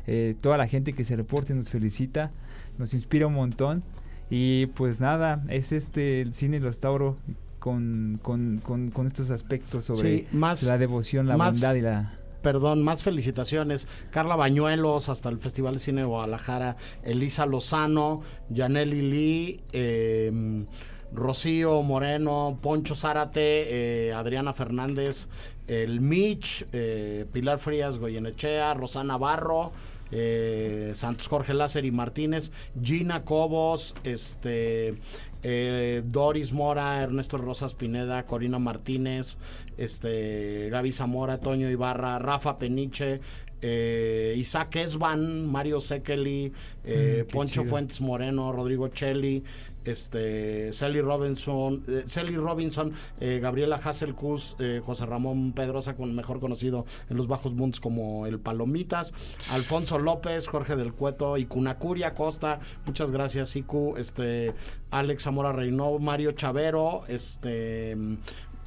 Eh, 0.07 0.35
toda 0.41 0.59
la 0.59 0.67
gente 0.67 0.93
que 0.93 1.05
se 1.05 1.17
reporte 1.17 1.55
nos 1.55 1.69
felicita, 1.69 2.31
nos 2.79 2.95
inspira 2.95 3.27
un 3.27 3.35
montón. 3.35 3.83
Y 4.29 4.67
pues 4.67 5.01
nada, 5.01 5.43
es 5.49 5.73
este 5.73 6.21
el 6.21 6.35
cine 6.35 6.61
Los 6.61 6.81
Tauro 6.81 7.17
con, 7.59 8.19
con, 8.23 8.61
con, 8.63 8.91
con 8.91 9.07
estos 9.07 9.31
aspectos 9.31 9.87
sobre 9.87 10.21
Sí, 10.21 10.37
más- 10.37 10.63
la 10.63 10.79
devoción, 10.79 11.27
la 11.27 11.37
más- 11.37 11.53
bondad 11.55 11.75
y 11.75 11.81
la... 11.81 12.15
Perdón, 12.43 12.83
más 12.83 13.03
felicitaciones. 13.03 13.87
Carla 14.11 14.37
Bañuelos, 14.37 15.09
hasta 15.09 15.29
el 15.29 15.39
Festival 15.39 15.75
de 15.75 15.81
Cine 15.81 16.01
de 16.03 16.07
Guadalajara. 16.07 16.77
Elisa 17.03 17.47
Lozano, 17.47 18.23
Yaneli 18.49 19.03
Lee, 19.03 19.61
eh, 19.73 20.65
Rocío 21.13 21.83
Moreno, 21.83 22.59
Poncho 22.63 22.95
Zárate, 22.95 24.09
eh, 24.09 24.13
Adriana 24.13 24.53
Fernández, 24.53 25.29
el 25.67 26.01
Mitch, 26.01 26.67
eh, 26.73 27.27
Pilar 27.33 27.59
Frías 27.59 27.99
Goyenechea, 27.99 28.75
Rosana 28.75 29.17
Barro. 29.17 29.73
Eh, 30.13 30.93
Santos 30.95 31.29
Jorge 31.29 31.55
Láser 31.55 31.85
y 31.85 31.91
Martínez, 31.91 32.53
Gina 32.83 33.25
Cobos, 33.25 33.95
este, 34.05 34.95
eh, 35.43 36.03
Doris 36.05 36.53
Mora, 36.53 37.03
Ernesto 37.03 37.37
Rosas 37.39 37.75
Pineda, 37.75 38.25
Corina 38.27 38.59
Martínez, 38.59 39.39
este, 39.77 40.69
Gaby 40.71 40.93
Zamora, 40.93 41.39
Toño 41.39 41.71
Ibarra, 41.71 42.19
Rafa 42.19 42.59
Peniche, 42.59 43.21
eh, 43.63 44.35
Isaac 44.39 44.77
Esban, 44.77 45.47
Mario 45.47 45.81
Sekeli, 45.81 46.53
eh, 46.85 47.25
Mm, 47.27 47.31
Poncho 47.33 47.61
chido. 47.61 47.65
Fuentes 47.67 48.01
Moreno, 48.01 48.53
Rodrigo 48.53 48.89
Cheli, 48.89 49.45
este, 49.85 50.73
Sally 50.73 51.01
Robinson, 51.01 51.83
eh, 51.89 52.03
Sally 52.07 52.37
Robinson, 52.37 52.93
eh, 53.21 53.39
Gabriela 53.41 53.77
Hasselkus, 53.77 54.57
eh, 54.59 54.81
José 54.85 55.07
Ramón 55.07 55.53
Pedrosa, 55.53 55.95
con 55.95 56.15
mejor 56.15 56.41
conocido 56.41 56.85
en 57.09 57.17
los 57.17 57.27
bajos 57.27 57.55
mundos 57.55 57.81
como 57.81 58.27
el 58.27 58.41
Palomitas, 58.41 59.13
Alfonso 59.53 59.99
López, 59.99 60.49
Jorge 60.49 60.77
del 60.77 60.93
Cueto 60.93 61.37
y 61.37 61.47
Cunacuria 61.47 62.15
Costa, 62.15 62.61
muchas 62.87 63.11
gracias 63.11 63.57
Iku, 63.57 63.97
este, 63.97 64.55
Alex 64.91 65.25
Zamora 65.25 65.53
Reynó, 65.53 65.99
Mario 65.99 66.33
Chavero, 66.33 67.03
este 67.09 67.97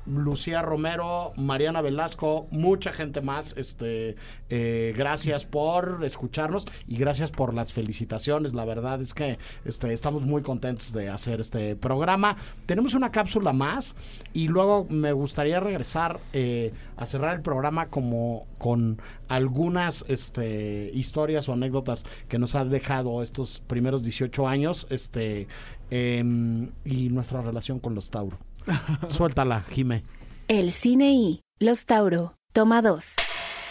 Lucía 0.05 0.61
Romero, 0.61 1.31
Mariana 1.37 1.81
Velasco, 1.81 2.47
mucha 2.51 2.91
gente 2.91 3.21
más. 3.21 3.55
Este, 3.57 4.15
eh, 4.49 4.93
gracias 4.95 5.45
por 5.45 6.01
escucharnos 6.03 6.65
y 6.87 6.97
gracias 6.97 7.31
por 7.31 7.53
las 7.53 7.73
felicitaciones. 7.73 8.53
La 8.53 8.65
verdad 8.65 9.01
es 9.01 9.13
que 9.13 9.37
este, 9.65 9.93
estamos 9.93 10.23
muy 10.23 10.41
contentos 10.41 10.93
de 10.93 11.09
hacer 11.09 11.39
este 11.39 11.75
programa. 11.75 12.35
Tenemos 12.65 12.93
una 12.93 13.11
cápsula 13.11 13.53
más 13.53 13.95
y 14.33 14.47
luego 14.47 14.85
me 14.89 15.13
gustaría 15.13 15.59
regresar 15.59 16.19
eh, 16.33 16.73
a 16.97 17.05
cerrar 17.05 17.35
el 17.35 17.41
programa 17.41 17.87
como 17.87 18.45
con 18.57 19.01
algunas 19.27 20.05
este, 20.07 20.91
historias 20.93 21.49
o 21.49 21.53
anécdotas 21.53 22.05
que 22.27 22.37
nos 22.37 22.55
han 22.55 22.69
dejado 22.69 23.23
estos 23.23 23.61
primeros 23.67 24.03
18 24.03 24.47
años 24.47 24.87
este, 24.89 25.47
em, 25.89 26.71
y 26.85 27.09
nuestra 27.09 27.41
relación 27.41 27.79
con 27.79 27.95
los 27.95 28.09
Tauro. 28.09 28.37
Suéltala, 29.07 29.63
Jime. 29.69 30.03
El 30.47 30.71
cine 30.71 31.13
y 31.13 31.41
Los 31.59 31.85
Tauro, 31.85 32.35
toma 32.51 32.81
2. 32.81 33.15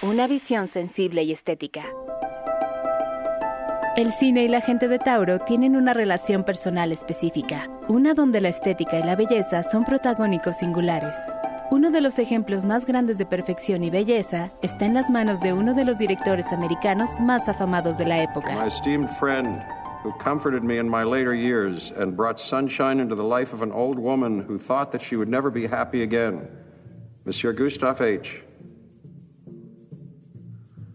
Una 0.02 0.26
visión 0.26 0.68
sensible 0.68 1.22
y 1.22 1.32
estética. 1.32 1.84
El 3.94 4.10
cine 4.10 4.44
y 4.44 4.48
la 4.48 4.62
gente 4.62 4.88
de 4.88 4.98
Tauro 4.98 5.40
tienen 5.40 5.76
una 5.76 5.92
relación 5.92 6.44
personal 6.44 6.92
específica, 6.92 7.68
una 7.88 8.14
donde 8.14 8.40
la 8.40 8.48
estética 8.48 8.98
y 8.98 9.02
la 9.02 9.16
belleza 9.16 9.62
son 9.62 9.84
protagónicos 9.84 10.56
singulares. 10.56 11.14
Uno 11.70 11.90
de 11.90 12.00
los 12.00 12.18
ejemplos 12.18 12.64
más 12.64 12.86
grandes 12.86 13.18
de 13.18 13.26
perfección 13.26 13.84
y 13.84 13.90
belleza 13.90 14.50
está 14.62 14.86
en 14.86 14.94
las 14.94 15.10
manos 15.10 15.40
de 15.40 15.52
uno 15.52 15.74
de 15.74 15.84
los 15.84 15.98
directores 15.98 16.52
americanos 16.52 17.10
más 17.20 17.48
afamados 17.48 17.98
de 17.98 18.06
la 18.06 18.22
época. 18.22 18.54
My 18.54 18.68
esteemed 18.68 19.08
friend, 19.08 19.62
who 20.02 20.12
comforted 20.14 20.64
me 20.64 20.78
in 20.78 20.88
my 20.88 21.04
later 21.04 21.34
years 21.34 21.92
and 21.92 22.16
brought 22.16 22.40
sunshine 22.40 22.98
into 22.98 23.14
the 23.14 23.22
life 23.22 23.52
of 23.52 23.62
an 23.62 23.70
old 23.70 23.98
woman 23.98 24.40
who 24.40 24.58
thought 24.58 24.90
that 24.92 25.00
she 25.00 25.14
would 25.14 25.28
never 25.28 25.50
be 25.50 25.66
happy 25.66 26.02
again, 26.02 26.48
Monsieur 27.24 27.52
Gustave 27.52 28.04
H. 28.04 28.42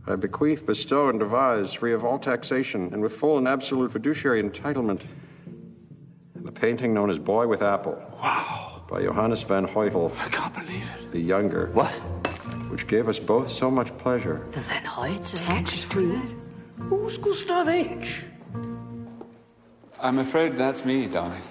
I 0.06 0.16
bequeath, 0.16 0.66
bestow, 0.66 1.10
and 1.10 1.20
devise, 1.20 1.74
free 1.74 1.94
of 1.94 2.06
all 2.06 2.20
taxation 2.20 2.94
and 2.94 3.02
with 3.02 3.14
full 3.14 3.38
and 3.38 3.48
absolute 3.48 3.92
fiduciary 3.92 4.42
entitlement, 4.42 5.02
the 6.36 6.52
painting 6.52 6.94
known 6.94 7.10
as 7.10 7.20
Boy 7.20 7.48
with 7.48 7.62
Apple. 7.62 8.02
Wow. 8.22 8.84
By 8.90 9.04
Johannes 9.04 9.42
van 9.42 9.68
Hoytel. 9.68 10.18
I 10.18 10.30
can't 10.30 10.54
believe 10.54 10.90
it. 10.98 11.12
The 11.12 11.20
younger. 11.20 11.68
What? 11.74 11.92
Which 12.70 12.88
gave 12.88 13.10
us 13.10 13.20
both 13.20 13.50
so 13.50 13.70
much 13.70 13.98
pleasure. 13.98 14.46
The 14.52 14.62
Van 14.62 14.84
Hoyts 14.84 15.34
tax 15.36 15.84
free? 15.84 16.20
Who's 16.78 17.18
Gustav 17.18 17.68
H? 17.68 18.24
I'm 20.02 20.20
afraid 20.20 20.58
that's 20.58 20.86
me, 20.86 21.08
darling. 21.08 21.42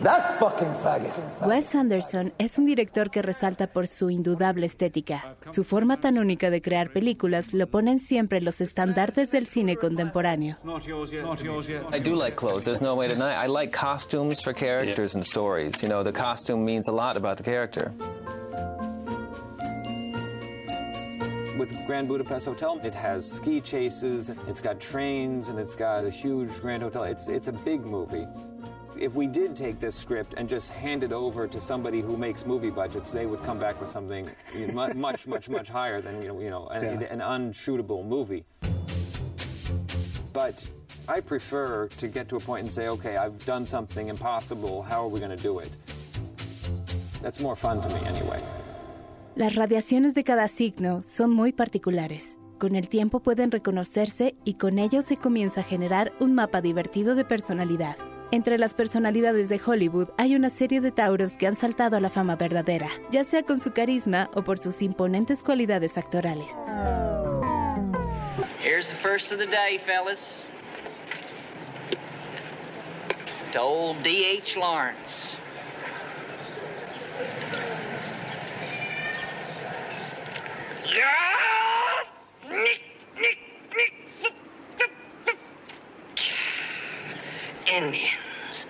That 0.00 0.38
fucking 0.38 0.74
faggot. 0.74 1.10
Wes 1.46 1.74
Anderson 1.74 2.32
es 2.36 2.58
un 2.58 2.66
director 2.66 3.10
que 3.10 3.22
resalta 3.22 3.66
por 3.66 3.88
su 3.88 4.10
indudable 4.10 4.66
estética. 4.66 5.34
Su 5.52 5.64
forma 5.64 5.96
tan 5.98 6.18
única 6.18 6.50
de 6.50 6.60
crear 6.60 6.92
películas 6.92 7.54
lo 7.54 7.66
ponen 7.66 7.98
siempre 7.98 8.38
en 8.38 8.44
los 8.44 8.60
estandartes 8.60 9.30
del 9.30 9.46
cine 9.46 9.76
contemporáneo. 9.76 10.58
I 11.94 11.98
do 11.98 12.14
like 12.14 12.36
clothes. 12.36 12.64
There's 12.64 12.82
no 12.82 12.94
way 12.94 13.08
to 13.08 13.14
deny. 13.14 13.32
I 13.42 13.48
like 13.48 13.72
costumes 13.72 14.42
for 14.42 14.52
characters 14.52 15.14
and 15.14 15.24
stories. 15.24 15.82
You 15.82 15.88
know, 15.88 16.02
the 16.04 16.12
costume 16.12 16.62
means 16.62 16.88
a 16.88 16.92
lot 16.92 17.16
about 17.16 17.38
the 17.38 17.42
character. 17.42 17.90
With 21.56 21.86
Grand 21.86 22.06
Budapest 22.06 22.44
Hotel, 22.46 22.78
it 22.84 22.94
has 22.94 23.30
ski 23.30 23.62
chases, 23.62 24.30
it's 24.46 24.60
got 24.60 24.78
trains, 24.78 25.48
and 25.48 25.58
it's 25.58 25.74
got 25.74 26.04
a 26.04 26.10
huge 26.10 26.60
Grand 26.60 26.82
Hotel. 26.82 27.04
It's 27.04 27.28
it's 27.28 27.48
a 27.48 27.52
big 27.52 27.86
movie. 27.86 28.26
If 28.98 29.14
we 29.14 29.26
did 29.26 29.56
take 29.56 29.80
this 29.80 29.94
script 29.94 30.34
and 30.36 30.48
just 30.48 30.70
hand 30.70 31.02
it 31.02 31.12
over 31.12 31.46
to 31.46 31.60
somebody 31.60 32.00
who 32.02 32.16
makes 32.16 32.44
movie 32.44 32.70
budgets, 32.70 33.10
they 33.10 33.24
would 33.26 33.42
come 33.42 33.58
back 33.58 33.80
with 33.80 33.88
something 33.88 34.28
much, 34.74 35.26
much, 35.26 35.48
much 35.48 35.68
higher 35.68 36.00
than 36.02 36.20
you 36.20 36.28
know, 36.28 36.40
you 36.40 36.50
know, 36.50 36.66
an, 36.68 37.00
Yeah. 37.00 37.06
an 37.12 37.20
unshootable 37.20 38.04
movie. 38.06 38.44
But 40.32 40.62
I 41.08 41.20
prefer 41.20 41.88
to 41.88 42.08
get 42.08 42.28
to 42.30 42.36
a 42.36 42.40
point 42.40 42.64
and 42.64 42.72
say, 42.72 42.88
okay, 42.88 43.16
I've 43.16 43.42
done 43.46 43.64
something 43.64 44.08
impossible. 44.08 44.82
How 44.82 45.02
are 45.04 45.08
we 45.08 45.20
going 45.20 45.34
to 45.36 45.42
do 45.42 45.58
it? 45.60 45.70
That's 47.22 47.40
more 47.40 47.56
fun 47.56 47.80
to 47.80 47.88
me, 47.88 48.00
anyway. 48.06 48.42
Las 49.36 49.54
radiaciones 49.54 50.14
de 50.14 50.24
cada 50.24 50.48
signo 50.48 51.02
son 51.02 51.30
muy 51.30 51.52
particulares. 51.52 52.38
Con 52.58 52.74
el 52.74 52.88
tiempo 52.88 53.20
pueden 53.20 53.50
reconocerse 53.50 54.34
y 54.46 54.54
con 54.54 54.78
ello 54.78 55.02
se 55.02 55.18
comienza 55.18 55.60
a 55.60 55.64
generar 55.64 56.14
un 56.20 56.32
mapa 56.34 56.62
divertido 56.62 57.14
de 57.14 57.26
personalidad. 57.26 57.98
Entre 58.30 58.56
las 58.56 58.72
personalidades 58.72 59.50
de 59.50 59.60
Hollywood 59.62 60.08
hay 60.16 60.36
una 60.36 60.48
serie 60.48 60.80
de 60.80 60.90
tauros 60.90 61.36
que 61.36 61.46
han 61.46 61.54
saltado 61.54 61.98
a 61.98 62.00
la 62.00 62.08
fama 62.08 62.36
verdadera, 62.36 62.88
ya 63.10 63.24
sea 63.24 63.42
con 63.42 63.60
su 63.60 63.72
carisma 63.74 64.30
o 64.34 64.42
por 64.42 64.56
sus 64.56 64.80
imponentes 64.80 65.42
cualidades 65.42 65.98
actorales. 65.98 66.56
Here's 68.64 68.88
the 68.88 68.96
first 69.02 69.32
of 69.32 69.38
the 69.38 69.46
day, 69.46 69.78
fellas. 69.84 70.46
To 73.52 73.60
old 73.60 74.02
D.H. 74.02 74.58
Lawrence. 74.58 75.36
Indians. 87.66 88.64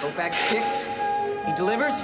Kofax 0.00 0.38
kicks. 0.48 0.84
He 1.46 1.54
delivers. 1.54 1.94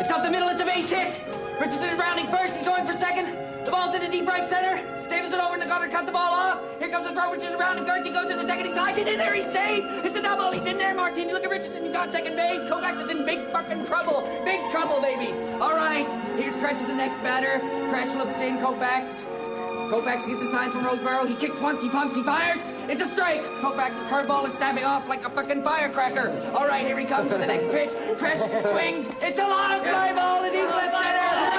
It's 0.00 0.10
up 0.10 0.22
the 0.22 0.30
middle. 0.30 0.48
It's 0.48 0.60
a 0.60 0.64
base 0.64 0.90
hit. 0.90 1.45
Richardson 1.58 1.88
is 1.88 1.98
rounding 1.98 2.28
first. 2.28 2.54
He's 2.56 2.66
going 2.66 2.84
for 2.86 2.92
second. 2.96 3.64
The 3.64 3.70
ball's 3.70 3.94
in 3.94 4.02
the 4.02 4.08
deep 4.08 4.26
right 4.26 4.46
center. 4.46 4.76
Davison 5.08 5.40
over 5.40 5.54
in 5.54 5.60
the 5.60 5.66
gutter. 5.66 5.88
Cut 5.88 6.04
the 6.06 6.12
ball 6.12 6.32
off. 6.32 6.60
Here 6.78 6.88
comes 6.88 7.08
the 7.08 7.14
throw. 7.14 7.30
Richardson 7.30 7.54
is 7.54 7.58
rounding 7.58 7.84
first. 7.86 8.06
He 8.06 8.12
goes 8.12 8.30
into 8.30 8.44
second. 8.44 8.66
He 8.66 8.72
slides 8.72 8.98
it 8.98 9.08
in 9.08 9.18
there. 9.18 9.32
He's 9.32 9.50
safe. 9.50 9.84
It's 10.04 10.16
a 10.16 10.22
double. 10.22 10.50
He's 10.50 10.66
in 10.66 10.76
there, 10.76 10.94
Martin. 10.94 11.28
Look 11.28 11.44
at 11.44 11.50
Richardson. 11.50 11.84
He's 11.84 11.94
on 11.94 12.10
second 12.10 12.36
base. 12.36 12.62
Kovacs 12.64 13.02
is 13.02 13.10
in 13.10 13.24
big 13.24 13.48
fucking 13.48 13.84
trouble. 13.84 14.22
Big 14.44 14.70
trouble, 14.70 15.00
baby. 15.00 15.32
All 15.54 15.74
right. 15.74 16.06
Here's 16.38 16.56
Tresh 16.56 16.80
is 16.80 16.86
the 16.86 16.94
next 16.94 17.20
batter. 17.22 17.64
Tresh 17.88 18.14
looks 18.16 18.36
in. 18.36 18.58
Kovacs. 18.58 19.24
Kovacs 19.90 20.26
gets 20.26 20.42
a 20.42 20.48
sign 20.48 20.70
from 20.70 20.84
Roseboro. 20.84 21.28
He 21.28 21.34
kicks 21.34 21.60
once, 21.60 21.80
he 21.80 21.88
pumps, 21.88 22.14
he 22.14 22.22
fires. 22.22 22.58
It's 22.88 23.00
a 23.00 23.08
strike. 23.08 23.44
Kovacs' 23.62 24.04
curveball 24.08 24.46
is 24.46 24.54
snapping 24.54 24.84
off 24.84 25.08
like 25.08 25.24
a 25.24 25.30
fucking 25.30 25.62
firecracker. 25.62 26.30
All 26.54 26.66
right, 26.66 26.84
here 26.84 26.98
he 26.98 27.06
comes 27.06 27.30
for 27.30 27.38
the 27.38 27.46
next 27.46 27.70
pitch. 27.70 27.90
Tresh 28.18 28.42
swings. 28.70 29.06
It's 29.22 29.38
a 29.38 29.46
long 29.46 29.80
fly 29.82 30.12
ball 30.12 30.42
to 30.42 30.50
deep 30.50 30.68
left 30.68 30.92
center. 30.92 31.55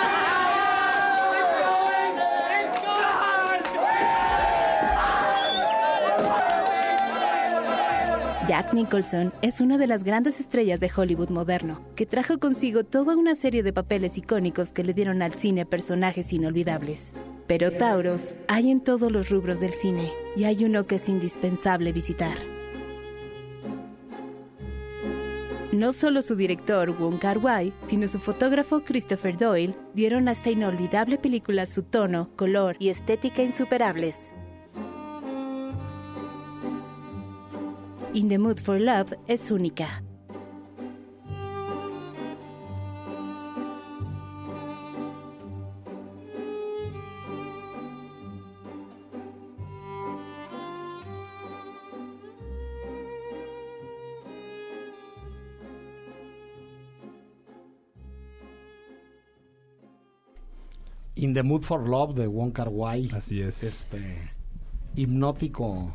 Jack 8.48 8.74
Nicholson 8.74 9.34
es 9.42 9.60
una 9.60 9.78
de 9.78 9.88
las 9.88 10.06
grandes 10.06 10.40
estrellas 10.40 10.80
de 10.80 10.90
Hollywood 10.96 11.30
moderno, 11.30 11.82
que 11.98 12.06
trajo 12.06 12.40
consigo 12.40 12.86
toda 12.86 13.18
una 13.18 13.36
serie 13.36 13.62
de 13.62 13.74
papeles 13.74 14.18
icónicos 14.18 14.72
que 14.72 14.86
le 14.86 14.94
dieron 14.94 15.22
al 15.22 15.34
cine 15.34 15.66
personajes 15.66 16.32
inolvidables. 16.32 17.14
Pero 17.46 17.72
Tauros 17.72 18.36
hay 18.48 18.72
en 18.72 18.80
todos 18.80 19.12
los 19.12 19.30
rubros 19.30 19.60
del 19.60 19.74
cine, 19.74 20.14
y 20.38 20.46
hay 20.46 20.64
uno 20.64 20.88
que 20.88 20.96
es 20.96 21.10
indispensable 21.10 21.92
visitar. 21.92 22.38
No 25.74 25.92
solo 25.92 26.22
su 26.22 26.38
director 26.38 26.98
Wong 26.98 27.20
Kar 27.20 27.40
Wai, 27.40 27.74
sino 27.88 28.08
su 28.08 28.20
fotógrafo 28.20 28.80
Christopher 28.86 29.38
Doyle 29.38 29.76
dieron 29.94 30.30
a 30.30 30.32
esta 30.32 30.52
inolvidable 30.52 31.18
película 31.18 31.66
su 31.66 31.84
tono, 31.84 32.30
color 32.38 32.78
y 32.80 32.88
estética 32.88 33.44
insuperables. 33.44 34.16
In 38.14 38.30
the 38.30 38.38
Mood 38.38 38.62
for 38.62 38.80
Love 38.80 39.16
es 39.28 39.52
única. 39.52 40.02
In 61.16 61.34
the 61.34 61.44
Mood 61.44 61.64
for 61.64 61.88
Love 61.88 62.16
de 62.16 62.28
Wong 62.28 62.52
Kar 62.52 62.70
Wai. 62.70 63.10
Así 63.14 63.42
es. 63.42 63.64
Este 63.64 64.32
hipnótico 64.96 65.94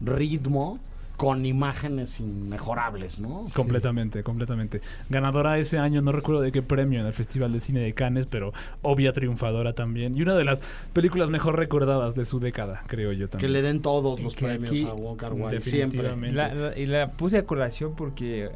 ritmo 0.00 0.78
con 1.22 1.46
imágenes 1.46 2.18
inmejorables, 2.18 3.20
¿no? 3.20 3.44
Completamente, 3.54 4.24
completamente. 4.24 4.80
Ganadora 5.08 5.56
ese 5.56 5.78
año, 5.78 6.02
no 6.02 6.10
recuerdo 6.10 6.40
de 6.40 6.50
qué 6.50 6.62
premio 6.62 6.98
en 6.98 7.06
el 7.06 7.12
Festival 7.12 7.52
de 7.52 7.60
Cine 7.60 7.78
de 7.78 7.92
Cannes, 7.92 8.26
pero 8.26 8.52
obvia 8.82 9.12
triunfadora 9.12 9.72
también. 9.72 10.16
Y 10.16 10.22
una 10.22 10.34
de 10.34 10.42
las 10.44 10.64
películas 10.92 11.30
mejor 11.30 11.56
recordadas 11.56 12.16
de 12.16 12.24
su 12.24 12.40
década, 12.40 12.82
creo 12.88 13.12
yo 13.12 13.26
Que 13.26 13.32
también. 13.32 13.52
le 13.52 13.62
den 13.62 13.82
todos 13.82 14.20
los 14.20 14.34
Que 14.34 14.46
premios 14.46 14.72
aquí- 14.72 14.84
a 14.84 14.94
Wong 14.94 15.16
Kar 15.16 15.32
Wai 15.34 15.60
siempre. 15.60 16.02
La- 16.32 16.52
la- 16.52 16.76
y 16.76 16.86
la 16.86 17.12
puse 17.12 17.38
a 17.38 17.44
colación 17.46 17.94
porque 17.94 18.50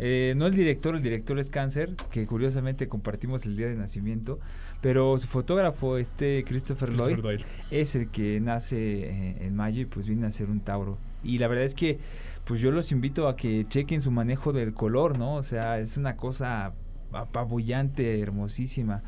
eh, 0.00 0.34
no 0.36 0.46
el 0.46 0.54
director, 0.56 0.96
el 0.96 1.02
director 1.02 1.38
es 1.38 1.48
Cáncer, 1.48 1.94
que 2.10 2.26
curiosamente 2.26 2.88
compartimos 2.88 3.46
el 3.46 3.56
día 3.56 3.68
de 3.68 3.76
nacimiento, 3.76 4.40
pero 4.80 5.16
su 5.20 5.28
fotógrafo, 5.28 5.96
este 5.96 6.42
Christopher, 6.44 6.88
Christopher 6.88 7.16
Lloyd, 7.18 7.22
Doyle. 7.22 7.44
es 7.70 7.94
el 7.94 8.08
que 8.08 8.40
nace 8.40 8.76
eh, 9.10 9.36
en 9.46 9.54
mayo 9.54 9.82
y 9.82 9.84
pues 9.84 10.08
viene 10.08 10.26
a 10.26 10.32
ser 10.32 10.48
un 10.50 10.58
Tauro. 10.58 10.98
Y 11.22 11.38
la 11.38 11.48
verdad 11.48 11.64
es 11.64 11.74
que 11.74 11.98
pues 12.44 12.60
yo 12.60 12.70
los 12.70 12.90
invito 12.90 13.28
a 13.28 13.36
que 13.36 13.64
chequen 13.68 14.00
su 14.00 14.10
manejo 14.10 14.52
del 14.52 14.72
color, 14.72 15.18
¿no? 15.18 15.34
O 15.36 15.42
sea, 15.42 15.78
es 15.78 15.96
una 15.96 16.16
cosa 16.16 16.72
apabullante, 17.12 18.20
hermosísima. 18.20 19.02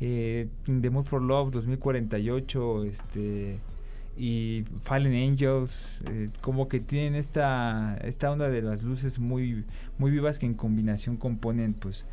Eh, 0.00 0.48
The 0.64 0.90
Mood 0.90 1.04
for 1.04 1.22
Love 1.22 1.50
2048, 1.52 2.84
este 2.84 3.58
y 4.20 4.64
Fallen 4.80 5.14
Angels, 5.14 6.02
eh, 6.10 6.30
como 6.40 6.66
que 6.66 6.80
tienen 6.80 7.14
esta, 7.14 7.96
esta 8.02 8.32
onda 8.32 8.48
de 8.48 8.62
las 8.62 8.82
luces 8.82 9.20
muy, 9.20 9.64
muy 9.96 10.10
vivas 10.10 10.40
que 10.40 10.46
en 10.46 10.54
combinación 10.54 11.16
componen, 11.16 11.72
pues, 11.74 12.04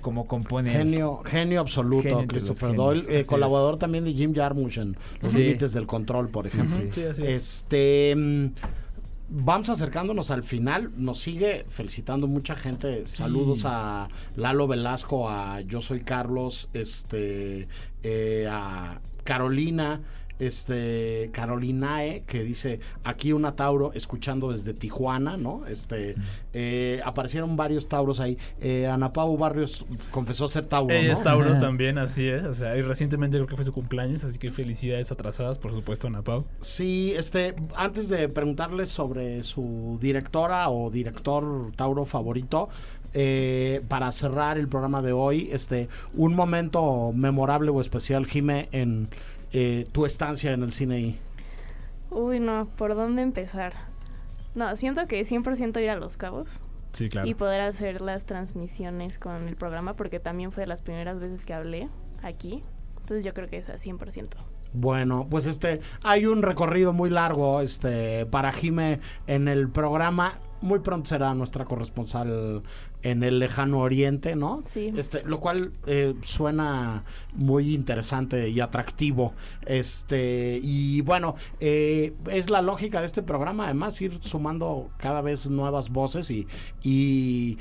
como 0.00 0.26
componen. 0.26 0.72
Genio, 0.72 1.22
genio 1.24 1.60
absoluto, 1.60 2.08
Genio 2.08 2.26
Christopher 2.26 2.74
Doyle, 2.74 3.04
eh, 3.08 3.20
es. 3.20 3.28
colaborador 3.28 3.78
también 3.78 4.02
de 4.02 4.12
Jim 4.14 4.34
Jarmusch 4.34 4.78
en 4.78 4.96
Los 5.22 5.32
Sí. 5.32 5.38
Límites 5.38 5.72
del 5.72 5.86
Control, 5.86 6.28
por 6.28 6.48
ejemplo. 6.48 6.76
sí. 6.90 7.02
Sí. 7.12 7.22
Este 7.24 8.14
mm, 8.16 8.46
vamos 9.28 9.70
acercándonos 9.70 10.30
al 10.30 10.42
final, 10.42 10.90
nos 10.96 11.20
sigue 11.20 11.64
felicitando 11.68 12.26
mucha 12.26 12.54
gente. 12.54 13.06
Saludos 13.06 13.64
a 13.64 14.08
Lalo 14.36 14.66
Velasco, 14.66 15.28
a 15.28 15.60
Yo 15.62 15.80
soy 15.80 16.00
Carlos, 16.00 16.68
este 16.72 17.68
eh, 18.02 18.48
a 18.50 19.00
Carolina, 19.24 20.02
este 20.38 21.30
Carolinae 21.32 22.24
que 22.26 22.42
dice 22.42 22.80
aquí 23.04 23.32
una 23.32 23.54
Tauro 23.56 23.92
escuchando 23.92 24.50
desde 24.50 24.74
Tijuana, 24.74 25.36
¿no? 25.36 25.66
Este 25.66 26.14
eh, 26.52 27.00
aparecieron 27.04 27.56
varios 27.56 27.88
Tauros 27.88 28.20
ahí. 28.20 28.38
Eh, 28.60 28.86
Ana 28.86 29.12
Pau 29.12 29.36
Barrios 29.36 29.86
confesó 30.10 30.48
ser 30.48 30.66
Tauro, 30.66 30.94
Ella 30.94 31.08
¿no? 31.08 31.12
es 31.12 31.22
Tauro 31.22 31.58
también, 31.58 31.98
así 31.98 32.26
es. 32.28 32.44
O 32.44 32.52
sea, 32.54 32.76
y 32.76 32.82
recientemente 32.82 33.36
creo 33.36 33.46
que 33.46 33.56
fue 33.56 33.64
su 33.64 33.72
cumpleaños, 33.72 34.24
así 34.24 34.38
que 34.38 34.50
felicidades 34.50 35.12
atrasadas, 35.12 35.58
por 35.58 35.72
supuesto, 35.72 36.08
Ana 36.08 36.22
Pau. 36.22 36.44
Sí, 36.60 37.12
este, 37.16 37.54
antes 37.76 38.08
de 38.08 38.28
preguntarles 38.28 38.90
sobre 38.90 39.42
su 39.42 39.98
directora 40.00 40.68
o 40.70 40.90
director 40.90 41.72
Tauro 41.76 42.04
favorito, 42.04 42.68
eh, 43.16 43.80
para 43.86 44.10
cerrar 44.10 44.58
el 44.58 44.66
programa 44.66 45.00
de 45.00 45.12
hoy, 45.12 45.48
este, 45.52 45.88
un 46.14 46.34
momento 46.34 47.12
memorable 47.14 47.70
o 47.70 47.80
especial, 47.80 48.26
Jime, 48.26 48.68
en 48.72 49.08
eh, 49.54 49.86
tu 49.92 50.04
estancia 50.04 50.52
en 50.52 50.62
el 50.62 50.72
cine. 50.72 51.00
I. 51.00 51.18
Uy, 52.10 52.40
no, 52.40 52.68
¿por 52.76 52.94
dónde 52.94 53.22
empezar? 53.22 53.72
No, 54.54 54.76
siento 54.76 55.06
que 55.06 55.22
100% 55.22 55.80
ir 55.82 55.90
a 55.90 55.96
Los 55.96 56.16
Cabos. 56.16 56.60
Sí, 56.92 57.08
claro. 57.08 57.26
y 57.26 57.34
poder 57.34 57.60
hacer 57.60 58.00
las 58.00 58.24
transmisiones 58.24 59.18
con 59.18 59.48
el 59.48 59.56
programa, 59.56 59.94
porque 59.94 60.20
también 60.20 60.52
fue 60.52 60.62
de 60.62 60.68
las 60.68 60.80
primeras 60.80 61.18
veces 61.18 61.44
que 61.44 61.52
hablé 61.52 61.88
aquí. 62.22 62.62
Entonces 63.00 63.24
yo 63.24 63.34
creo 63.34 63.48
que 63.48 63.56
es 63.56 63.68
a 63.68 63.78
100%. 63.78 64.28
Bueno, 64.72 65.26
pues 65.30 65.46
este, 65.46 65.80
hay 66.02 66.26
un 66.26 66.42
recorrido 66.42 66.92
muy 66.92 67.10
largo 67.10 67.60
este, 67.60 68.26
para 68.26 68.50
Jime 68.50 69.00
en 69.26 69.48
el 69.48 69.68
programa. 69.68 70.34
Muy 70.62 70.80
pronto 70.80 71.08
será 71.08 71.34
nuestra 71.34 71.64
corresponsal 71.64 72.62
en 73.04 73.22
el 73.22 73.38
lejano 73.38 73.80
oriente, 73.80 74.34
¿no? 74.34 74.62
Sí. 74.64 74.92
Este, 74.96 75.22
lo 75.24 75.38
cual 75.38 75.72
eh, 75.86 76.14
suena 76.22 77.04
muy 77.34 77.74
interesante 77.74 78.48
y 78.48 78.60
atractivo. 78.60 79.34
Este, 79.66 80.58
y 80.62 81.02
bueno, 81.02 81.36
eh, 81.60 82.14
es 82.30 82.50
la 82.50 82.62
lógica 82.62 83.00
de 83.00 83.06
este 83.06 83.22
programa, 83.22 83.66
además, 83.66 84.00
ir 84.00 84.18
sumando 84.22 84.90
cada 84.96 85.20
vez 85.20 85.48
nuevas 85.50 85.90
voces 85.90 86.30
y, 86.30 86.48
y 86.82 87.58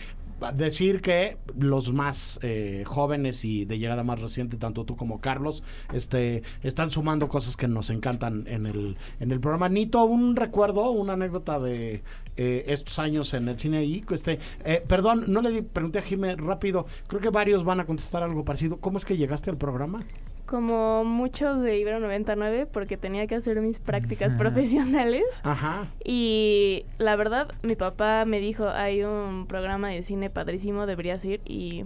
decir 0.52 1.02
que 1.02 1.38
los 1.58 1.94
más 1.94 2.40
eh, 2.42 2.84
jóvenes 2.86 3.46
y 3.46 3.66
de 3.66 3.80
llegada 3.80 4.04
más 4.04 4.22
reciente, 4.22 4.58
tanto 4.58 4.86
tú 4.86 4.96
como 4.96 5.22
Carlos, 5.22 5.64
este, 5.94 6.44
están 6.62 6.92
sumando 6.92 7.30
cosas 7.30 7.56
que 7.56 7.68
nos 7.68 7.90
encantan 7.90 8.46
en 8.48 8.66
el, 8.66 8.98
en 9.20 9.32
el 9.32 9.40
programa. 9.40 9.70
Nito, 9.70 10.04
un 10.04 10.36
recuerdo, 10.36 10.92
una 10.92 11.14
anécdota 11.14 11.60
de 11.60 12.04
eh, 12.36 12.66
estos 12.68 13.00
años 13.00 13.34
en 13.34 13.48
el 13.48 13.60
cine 13.60 13.86
y 13.86 14.04
este, 14.12 14.40
eh, 14.66 14.84
perdón, 14.88 15.26
no 15.28 15.42
le 15.42 15.62
pregunté 15.62 16.00
a 16.00 16.02
Jimé 16.02 16.36
rápido, 16.36 16.86
creo 17.08 17.22
que 17.22 17.30
varios 17.30 17.64
van 17.64 17.80
a 17.80 17.86
contestar 17.86 18.24
algo 18.24 18.44
parecido. 18.44 18.78
¿Cómo 18.78 18.98
es 18.98 19.06
que 19.06 19.18
llegaste 19.18 19.50
al 19.50 19.58
programa? 19.58 20.02
Como 20.46 21.04
muchos 21.06 21.62
de 21.62 21.80
Ibero 21.80 22.00
99, 22.02 22.68
porque 22.72 22.98
tenía 22.98 23.26
que 23.28 23.36
hacer 23.36 23.60
mis 23.62 23.80
prácticas 23.80 24.34
profesionales. 24.34 25.24
Ajá. 25.44 25.88
Y 26.04 26.86
la 26.98 27.16
verdad, 27.16 27.48
mi 27.64 27.76
papá 27.76 28.26
me 28.26 28.40
dijo, 28.40 28.68
hay 28.70 29.04
un 29.04 29.46
programa 29.48 29.90
de 29.90 30.04
cine 30.04 30.30
padrísimo, 30.30 30.86
deberías 30.86 31.24
ir. 31.24 31.40
Y, 31.46 31.86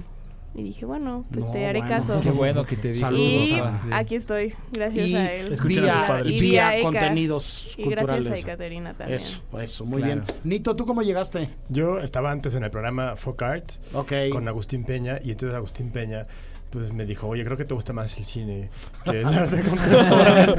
y 0.55 0.63
dije, 0.63 0.85
bueno, 0.85 1.23
pues 1.31 1.45
No, 1.45 1.51
te 1.51 1.67
haré 1.67 1.81
bueno, 1.81 1.95
caso. 1.95 2.19
qué 2.19 2.31
bueno 2.31 2.65
que 2.65 2.75
te 2.77 2.91
dijo. 2.93 3.11
Y 3.11 3.45
Saludos, 3.45 3.51
Ava. 3.85 3.97
aquí 3.97 4.15
estoy, 4.15 4.53
gracias 4.71 5.07
Y 5.07 5.15
a 5.15 5.33
él. 5.35 5.53
Escuchen 5.53 5.83
a 5.85 5.91
sus 5.91 5.99
Vía- 6.01 6.07
padres. 6.07 6.31
y 6.33 6.39
vía 6.39 6.75
Eka. 6.77 6.83
contenidos 6.83 7.75
Y 7.77 7.83
culturales. 7.83 8.25
gracias 8.25 8.33
a 8.33 8.49
Ekaterina 8.51 8.93
también. 8.95 9.19
Eso, 9.21 9.41
eso, 9.61 9.85
muy 9.85 10.01
Claro. 10.01 10.23
bien. 10.25 10.37
Nito, 10.43 10.75
¿tú 10.75 10.87
cómo 10.87 11.03
llegaste? 11.03 11.47
Yo 11.69 11.99
estaba 11.99 12.31
antes 12.31 12.55
en 12.55 12.63
el 12.63 12.71
programa 12.71 13.15
Folk 13.17 13.41
Art 13.43 13.71
Ok. 13.93 14.13
con 14.31 14.47
Agustín 14.47 14.83
Peña 14.83 15.19
y 15.23 15.29
entonces 15.29 15.55
Agustín 15.55 15.91
Peña 15.91 16.25
pues 16.69 16.91
me 16.93 17.05
dijo, 17.05 17.27
oye, 17.27 17.43
creo 17.45 17.55
que 17.57 17.65
te 17.65 17.73
gusta 17.73 17.93
más 17.93 18.17
el 18.17 18.25
cine 18.25 18.69
que 19.05 19.21
el 19.21 19.25
arte 19.27 19.61
contemporáneo. 19.61 20.55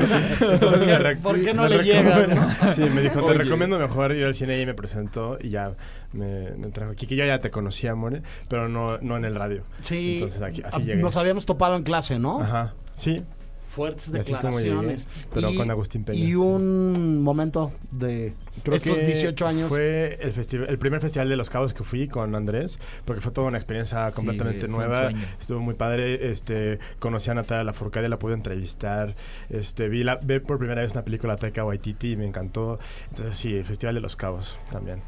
Entonces 0.52 0.80
me 0.86 0.98
rec- 0.98 1.22
¿Por 1.22 1.40
qué 1.42 1.52
no 1.54 1.62
me 1.64 1.68
le 1.70 1.82
llegas, 1.84 2.28
Sí, 2.74 2.82
me 2.82 3.02
dijo, 3.02 3.20
te 3.24 3.30
Oye. 3.32 3.34
recomiendo 3.44 3.78
mejor 3.78 4.12
ir 4.14 4.24
al 4.24 4.34
cine 4.34 4.60
y 4.60 4.66
me 4.66 4.74
presentó 4.74 5.38
y 5.40 5.50
ya 5.50 5.72
me, 6.12 6.50
me 6.52 6.68
trajo 6.68 6.92
aquí, 6.92 7.06
que 7.06 7.16
yo 7.16 7.24
ya 7.24 7.38
te 7.40 7.50
conocía, 7.50 7.94
More, 7.94 8.22
pero 8.48 8.68
no, 8.68 8.98
no 8.98 9.16
en 9.16 9.24
el 9.24 9.34
radio. 9.34 9.62
Sí. 9.80 10.14
Entonces 10.14 10.42
aquí, 10.42 10.62
así 10.64 10.76
Ah, 10.80 10.84
llegué. 10.84 11.02
Nos 11.02 11.16
habíamos 11.16 11.44
topado 11.46 11.76
en 11.76 11.82
clase, 11.82 12.18
¿no? 12.18 12.40
Ajá, 12.40 12.74
sí. 12.94 13.22
Fuertes 13.68 14.06
llegué, 14.06 14.18
declaraciones. 14.24 15.06
pero 15.32 15.50
Y- 15.50 15.56
con 15.56 15.70
Agustín 15.70 16.02
Peña. 16.04 16.18
Y 16.18 16.34
un 16.34 17.20
momento 17.22 17.70
de 17.90 18.32
Creo 18.62 18.76
estos 18.76 18.98
que 18.98 19.04
18 19.06 19.46
años. 19.46 19.68
Fue 19.68 20.18
el, 20.20 20.32
festival, 20.32 20.68
el 20.70 20.78
primer 20.78 21.00
festival 21.00 21.28
de 21.28 21.36
Los 21.36 21.50
Cabos 21.50 21.74
que 21.74 21.84
fui 21.84 22.08
con 22.08 22.34
Andrés, 22.34 22.78
porque 23.04 23.20
fue 23.20 23.30
toda 23.30 23.46
una 23.48 23.58
experiencia 23.58 24.08
Sí, 24.10 24.16
completamente 24.16 24.60
fue 24.60 24.68
nueva. 24.68 25.10
Estuvo 25.40 25.60
muy 25.60 25.74
padre. 25.74 26.30
Este, 26.30 26.78
conocí 26.98 27.30
a 27.30 27.34
Natalia 27.34 27.62
Lafourcade, 27.64 28.08
la 28.08 28.18
pude 28.18 28.34
entrevistar. 28.34 29.14
Este, 29.50 29.88
vi, 29.88 30.02
la, 30.02 30.16
vi 30.16 30.38
por 30.40 30.58
primera 30.58 30.80
vez 30.80 30.92
una 30.92 31.04
película 31.04 31.34
de 31.34 31.40
Taika 31.40 31.64
Waititi 31.64 32.12
y 32.12 32.16
me 32.16 32.26
encantó. 32.26 32.78
Entonces, 33.10 33.36
sí, 33.36 33.54
el 33.54 33.64
Festival 33.64 33.94
de 33.94 34.00
Los 34.00 34.16
Cabos 34.16 34.58
también. 34.72 35.02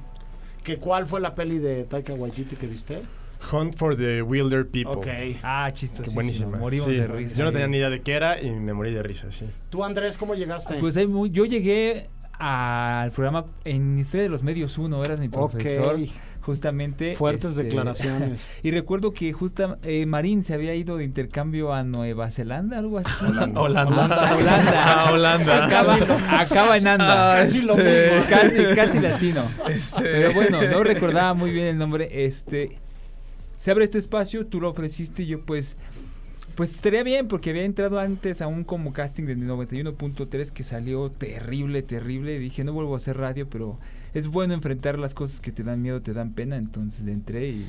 ¿Que 0.62 0.76
¿Cuál 0.76 1.06
fue 1.06 1.20
la 1.20 1.34
peli 1.34 1.58
de 1.58 1.84
Taika 1.84 2.12
Waititi 2.12 2.56
que 2.56 2.66
viste? 2.66 3.02
Hunt 3.52 3.76
for 3.76 3.96
the 3.96 4.22
Wilder 4.22 4.66
People. 4.68 4.92
Ok. 4.96 5.06
Ah, 5.42 5.66
Qué 5.68 5.74
chistosísimo. 5.74 6.14
buenísima. 6.14 6.58
Morimos 6.58 6.86
Sí, 6.88 6.96
de 6.96 7.06
risa. 7.06 7.36
Yo 7.36 7.44
no 7.44 7.52
tenía 7.52 7.66
ni 7.68 7.78
idea 7.78 7.90
de 7.90 8.00
qué 8.02 8.12
era 8.12 8.40
y 8.40 8.50
me 8.50 8.72
morí 8.72 8.92
de 8.92 9.02
risa, 9.02 9.30
sí. 9.32 9.46
¿Tú, 9.70 9.84
Andrés, 9.84 10.16
cómo 10.18 10.34
llegaste? 10.34 10.74
Pues 10.74 10.96
ahí 10.96 11.06
muy- 11.06 11.30
yo 11.30 11.44
llegué 11.44 12.08
al 12.38 13.10
programa 13.12 13.46
en 13.64 13.98
Historia 13.98 14.22
de 14.24 14.28
los 14.30 14.42
Medios 14.42 14.78
1, 14.78 15.02
eras 15.04 15.20
mi 15.20 15.28
profesor. 15.28 15.98
Justamente. 16.42 17.14
Fuertes 17.16 17.50
este, 17.50 17.64
declaraciones. 17.64 18.48
y 18.62 18.70
recuerdo 18.70 19.12
que 19.12 19.30
justa 19.34 19.76
eh, 19.82 20.06
Marín 20.06 20.42
se 20.42 20.54
había 20.54 20.74
ido 20.74 20.96
de 20.96 21.04
intercambio 21.04 21.74
a 21.74 21.84
Nueva 21.84 22.30
Zelanda, 22.30 22.78
algo 22.78 22.96
así. 22.96 23.10
Holanda. 23.26 23.60
Holanda. 23.60 24.34
Holanda. 24.36 24.94
A 25.06 25.12
Holanda. 25.12 25.64
Acaba, 25.66 25.94
acaba 26.40 26.76
en 26.78 26.86
anda. 26.88 27.32
Ah, 27.34 27.36
Casi 27.42 27.60
lo 27.60 27.74
este. 27.76 28.14
mismo. 28.14 28.30
Casi, 28.30 28.74
casi 28.74 29.00
latino. 29.00 29.42
Este. 29.68 30.02
Pero 30.02 30.32
bueno, 30.32 30.62
no 30.62 30.82
recordaba 30.82 31.34
muy 31.34 31.50
bien 31.50 31.66
el 31.66 31.76
nombre. 31.78 32.24
Este. 32.24 32.78
Se 33.60 33.70
abre 33.70 33.84
este 33.84 33.98
espacio, 33.98 34.46
tú 34.46 34.58
lo 34.58 34.70
ofreciste 34.70 35.22
y 35.22 35.26
yo 35.26 35.42
pues 35.42 35.76
pues 36.54 36.74
estaría 36.74 37.02
bien 37.02 37.28
porque 37.28 37.50
había 37.50 37.64
entrado 37.64 38.00
antes 38.00 38.40
a 38.40 38.46
un 38.46 38.64
como 38.64 38.94
casting 38.94 39.24
de 39.24 39.36
91.3 39.36 40.50
que 40.50 40.62
salió 40.62 41.10
terrible, 41.10 41.82
terrible. 41.82 42.38
Dije, 42.38 42.64
no 42.64 42.72
vuelvo 42.72 42.94
a 42.94 42.96
hacer 42.96 43.18
radio, 43.18 43.50
pero 43.50 43.78
es 44.14 44.28
bueno 44.28 44.54
enfrentar 44.54 44.98
las 44.98 45.12
cosas 45.12 45.40
que 45.40 45.52
te 45.52 45.62
dan 45.62 45.82
miedo, 45.82 46.00
te 46.00 46.14
dan 46.14 46.32
pena. 46.32 46.56
Entonces 46.56 47.06
entré 47.06 47.50
y, 47.50 47.66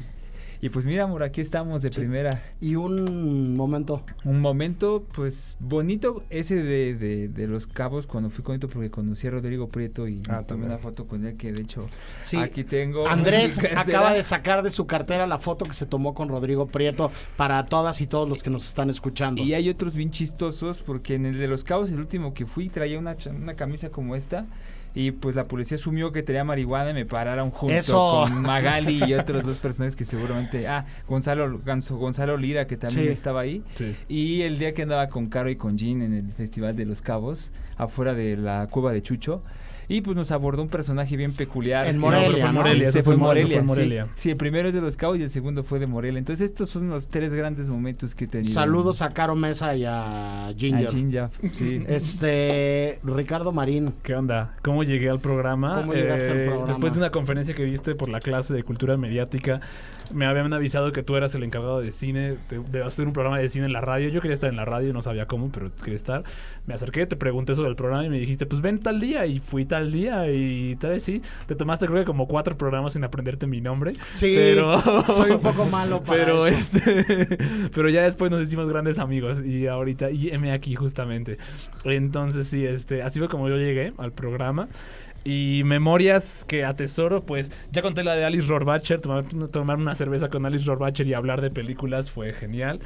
y 0.61 0.69
pues 0.69 0.85
mira, 0.85 1.05
amor, 1.05 1.23
aquí 1.23 1.41
estamos 1.41 1.81
de 1.81 1.89
primera. 1.89 2.41
Y 2.61 2.75
un 2.75 3.55
momento. 3.55 4.03
Un 4.23 4.39
momento, 4.39 5.03
pues 5.13 5.57
bonito, 5.59 6.23
ese 6.29 6.55
de, 6.61 6.93
de, 6.95 7.27
de 7.27 7.47
Los 7.47 7.65
Cabos 7.67 8.05
cuando 8.05 8.29
fui 8.29 8.43
con 8.43 8.59
porque 8.59 8.91
conocí 8.91 9.27
a 9.27 9.31
Rodrigo 9.31 9.69
Prieto 9.69 10.07
y 10.07 10.21
Ah, 10.29 10.43
tomé 10.47 10.65
una 10.67 10.77
foto 10.77 11.07
con 11.07 11.25
él 11.25 11.35
que 11.35 11.51
de 11.51 11.61
hecho 11.61 11.87
Sí. 12.23 12.37
aquí 12.37 12.63
tengo. 12.63 13.07
Andrés 13.07 13.59
acaba 13.75 14.13
de 14.13 14.21
sacar 14.23 14.61
de 14.61 14.69
su 14.69 14.85
cartera 14.85 15.25
la 15.25 15.39
foto 15.39 15.65
que 15.65 15.73
se 15.73 15.85
tomó 15.87 16.13
con 16.13 16.29
Rodrigo 16.29 16.67
Prieto 16.67 17.11
para 17.37 17.65
todas 17.65 17.99
y 18.01 18.07
todos 18.07 18.29
los 18.29 18.43
que 18.43 18.49
nos 18.51 18.67
están 18.67 18.89
escuchando. 18.91 19.41
Y 19.41 19.53
hay 19.55 19.67
otros 19.69 19.95
bien 19.95 20.11
chistosos 20.11 20.77
porque 20.79 21.15
en 21.15 21.25
el 21.25 21.39
de 21.39 21.47
los 21.47 21.63
cabos, 21.63 21.89
el 21.91 21.99
último 21.99 22.33
que 22.35 22.45
fui, 22.45 22.69
traía 22.69 22.99
una, 22.99 23.17
cha- 23.17 23.31
una 23.31 23.55
camisa 23.55 23.89
como 23.89 24.15
esta. 24.15 24.45
Y 24.93 25.11
pues 25.11 25.35
la 25.37 25.45
policía 25.45 25.75
asumió 25.75 26.11
que 26.11 26.21
tenía 26.21 26.43
marihuana 26.43 26.89
y 26.89 26.93
me 26.93 27.05
pararon 27.05 27.49
junto 27.49 27.73
Eso. 27.75 28.23
con 28.27 28.41
Magali 28.41 29.01
y 29.05 29.13
otros 29.13 29.45
dos 29.45 29.57
personajes 29.59 29.95
que 29.95 30.03
seguramente. 30.03 30.67
Ah, 30.67 30.85
Gonzalo, 31.07 31.59
Ganso- 31.63 31.95
Gonzalo 31.97 32.35
Lira, 32.37 32.67
que 32.67 32.75
también 32.77 33.05
Sí. 33.07 33.11
estaba 33.13 33.41
ahí. 33.41 33.63
Sí. 33.75 33.95
Y 34.09 34.41
el 34.41 34.59
día 34.59 34.73
que 34.73 34.81
andaba 34.81 35.07
con 35.07 35.27
Caro 35.29 35.49
y 35.49 35.55
con 35.55 35.77
Jean 35.77 36.01
en 36.01 36.13
el 36.13 36.33
Festival 36.33 36.75
de 36.75 36.85
los 36.85 37.01
Cabos, 37.01 37.51
afuera 37.77 38.13
de 38.13 38.35
la 38.35 38.67
cueva 38.69 38.91
de 38.91 39.01
Chucho. 39.01 39.43
Y 39.91 40.01
pues 40.01 40.15
nos 40.15 40.31
abordó 40.31 40.61
un 40.61 40.69
personaje 40.69 41.17
bien 41.17 41.33
peculiar. 41.33 41.85
En 41.87 41.97
Morelia, 41.97 42.27
pero 42.27 42.39
fue 42.39 42.47
en 42.49 42.55
¿no? 42.55 42.61
Morelia, 42.61 42.83
Ese 42.85 42.91
se 42.93 43.03
fue 43.03 43.17
Morelia. 43.17 43.47
fue 43.47 43.55
en 43.55 43.61
sí. 43.61 43.67
Morelia. 43.67 44.07
Sí, 44.15 44.29
el 44.29 44.37
primero 44.37 44.69
es 44.69 44.73
de 44.73 44.79
los 44.81 44.95
Cabos 44.95 45.17
y 45.19 45.23
el 45.23 45.29
segundo 45.29 45.63
fue 45.63 45.79
de 45.79 45.87
Morelia. 45.87 46.17
Entonces 46.19 46.45
estos 46.49 46.69
son 46.69 46.89
los 46.89 47.07
tres 47.09 47.33
grandes 47.33 47.69
momentos 47.69 48.15
que 48.15 48.25
he 48.25 48.27
tenido. 48.27 48.53
Saludos 48.53 49.01
a 49.01 49.11
Caro 49.11 49.35
Mesa 49.35 49.75
y 49.75 49.83
a 49.85 50.53
Ginger. 50.57 50.87
A 50.87 50.91
Ginger, 50.91 51.29
sí. 51.51 51.83
Este, 51.87 52.99
Ricardo 53.03 53.51
Marín. 53.51 53.93
¿Qué 54.03 54.15
onda? 54.15 54.55
¿Cómo 54.61 54.83
llegué 54.83 55.09
al 55.09 55.19
programa? 55.19 55.81
¿Cómo 55.81 55.93
llegaste 55.93 56.31
al 56.31 56.37
Eh, 56.37 56.45
programa? 56.45 56.67
Después 56.67 56.93
de 56.93 56.99
una 56.99 57.09
conferencia 57.11 57.53
que 57.53 57.65
viste 57.65 57.93
por 57.95 58.07
la 58.09 58.19
clase 58.21 58.53
de 58.53 58.63
cultura 58.63 58.95
mediática, 58.97 59.59
me 60.13 60.25
habían 60.25 60.53
avisado 60.53 60.91
que 60.91 61.03
tú 61.03 61.15
eras 61.15 61.33
el 61.35 61.43
encargado 61.43 61.79
de 61.79 61.91
cine, 61.91 62.37
de, 62.49 62.59
de 62.59 62.83
hacer 62.83 63.07
un 63.07 63.13
programa 63.13 63.39
de 63.39 63.49
cine 63.49 63.65
en 63.65 63.73
la 63.73 63.81
radio. 63.81 64.09
Yo 64.09 64.21
quería 64.21 64.35
estar 64.35 64.49
en 64.49 64.55
la 64.55 64.65
radio, 64.65 64.93
no 64.93 65.01
sabía 65.01 65.25
cómo, 65.25 65.51
pero 65.51 65.71
quería 65.75 65.95
estar. 65.95 66.23
Me 66.65 66.73
acerqué, 66.73 67.05
te 67.05 67.15
pregunté 67.15 67.55
sobre 67.55 67.69
el 67.69 67.75
programa 67.75 68.05
y 68.05 68.09
me 68.09 68.19
dijiste, 68.19 68.45
pues 68.45 68.61
ven 68.61 68.79
tal 68.79 68.99
día. 68.99 69.25
Y 69.25 69.39
fui 69.39 69.65
tal 69.65 69.91
día 69.91 70.29
y 70.31 70.75
tal 70.77 70.91
vez 70.91 71.03
sí. 71.03 71.21
Te 71.45 71.55
tomaste 71.55 71.87
creo 71.87 71.99
que 71.99 72.05
como 72.05 72.27
cuatro 72.27 72.57
programas 72.57 72.93
sin 72.93 73.03
aprenderte 73.03 73.47
mi 73.47 73.61
nombre. 73.61 73.93
Sí, 74.13 74.33
pero... 74.35 74.81
soy 75.15 75.31
un 75.31 75.41
poco 75.41 75.65
malo 75.71 76.01
para 76.01 76.25
pero 76.25 76.47
eso. 76.47 76.77
este 76.77 77.37
pero 77.73 77.89
ya 77.89 78.03
después 78.03 78.31
nos 78.31 78.41
hicimos 78.41 78.69
grandes 78.69 78.99
amigos 78.99 79.43
y 79.43 79.67
ahorita 79.67 80.11
y 80.11 80.29
M 80.29 80.51
aquí 80.51 80.75
justamente 80.75 81.37
entonces 81.85 82.47
sí 82.47 82.65
este 82.65 83.01
así 83.01 83.19
fue 83.19 83.27
como 83.27 83.49
yo 83.49 83.57
llegué 83.57 83.93
al 83.97 84.11
programa 84.11 84.67
y 85.23 85.61
memorias 85.65 86.45
que 86.47 86.65
atesoro, 86.65 87.23
pues 87.23 87.51
ya 87.71 87.81
conté 87.81 88.03
la 88.03 88.15
de 88.15 88.25
Alice 88.25 88.47
Rohrbacher, 88.47 89.01
tomar, 89.01 89.25
tomar 89.51 89.77
una 89.77 89.93
cerveza 89.95 90.29
con 90.29 90.45
Alice 90.45 90.65
Rohrbacher 90.65 91.05
y 91.07 91.13
hablar 91.13 91.41
de 91.41 91.51
películas 91.51 92.09
fue 92.09 92.33
genial. 92.33 92.79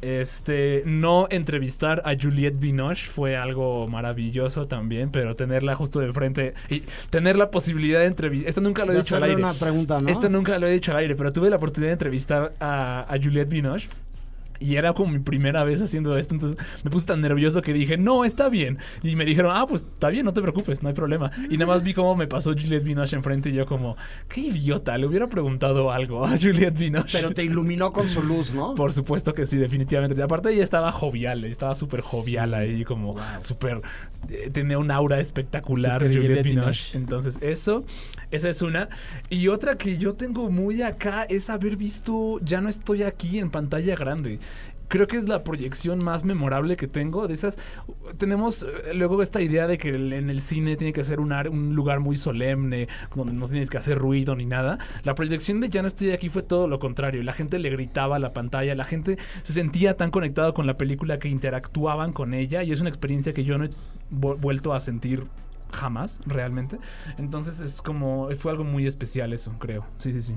Este, 0.00 0.82
no 0.86 1.26
entrevistar 1.30 2.02
a 2.04 2.14
Juliette 2.20 2.58
Binoche 2.58 3.06
fue 3.06 3.36
algo 3.36 3.86
maravilloso 3.88 4.66
también, 4.66 5.10
pero 5.10 5.36
tenerla 5.36 5.74
justo 5.74 6.00
de 6.00 6.12
frente 6.12 6.54
y 6.68 6.82
tener 7.10 7.36
la 7.36 7.50
posibilidad 7.50 8.00
de 8.00 8.06
entrevistar, 8.06 8.48
esto 8.48 8.60
nunca 8.60 8.84
lo 8.84 8.92
he 8.92 8.94
De 8.94 9.00
dicho 9.02 9.16
al 9.16 9.22
aire. 9.24 9.36
una 9.36 9.52
pregunta, 9.54 10.00
¿no? 10.00 10.08
Esto 10.08 10.28
nunca 10.28 10.58
lo 10.58 10.66
he 10.66 10.72
dicho 10.72 10.90
al 10.92 10.98
aire, 10.98 11.16
pero 11.16 11.32
tuve 11.32 11.50
la 11.50 11.56
oportunidad 11.56 11.90
de 11.90 11.94
entrevistar 11.94 12.52
a, 12.60 13.06
a 13.12 13.18
Juliette 13.18 13.48
Binoche. 13.48 13.88
Y 14.60 14.76
era 14.76 14.92
como 14.92 15.12
mi 15.12 15.18
primera 15.18 15.64
vez 15.64 15.82
haciendo 15.82 16.16
esto, 16.16 16.34
entonces 16.34 16.58
me 16.84 16.90
puse 16.90 17.06
tan 17.06 17.20
nervioso 17.20 17.60
que 17.60 17.72
dije, 17.72 17.96
no, 17.96 18.24
está 18.24 18.48
bien. 18.48 18.78
Y 19.02 19.16
me 19.16 19.24
dijeron, 19.24 19.52
ah, 19.54 19.66
pues 19.66 19.82
está 19.82 20.08
bien, 20.08 20.24
no 20.24 20.32
te 20.32 20.40
preocupes, 20.40 20.82
no 20.82 20.88
hay 20.88 20.94
problema. 20.94 21.30
Y 21.50 21.58
nada 21.58 21.74
más 21.74 21.82
vi 21.82 21.92
cómo 21.94 22.14
me 22.14 22.26
pasó 22.26 22.52
Juliette 22.52 22.84
Binoche 22.84 23.16
enfrente 23.16 23.50
y 23.50 23.52
yo 23.52 23.66
como, 23.66 23.96
qué 24.28 24.40
idiota, 24.42 24.96
le 24.96 25.06
hubiera 25.06 25.28
preguntado 25.28 25.90
algo 25.90 26.24
a 26.24 26.38
Juliette 26.38 26.78
Binoche. 26.78 27.18
Pero 27.18 27.32
te 27.32 27.42
iluminó 27.44 27.92
con 27.92 28.08
su 28.08 28.22
luz, 28.22 28.52
¿no? 28.54 28.74
Por 28.74 28.92
supuesto 28.92 29.34
que 29.34 29.44
sí, 29.46 29.58
definitivamente. 29.58 30.14
Y 30.18 30.22
aparte 30.22 30.52
ella 30.52 30.62
estaba 30.62 30.92
jovial, 30.92 31.44
estaba 31.44 31.74
súper 31.74 32.00
jovial 32.00 32.54
ahí, 32.54 32.84
como 32.84 33.16
súper... 33.40 33.82
eh, 34.30 34.50
tenía 34.52 34.78
un 34.78 34.90
aura 34.90 35.18
espectacular 35.20 36.00
Súper 36.00 36.08
Juliette 36.16 36.28
Juliette 36.28 36.46
Binoche. 36.46 36.82
Binoche. 36.92 36.98
Entonces 36.98 37.38
eso, 37.40 37.84
esa 38.30 38.48
es 38.48 38.62
una. 38.62 38.88
Y 39.30 39.48
otra 39.48 39.76
que 39.76 39.96
yo 39.98 40.14
tengo 40.14 40.50
muy 40.50 40.82
acá 40.82 41.24
es 41.24 41.50
haber 41.50 41.76
visto 41.76 42.38
Ya 42.42 42.60
no 42.60 42.68
estoy 42.68 43.02
aquí 43.02 43.38
en 43.38 43.50
pantalla 43.50 43.94
grande. 43.96 44.38
Creo 44.86 45.06
que 45.06 45.16
es 45.16 45.26
la 45.26 45.42
proyección 45.42 46.04
más 46.04 46.24
memorable 46.24 46.76
que 46.76 46.86
tengo. 46.86 47.26
De 47.26 47.32
esas, 47.34 47.58
tenemos 48.18 48.64
eh, 48.64 48.92
luego 48.94 49.22
esta 49.22 49.40
idea 49.40 49.66
de 49.66 49.78
que 49.78 49.88
en 49.88 50.28
el 50.28 50.40
cine 50.42 50.76
tiene 50.76 50.92
que 50.92 51.02
ser 51.02 51.20
un, 51.20 51.32
ar- 51.32 51.48
un 51.48 51.74
lugar 51.74 52.00
muy 52.00 52.18
solemne, 52.18 52.86
donde 53.14 53.32
no 53.32 53.48
tienes 53.48 53.70
que 53.70 53.78
hacer 53.78 53.98
ruido 53.98 54.36
ni 54.36 54.44
nada. 54.44 54.78
La 55.02 55.14
proyección 55.14 55.60
de 55.60 55.70
Ya 55.70 55.80
no 55.80 55.88
estoy 55.88 56.10
aquí 56.10 56.28
fue 56.28 56.42
todo 56.42 56.68
lo 56.68 56.78
contrario. 56.78 57.22
La 57.22 57.32
gente 57.32 57.58
le 57.58 57.70
gritaba 57.70 58.16
a 58.16 58.18
la 58.18 58.34
pantalla, 58.34 58.74
la 58.74 58.84
gente 58.84 59.16
se 59.42 59.54
sentía 59.54 59.96
tan 59.96 60.10
conectado 60.10 60.52
con 60.52 60.66
la 60.66 60.76
película 60.76 61.18
que 61.18 61.28
interactuaban 61.28 62.12
con 62.12 62.34
ella 62.34 62.62
y 62.62 62.70
es 62.70 62.80
una 62.82 62.90
experiencia 62.90 63.32
que 63.32 63.42
yo 63.42 63.56
no 63.56 63.64
he 63.64 63.70
vu- 64.12 64.36
vuelto 64.38 64.74
a 64.74 64.80
sentir 64.80 65.24
jamás, 65.74 66.20
realmente. 66.26 66.78
Entonces 67.18 67.60
es 67.60 67.82
como, 67.82 68.28
fue 68.36 68.52
algo 68.52 68.64
muy 68.64 68.86
especial 68.86 69.32
eso, 69.32 69.52
creo. 69.58 69.86
Sí, 69.98 70.12
sí, 70.12 70.22
sí. 70.22 70.34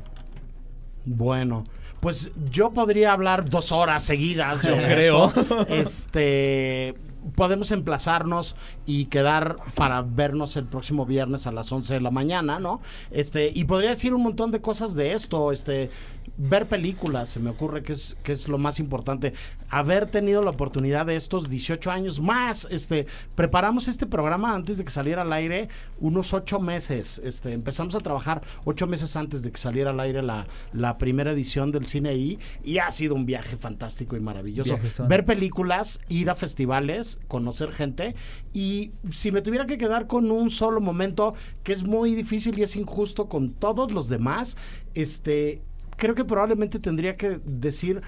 Bueno, 1.05 1.63
pues 1.99 2.31
yo 2.51 2.71
podría 2.71 3.13
hablar 3.13 3.49
dos 3.49 3.71
horas 3.71 4.03
seguidas. 4.03 4.61
Yo 4.61 4.75
creo. 4.77 5.33
Este, 5.69 6.95
podemos 7.35 7.71
emplazarnos 7.71 8.55
y 8.85 9.05
quedar 9.05 9.57
para 9.75 10.01
vernos 10.01 10.57
el 10.57 10.65
próximo 10.65 11.05
viernes 11.05 11.47
a 11.47 11.51
las 11.51 11.71
11 11.71 11.95
de 11.95 12.01
la 12.01 12.11
mañana, 12.11 12.59
¿no? 12.59 12.81
Este, 13.11 13.51
y 13.53 13.65
podría 13.65 13.89
decir 13.89 14.13
un 14.13 14.23
montón 14.23 14.51
de 14.51 14.61
cosas 14.61 14.95
de 14.95 15.13
esto, 15.13 15.51
este, 15.51 15.89
ver 16.37 16.67
películas, 16.67 17.29
se 17.29 17.39
me 17.39 17.49
ocurre 17.49 17.83
que 17.83 17.93
es, 17.93 18.15
que 18.23 18.31
es 18.31 18.47
lo 18.47 18.57
más 18.57 18.79
importante. 18.79 19.33
Haber 19.69 20.09
tenido 20.09 20.41
la 20.41 20.51
oportunidad 20.51 21.05
de 21.05 21.15
estos 21.15 21.49
18 21.49 21.91
años 21.91 22.19
más, 22.19 22.67
este, 22.69 23.07
preparamos 23.35 23.87
este 23.87 24.05
programa 24.05 24.53
antes 24.53 24.77
de 24.77 24.85
que 24.85 24.91
saliera 24.91 25.23
al 25.23 25.33
aire 25.33 25.69
unos 25.99 26.33
ocho 26.33 26.59
meses. 26.59 27.19
Este, 27.23 27.53
empezamos 27.53 27.95
a 27.95 27.99
trabajar 27.99 28.41
ocho 28.65 28.87
meses 28.87 29.15
antes 29.15 29.41
de 29.43 29.51
que 29.51 29.57
saliera 29.57 29.91
al 29.91 29.99
aire 29.99 30.21
la, 30.21 30.47
la 30.73 30.97
primera 30.97 31.31
edición 31.31 31.71
del 31.71 31.87
cine 31.87 32.15
I 32.15 32.39
y 32.63 32.77
ha 32.77 32.89
sido 32.91 33.15
un 33.15 33.25
viaje 33.25 33.57
fantástico 33.57 34.15
y 34.15 34.19
maravilloso. 34.19 34.77
Ver 35.07 35.25
películas, 35.25 35.99
ir 36.07 36.29
a 36.29 36.35
festivales, 36.35 37.16
conocer 37.27 37.71
gente 37.71 38.15
y 38.53 38.91
si 39.11 39.31
me 39.31 39.41
tuviera 39.41 39.65
que 39.65 39.77
quedar 39.77 40.07
con 40.07 40.31
un 40.31 40.51
solo 40.51 40.81
momento 40.81 41.33
que 41.63 41.73
es 41.73 41.83
muy 41.83 42.15
difícil 42.15 42.57
y 42.57 42.63
es 42.63 42.75
injusto 42.75 43.27
con 43.27 43.53
todos 43.53 43.91
los 43.91 44.09
demás, 44.09 44.57
este 44.93 45.61
creo 45.97 46.15
que 46.15 46.25
probablemente 46.25 46.79
tendría 46.79 47.17
que 47.17 47.39
decir 47.43 48.01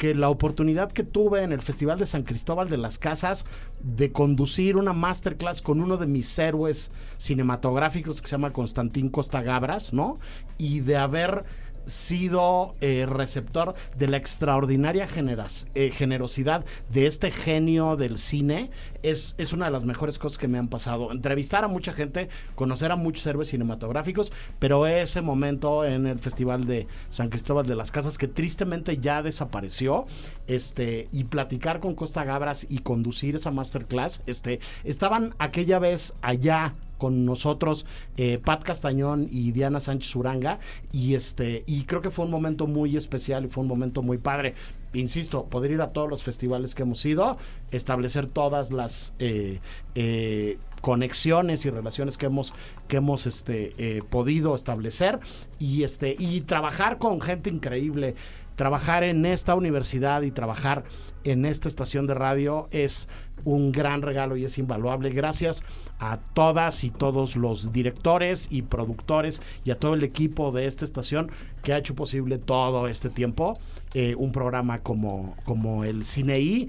que 0.00 0.14
la 0.14 0.30
oportunidad 0.30 0.90
que 0.90 1.04
tuve 1.04 1.42
en 1.42 1.52
el 1.52 1.60
Festival 1.60 1.98
de 1.98 2.06
San 2.06 2.22
Cristóbal 2.22 2.70
de 2.70 2.78
las 2.78 2.98
Casas 2.98 3.44
de 3.82 4.10
conducir 4.12 4.78
una 4.78 4.94
masterclass 4.94 5.60
con 5.60 5.78
uno 5.78 5.98
de 5.98 6.06
mis 6.06 6.38
héroes 6.38 6.90
cinematográficos 7.18 8.22
que 8.22 8.28
se 8.28 8.32
llama 8.32 8.50
Constantín 8.50 9.10
Costa 9.10 9.42
Gabras, 9.42 9.92
¿no? 9.92 10.18
Y 10.56 10.80
de 10.80 10.96
haber 10.96 11.44
sido 11.90 12.74
eh, 12.80 13.06
receptor 13.06 13.74
de 13.98 14.08
la 14.08 14.16
extraordinaria 14.16 15.06
generas- 15.06 15.66
eh, 15.74 15.90
generosidad 15.90 16.64
de 16.90 17.06
este 17.06 17.30
genio 17.30 17.96
del 17.96 18.16
cine 18.16 18.70
es, 19.02 19.34
es 19.38 19.52
una 19.52 19.66
de 19.66 19.70
las 19.72 19.84
mejores 19.84 20.18
cosas 20.18 20.38
que 20.38 20.48
me 20.48 20.58
han 20.58 20.68
pasado. 20.68 21.12
Entrevistar 21.12 21.64
a 21.64 21.68
mucha 21.68 21.92
gente, 21.92 22.28
conocer 22.54 22.92
a 22.92 22.96
muchos 22.96 23.26
héroes 23.26 23.48
cinematográficos, 23.48 24.32
pero 24.58 24.86
ese 24.86 25.20
momento 25.20 25.84
en 25.84 26.06
el 26.06 26.18
Festival 26.18 26.64
de 26.64 26.86
San 27.10 27.28
Cristóbal 27.28 27.66
de 27.66 27.74
las 27.76 27.90
Casas 27.90 28.18
que 28.18 28.28
tristemente 28.28 28.98
ya 28.98 29.22
desapareció, 29.22 30.06
este, 30.46 31.08
y 31.12 31.24
platicar 31.24 31.80
con 31.80 31.94
Costa 31.94 32.24
Gabras 32.24 32.66
y 32.68 32.78
conducir 32.78 33.34
esa 33.36 33.50
masterclass, 33.50 34.22
este, 34.26 34.60
estaban 34.84 35.34
aquella 35.38 35.78
vez 35.78 36.14
allá 36.22 36.74
con 37.00 37.24
nosotros 37.24 37.86
eh, 38.16 38.38
Pat 38.38 38.62
Castañón 38.62 39.26
y 39.28 39.50
Diana 39.50 39.80
Sánchez 39.80 40.14
Uranga. 40.14 40.60
Y 40.92 41.14
este 41.14 41.64
y 41.66 41.84
creo 41.84 42.02
que 42.02 42.10
fue 42.10 42.26
un 42.26 42.30
momento 42.30 42.68
muy 42.68 42.96
especial 42.96 43.44
y 43.44 43.48
fue 43.48 43.62
un 43.62 43.68
momento 43.68 44.02
muy 44.02 44.18
padre. 44.18 44.54
Insisto 44.92 45.46
poder 45.46 45.70
ir 45.70 45.80
a 45.82 45.92
todos 45.92 46.08
los 46.08 46.22
festivales 46.22 46.74
que 46.74 46.82
hemos 46.82 47.04
ido 47.06 47.36
establecer 47.70 48.26
todas 48.26 48.72
las 48.72 49.12
eh, 49.20 49.60
eh, 49.94 50.58
conexiones 50.80 51.64
y 51.64 51.70
relaciones 51.70 52.18
que 52.18 52.26
hemos 52.26 52.52
que 52.88 52.96
hemos 52.96 53.26
este 53.26 54.02
podido 54.10 54.54
establecer 54.54 55.20
y 55.60 55.84
este 55.84 56.16
y 56.18 56.40
trabajar 56.40 56.98
con 56.98 57.20
gente 57.20 57.50
increíble 57.50 58.16
trabajar 58.60 59.04
en 59.04 59.24
esta 59.24 59.54
universidad 59.54 60.20
y 60.20 60.32
trabajar 60.32 60.84
en 61.24 61.46
esta 61.46 61.66
estación 61.66 62.06
de 62.06 62.12
radio 62.12 62.68
es 62.72 63.08
un 63.46 63.72
gran 63.72 64.02
regalo 64.02 64.36
y 64.36 64.44
es 64.44 64.58
invaluable. 64.58 65.08
Gracias 65.08 65.64
a 65.98 66.18
todas 66.34 66.84
y 66.84 66.90
todos 66.90 67.36
los 67.36 67.72
directores 67.72 68.48
y 68.50 68.60
productores 68.60 69.40
y 69.64 69.70
a 69.70 69.78
todo 69.78 69.94
el 69.94 70.04
equipo 70.04 70.52
de 70.52 70.66
esta 70.66 70.84
estación 70.84 71.30
que 71.62 71.72
ha 71.72 71.78
hecho 71.78 71.94
posible 71.94 72.36
todo 72.36 72.86
este 72.86 73.08
tiempo 73.08 73.54
eh, 73.94 74.14
un 74.14 74.30
programa 74.30 74.80
como, 74.80 75.36
como 75.44 75.84
el 75.84 76.04
Cineí. 76.04 76.68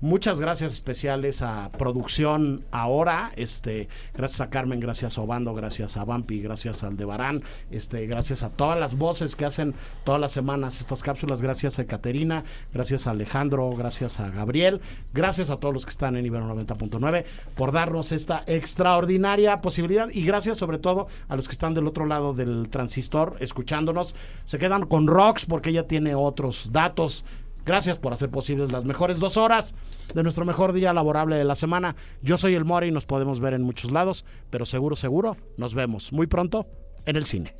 Muchas 0.00 0.40
gracias 0.40 0.72
especiales 0.74 1.42
a 1.42 1.72
Producción 1.72 2.64
Ahora, 2.70 3.32
este, 3.34 3.88
gracias 4.14 4.40
a 4.40 4.48
Carmen, 4.48 4.78
gracias 4.78 5.18
a 5.18 5.22
Obando, 5.22 5.54
gracias 5.54 5.96
a 5.96 6.04
Vampi, 6.04 6.40
gracias 6.40 6.84
a 6.84 6.86
Aldebarán, 6.86 7.42
este, 7.72 8.06
gracias 8.06 8.44
a 8.44 8.50
todas 8.50 8.78
las 8.78 8.96
voces 8.96 9.34
que 9.34 9.44
hacen 9.44 9.74
todas 10.04 10.20
las 10.20 10.30
semanas 10.30 10.80
estas 10.80 11.02
cápsulas, 11.02 11.42
gracias 11.42 11.80
a 11.80 11.86
Caterina, 11.86 12.44
gracias 12.72 13.08
a 13.08 13.10
Alejandro, 13.10 13.70
gracias 13.70 14.20
a 14.20 14.30
Gabriel, 14.30 14.80
gracias 15.12 15.50
a 15.50 15.56
todos 15.56 15.74
los 15.74 15.84
que 15.84 15.90
están 15.90 16.16
en 16.16 16.26
Ibero 16.26 16.46
90.9 16.54 17.24
por 17.56 17.72
darnos 17.72 18.12
esta 18.12 18.44
extraordinaria 18.46 19.60
posibilidad. 19.60 20.08
Y 20.10 20.24
gracias 20.24 20.58
sobre 20.58 20.78
todo 20.78 21.08
a 21.28 21.34
los 21.34 21.48
que 21.48 21.52
están 21.52 21.74
del 21.74 21.88
otro 21.88 22.06
lado 22.06 22.34
del 22.34 22.68
transistor 22.70 23.36
escuchándonos. 23.40 24.14
Se 24.44 24.58
quedan 24.58 24.86
con 24.86 25.08
Rox 25.08 25.46
porque 25.46 25.70
ella 25.70 25.88
tiene 25.88 26.14
otros 26.14 26.70
datos. 26.72 27.24
Gracias 27.68 27.98
por 27.98 28.14
hacer 28.14 28.30
posibles 28.30 28.72
las 28.72 28.86
mejores 28.86 29.18
dos 29.20 29.36
horas 29.36 29.74
de 30.14 30.22
nuestro 30.22 30.46
mejor 30.46 30.72
día 30.72 30.94
laborable 30.94 31.36
de 31.36 31.44
la 31.44 31.54
semana. 31.54 31.96
Yo 32.22 32.38
soy 32.38 32.54
el 32.54 32.64
Mori 32.64 32.88
y 32.88 32.92
nos 32.92 33.04
podemos 33.04 33.40
ver 33.40 33.52
en 33.52 33.60
muchos 33.60 33.90
lados, 33.90 34.24
pero 34.48 34.64
seguro, 34.64 34.96
seguro, 34.96 35.36
nos 35.58 35.74
vemos 35.74 36.10
muy 36.10 36.26
pronto 36.26 36.66
en 37.04 37.16
el 37.16 37.26
cine. 37.26 37.54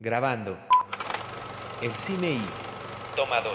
Grabando. 0.00 0.56
El 1.82 1.92
cine 1.92 2.30
y 2.30 2.42
Toma 3.14 3.42
2. 3.42 3.52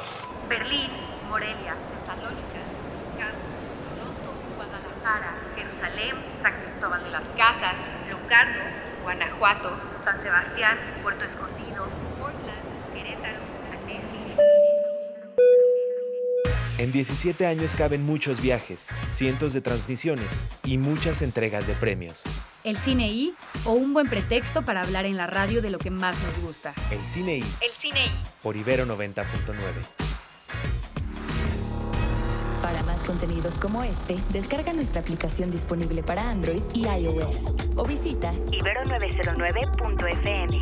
Berlín, 0.48 0.92
Morelia, 1.28 1.76
Tesalónica, 1.98 2.62
Toronto, 3.98 4.30
Guadalajara, 4.58 5.34
Jerusalén, 5.56 6.16
San 6.44 6.62
Cristóbal 6.62 7.04
de 7.04 7.10
las 7.10 7.26
Casas, 7.36 7.78
Locarno, 8.12 8.62
Guanajuato, 9.02 9.72
San 10.06 10.22
Sebastián, 10.22 10.78
Puerto 11.02 11.26
Escondido. 11.26 12.07
En 16.78 16.92
17 16.92 17.48
años 17.48 17.74
caben 17.74 18.06
muchos 18.06 18.40
viajes, 18.40 18.90
cientos 19.10 19.54
de 19.54 19.62
transmisiones 19.62 20.46
y 20.64 20.78
muchas 20.78 21.24
entregas 21.24 21.66
de 21.66 21.74
premios. 21.74 22.22
El 22.64 22.78
cine 22.78 23.08
I 23.08 23.34
o 23.66 23.72
un 23.72 23.94
buen 23.94 24.08
pretexto 24.08 24.62
para 24.62 24.82
hablar 24.82 25.06
en 25.06 25.18
la 25.18 25.26
radio 25.26 25.64
de 25.64 25.72
lo 25.72 25.80
que 25.80 25.90
más 25.90 26.16
nos 26.22 26.40
gusta. 26.44 26.74
El 26.92 27.04
cine 27.04 27.38
y 27.38 27.44
El 27.66 27.72
cine 27.72 28.06
I. 28.06 28.12
por 28.44 28.56
Ibero 28.56 28.86
90.9. 28.86 29.24
Para 32.62 32.84
más 32.84 33.02
contenidos 33.02 33.58
como 33.58 33.84
este, 33.84 34.16
descarga 34.32 34.72
nuestra 34.72 35.02
aplicación 35.02 35.50
disponible 35.50 36.04
para 36.04 36.30
Android 36.30 36.62
y 36.76 36.86
iOS 36.88 37.38
o 37.76 37.88
visita 37.88 38.32
Ibero909.fm. 38.52 40.60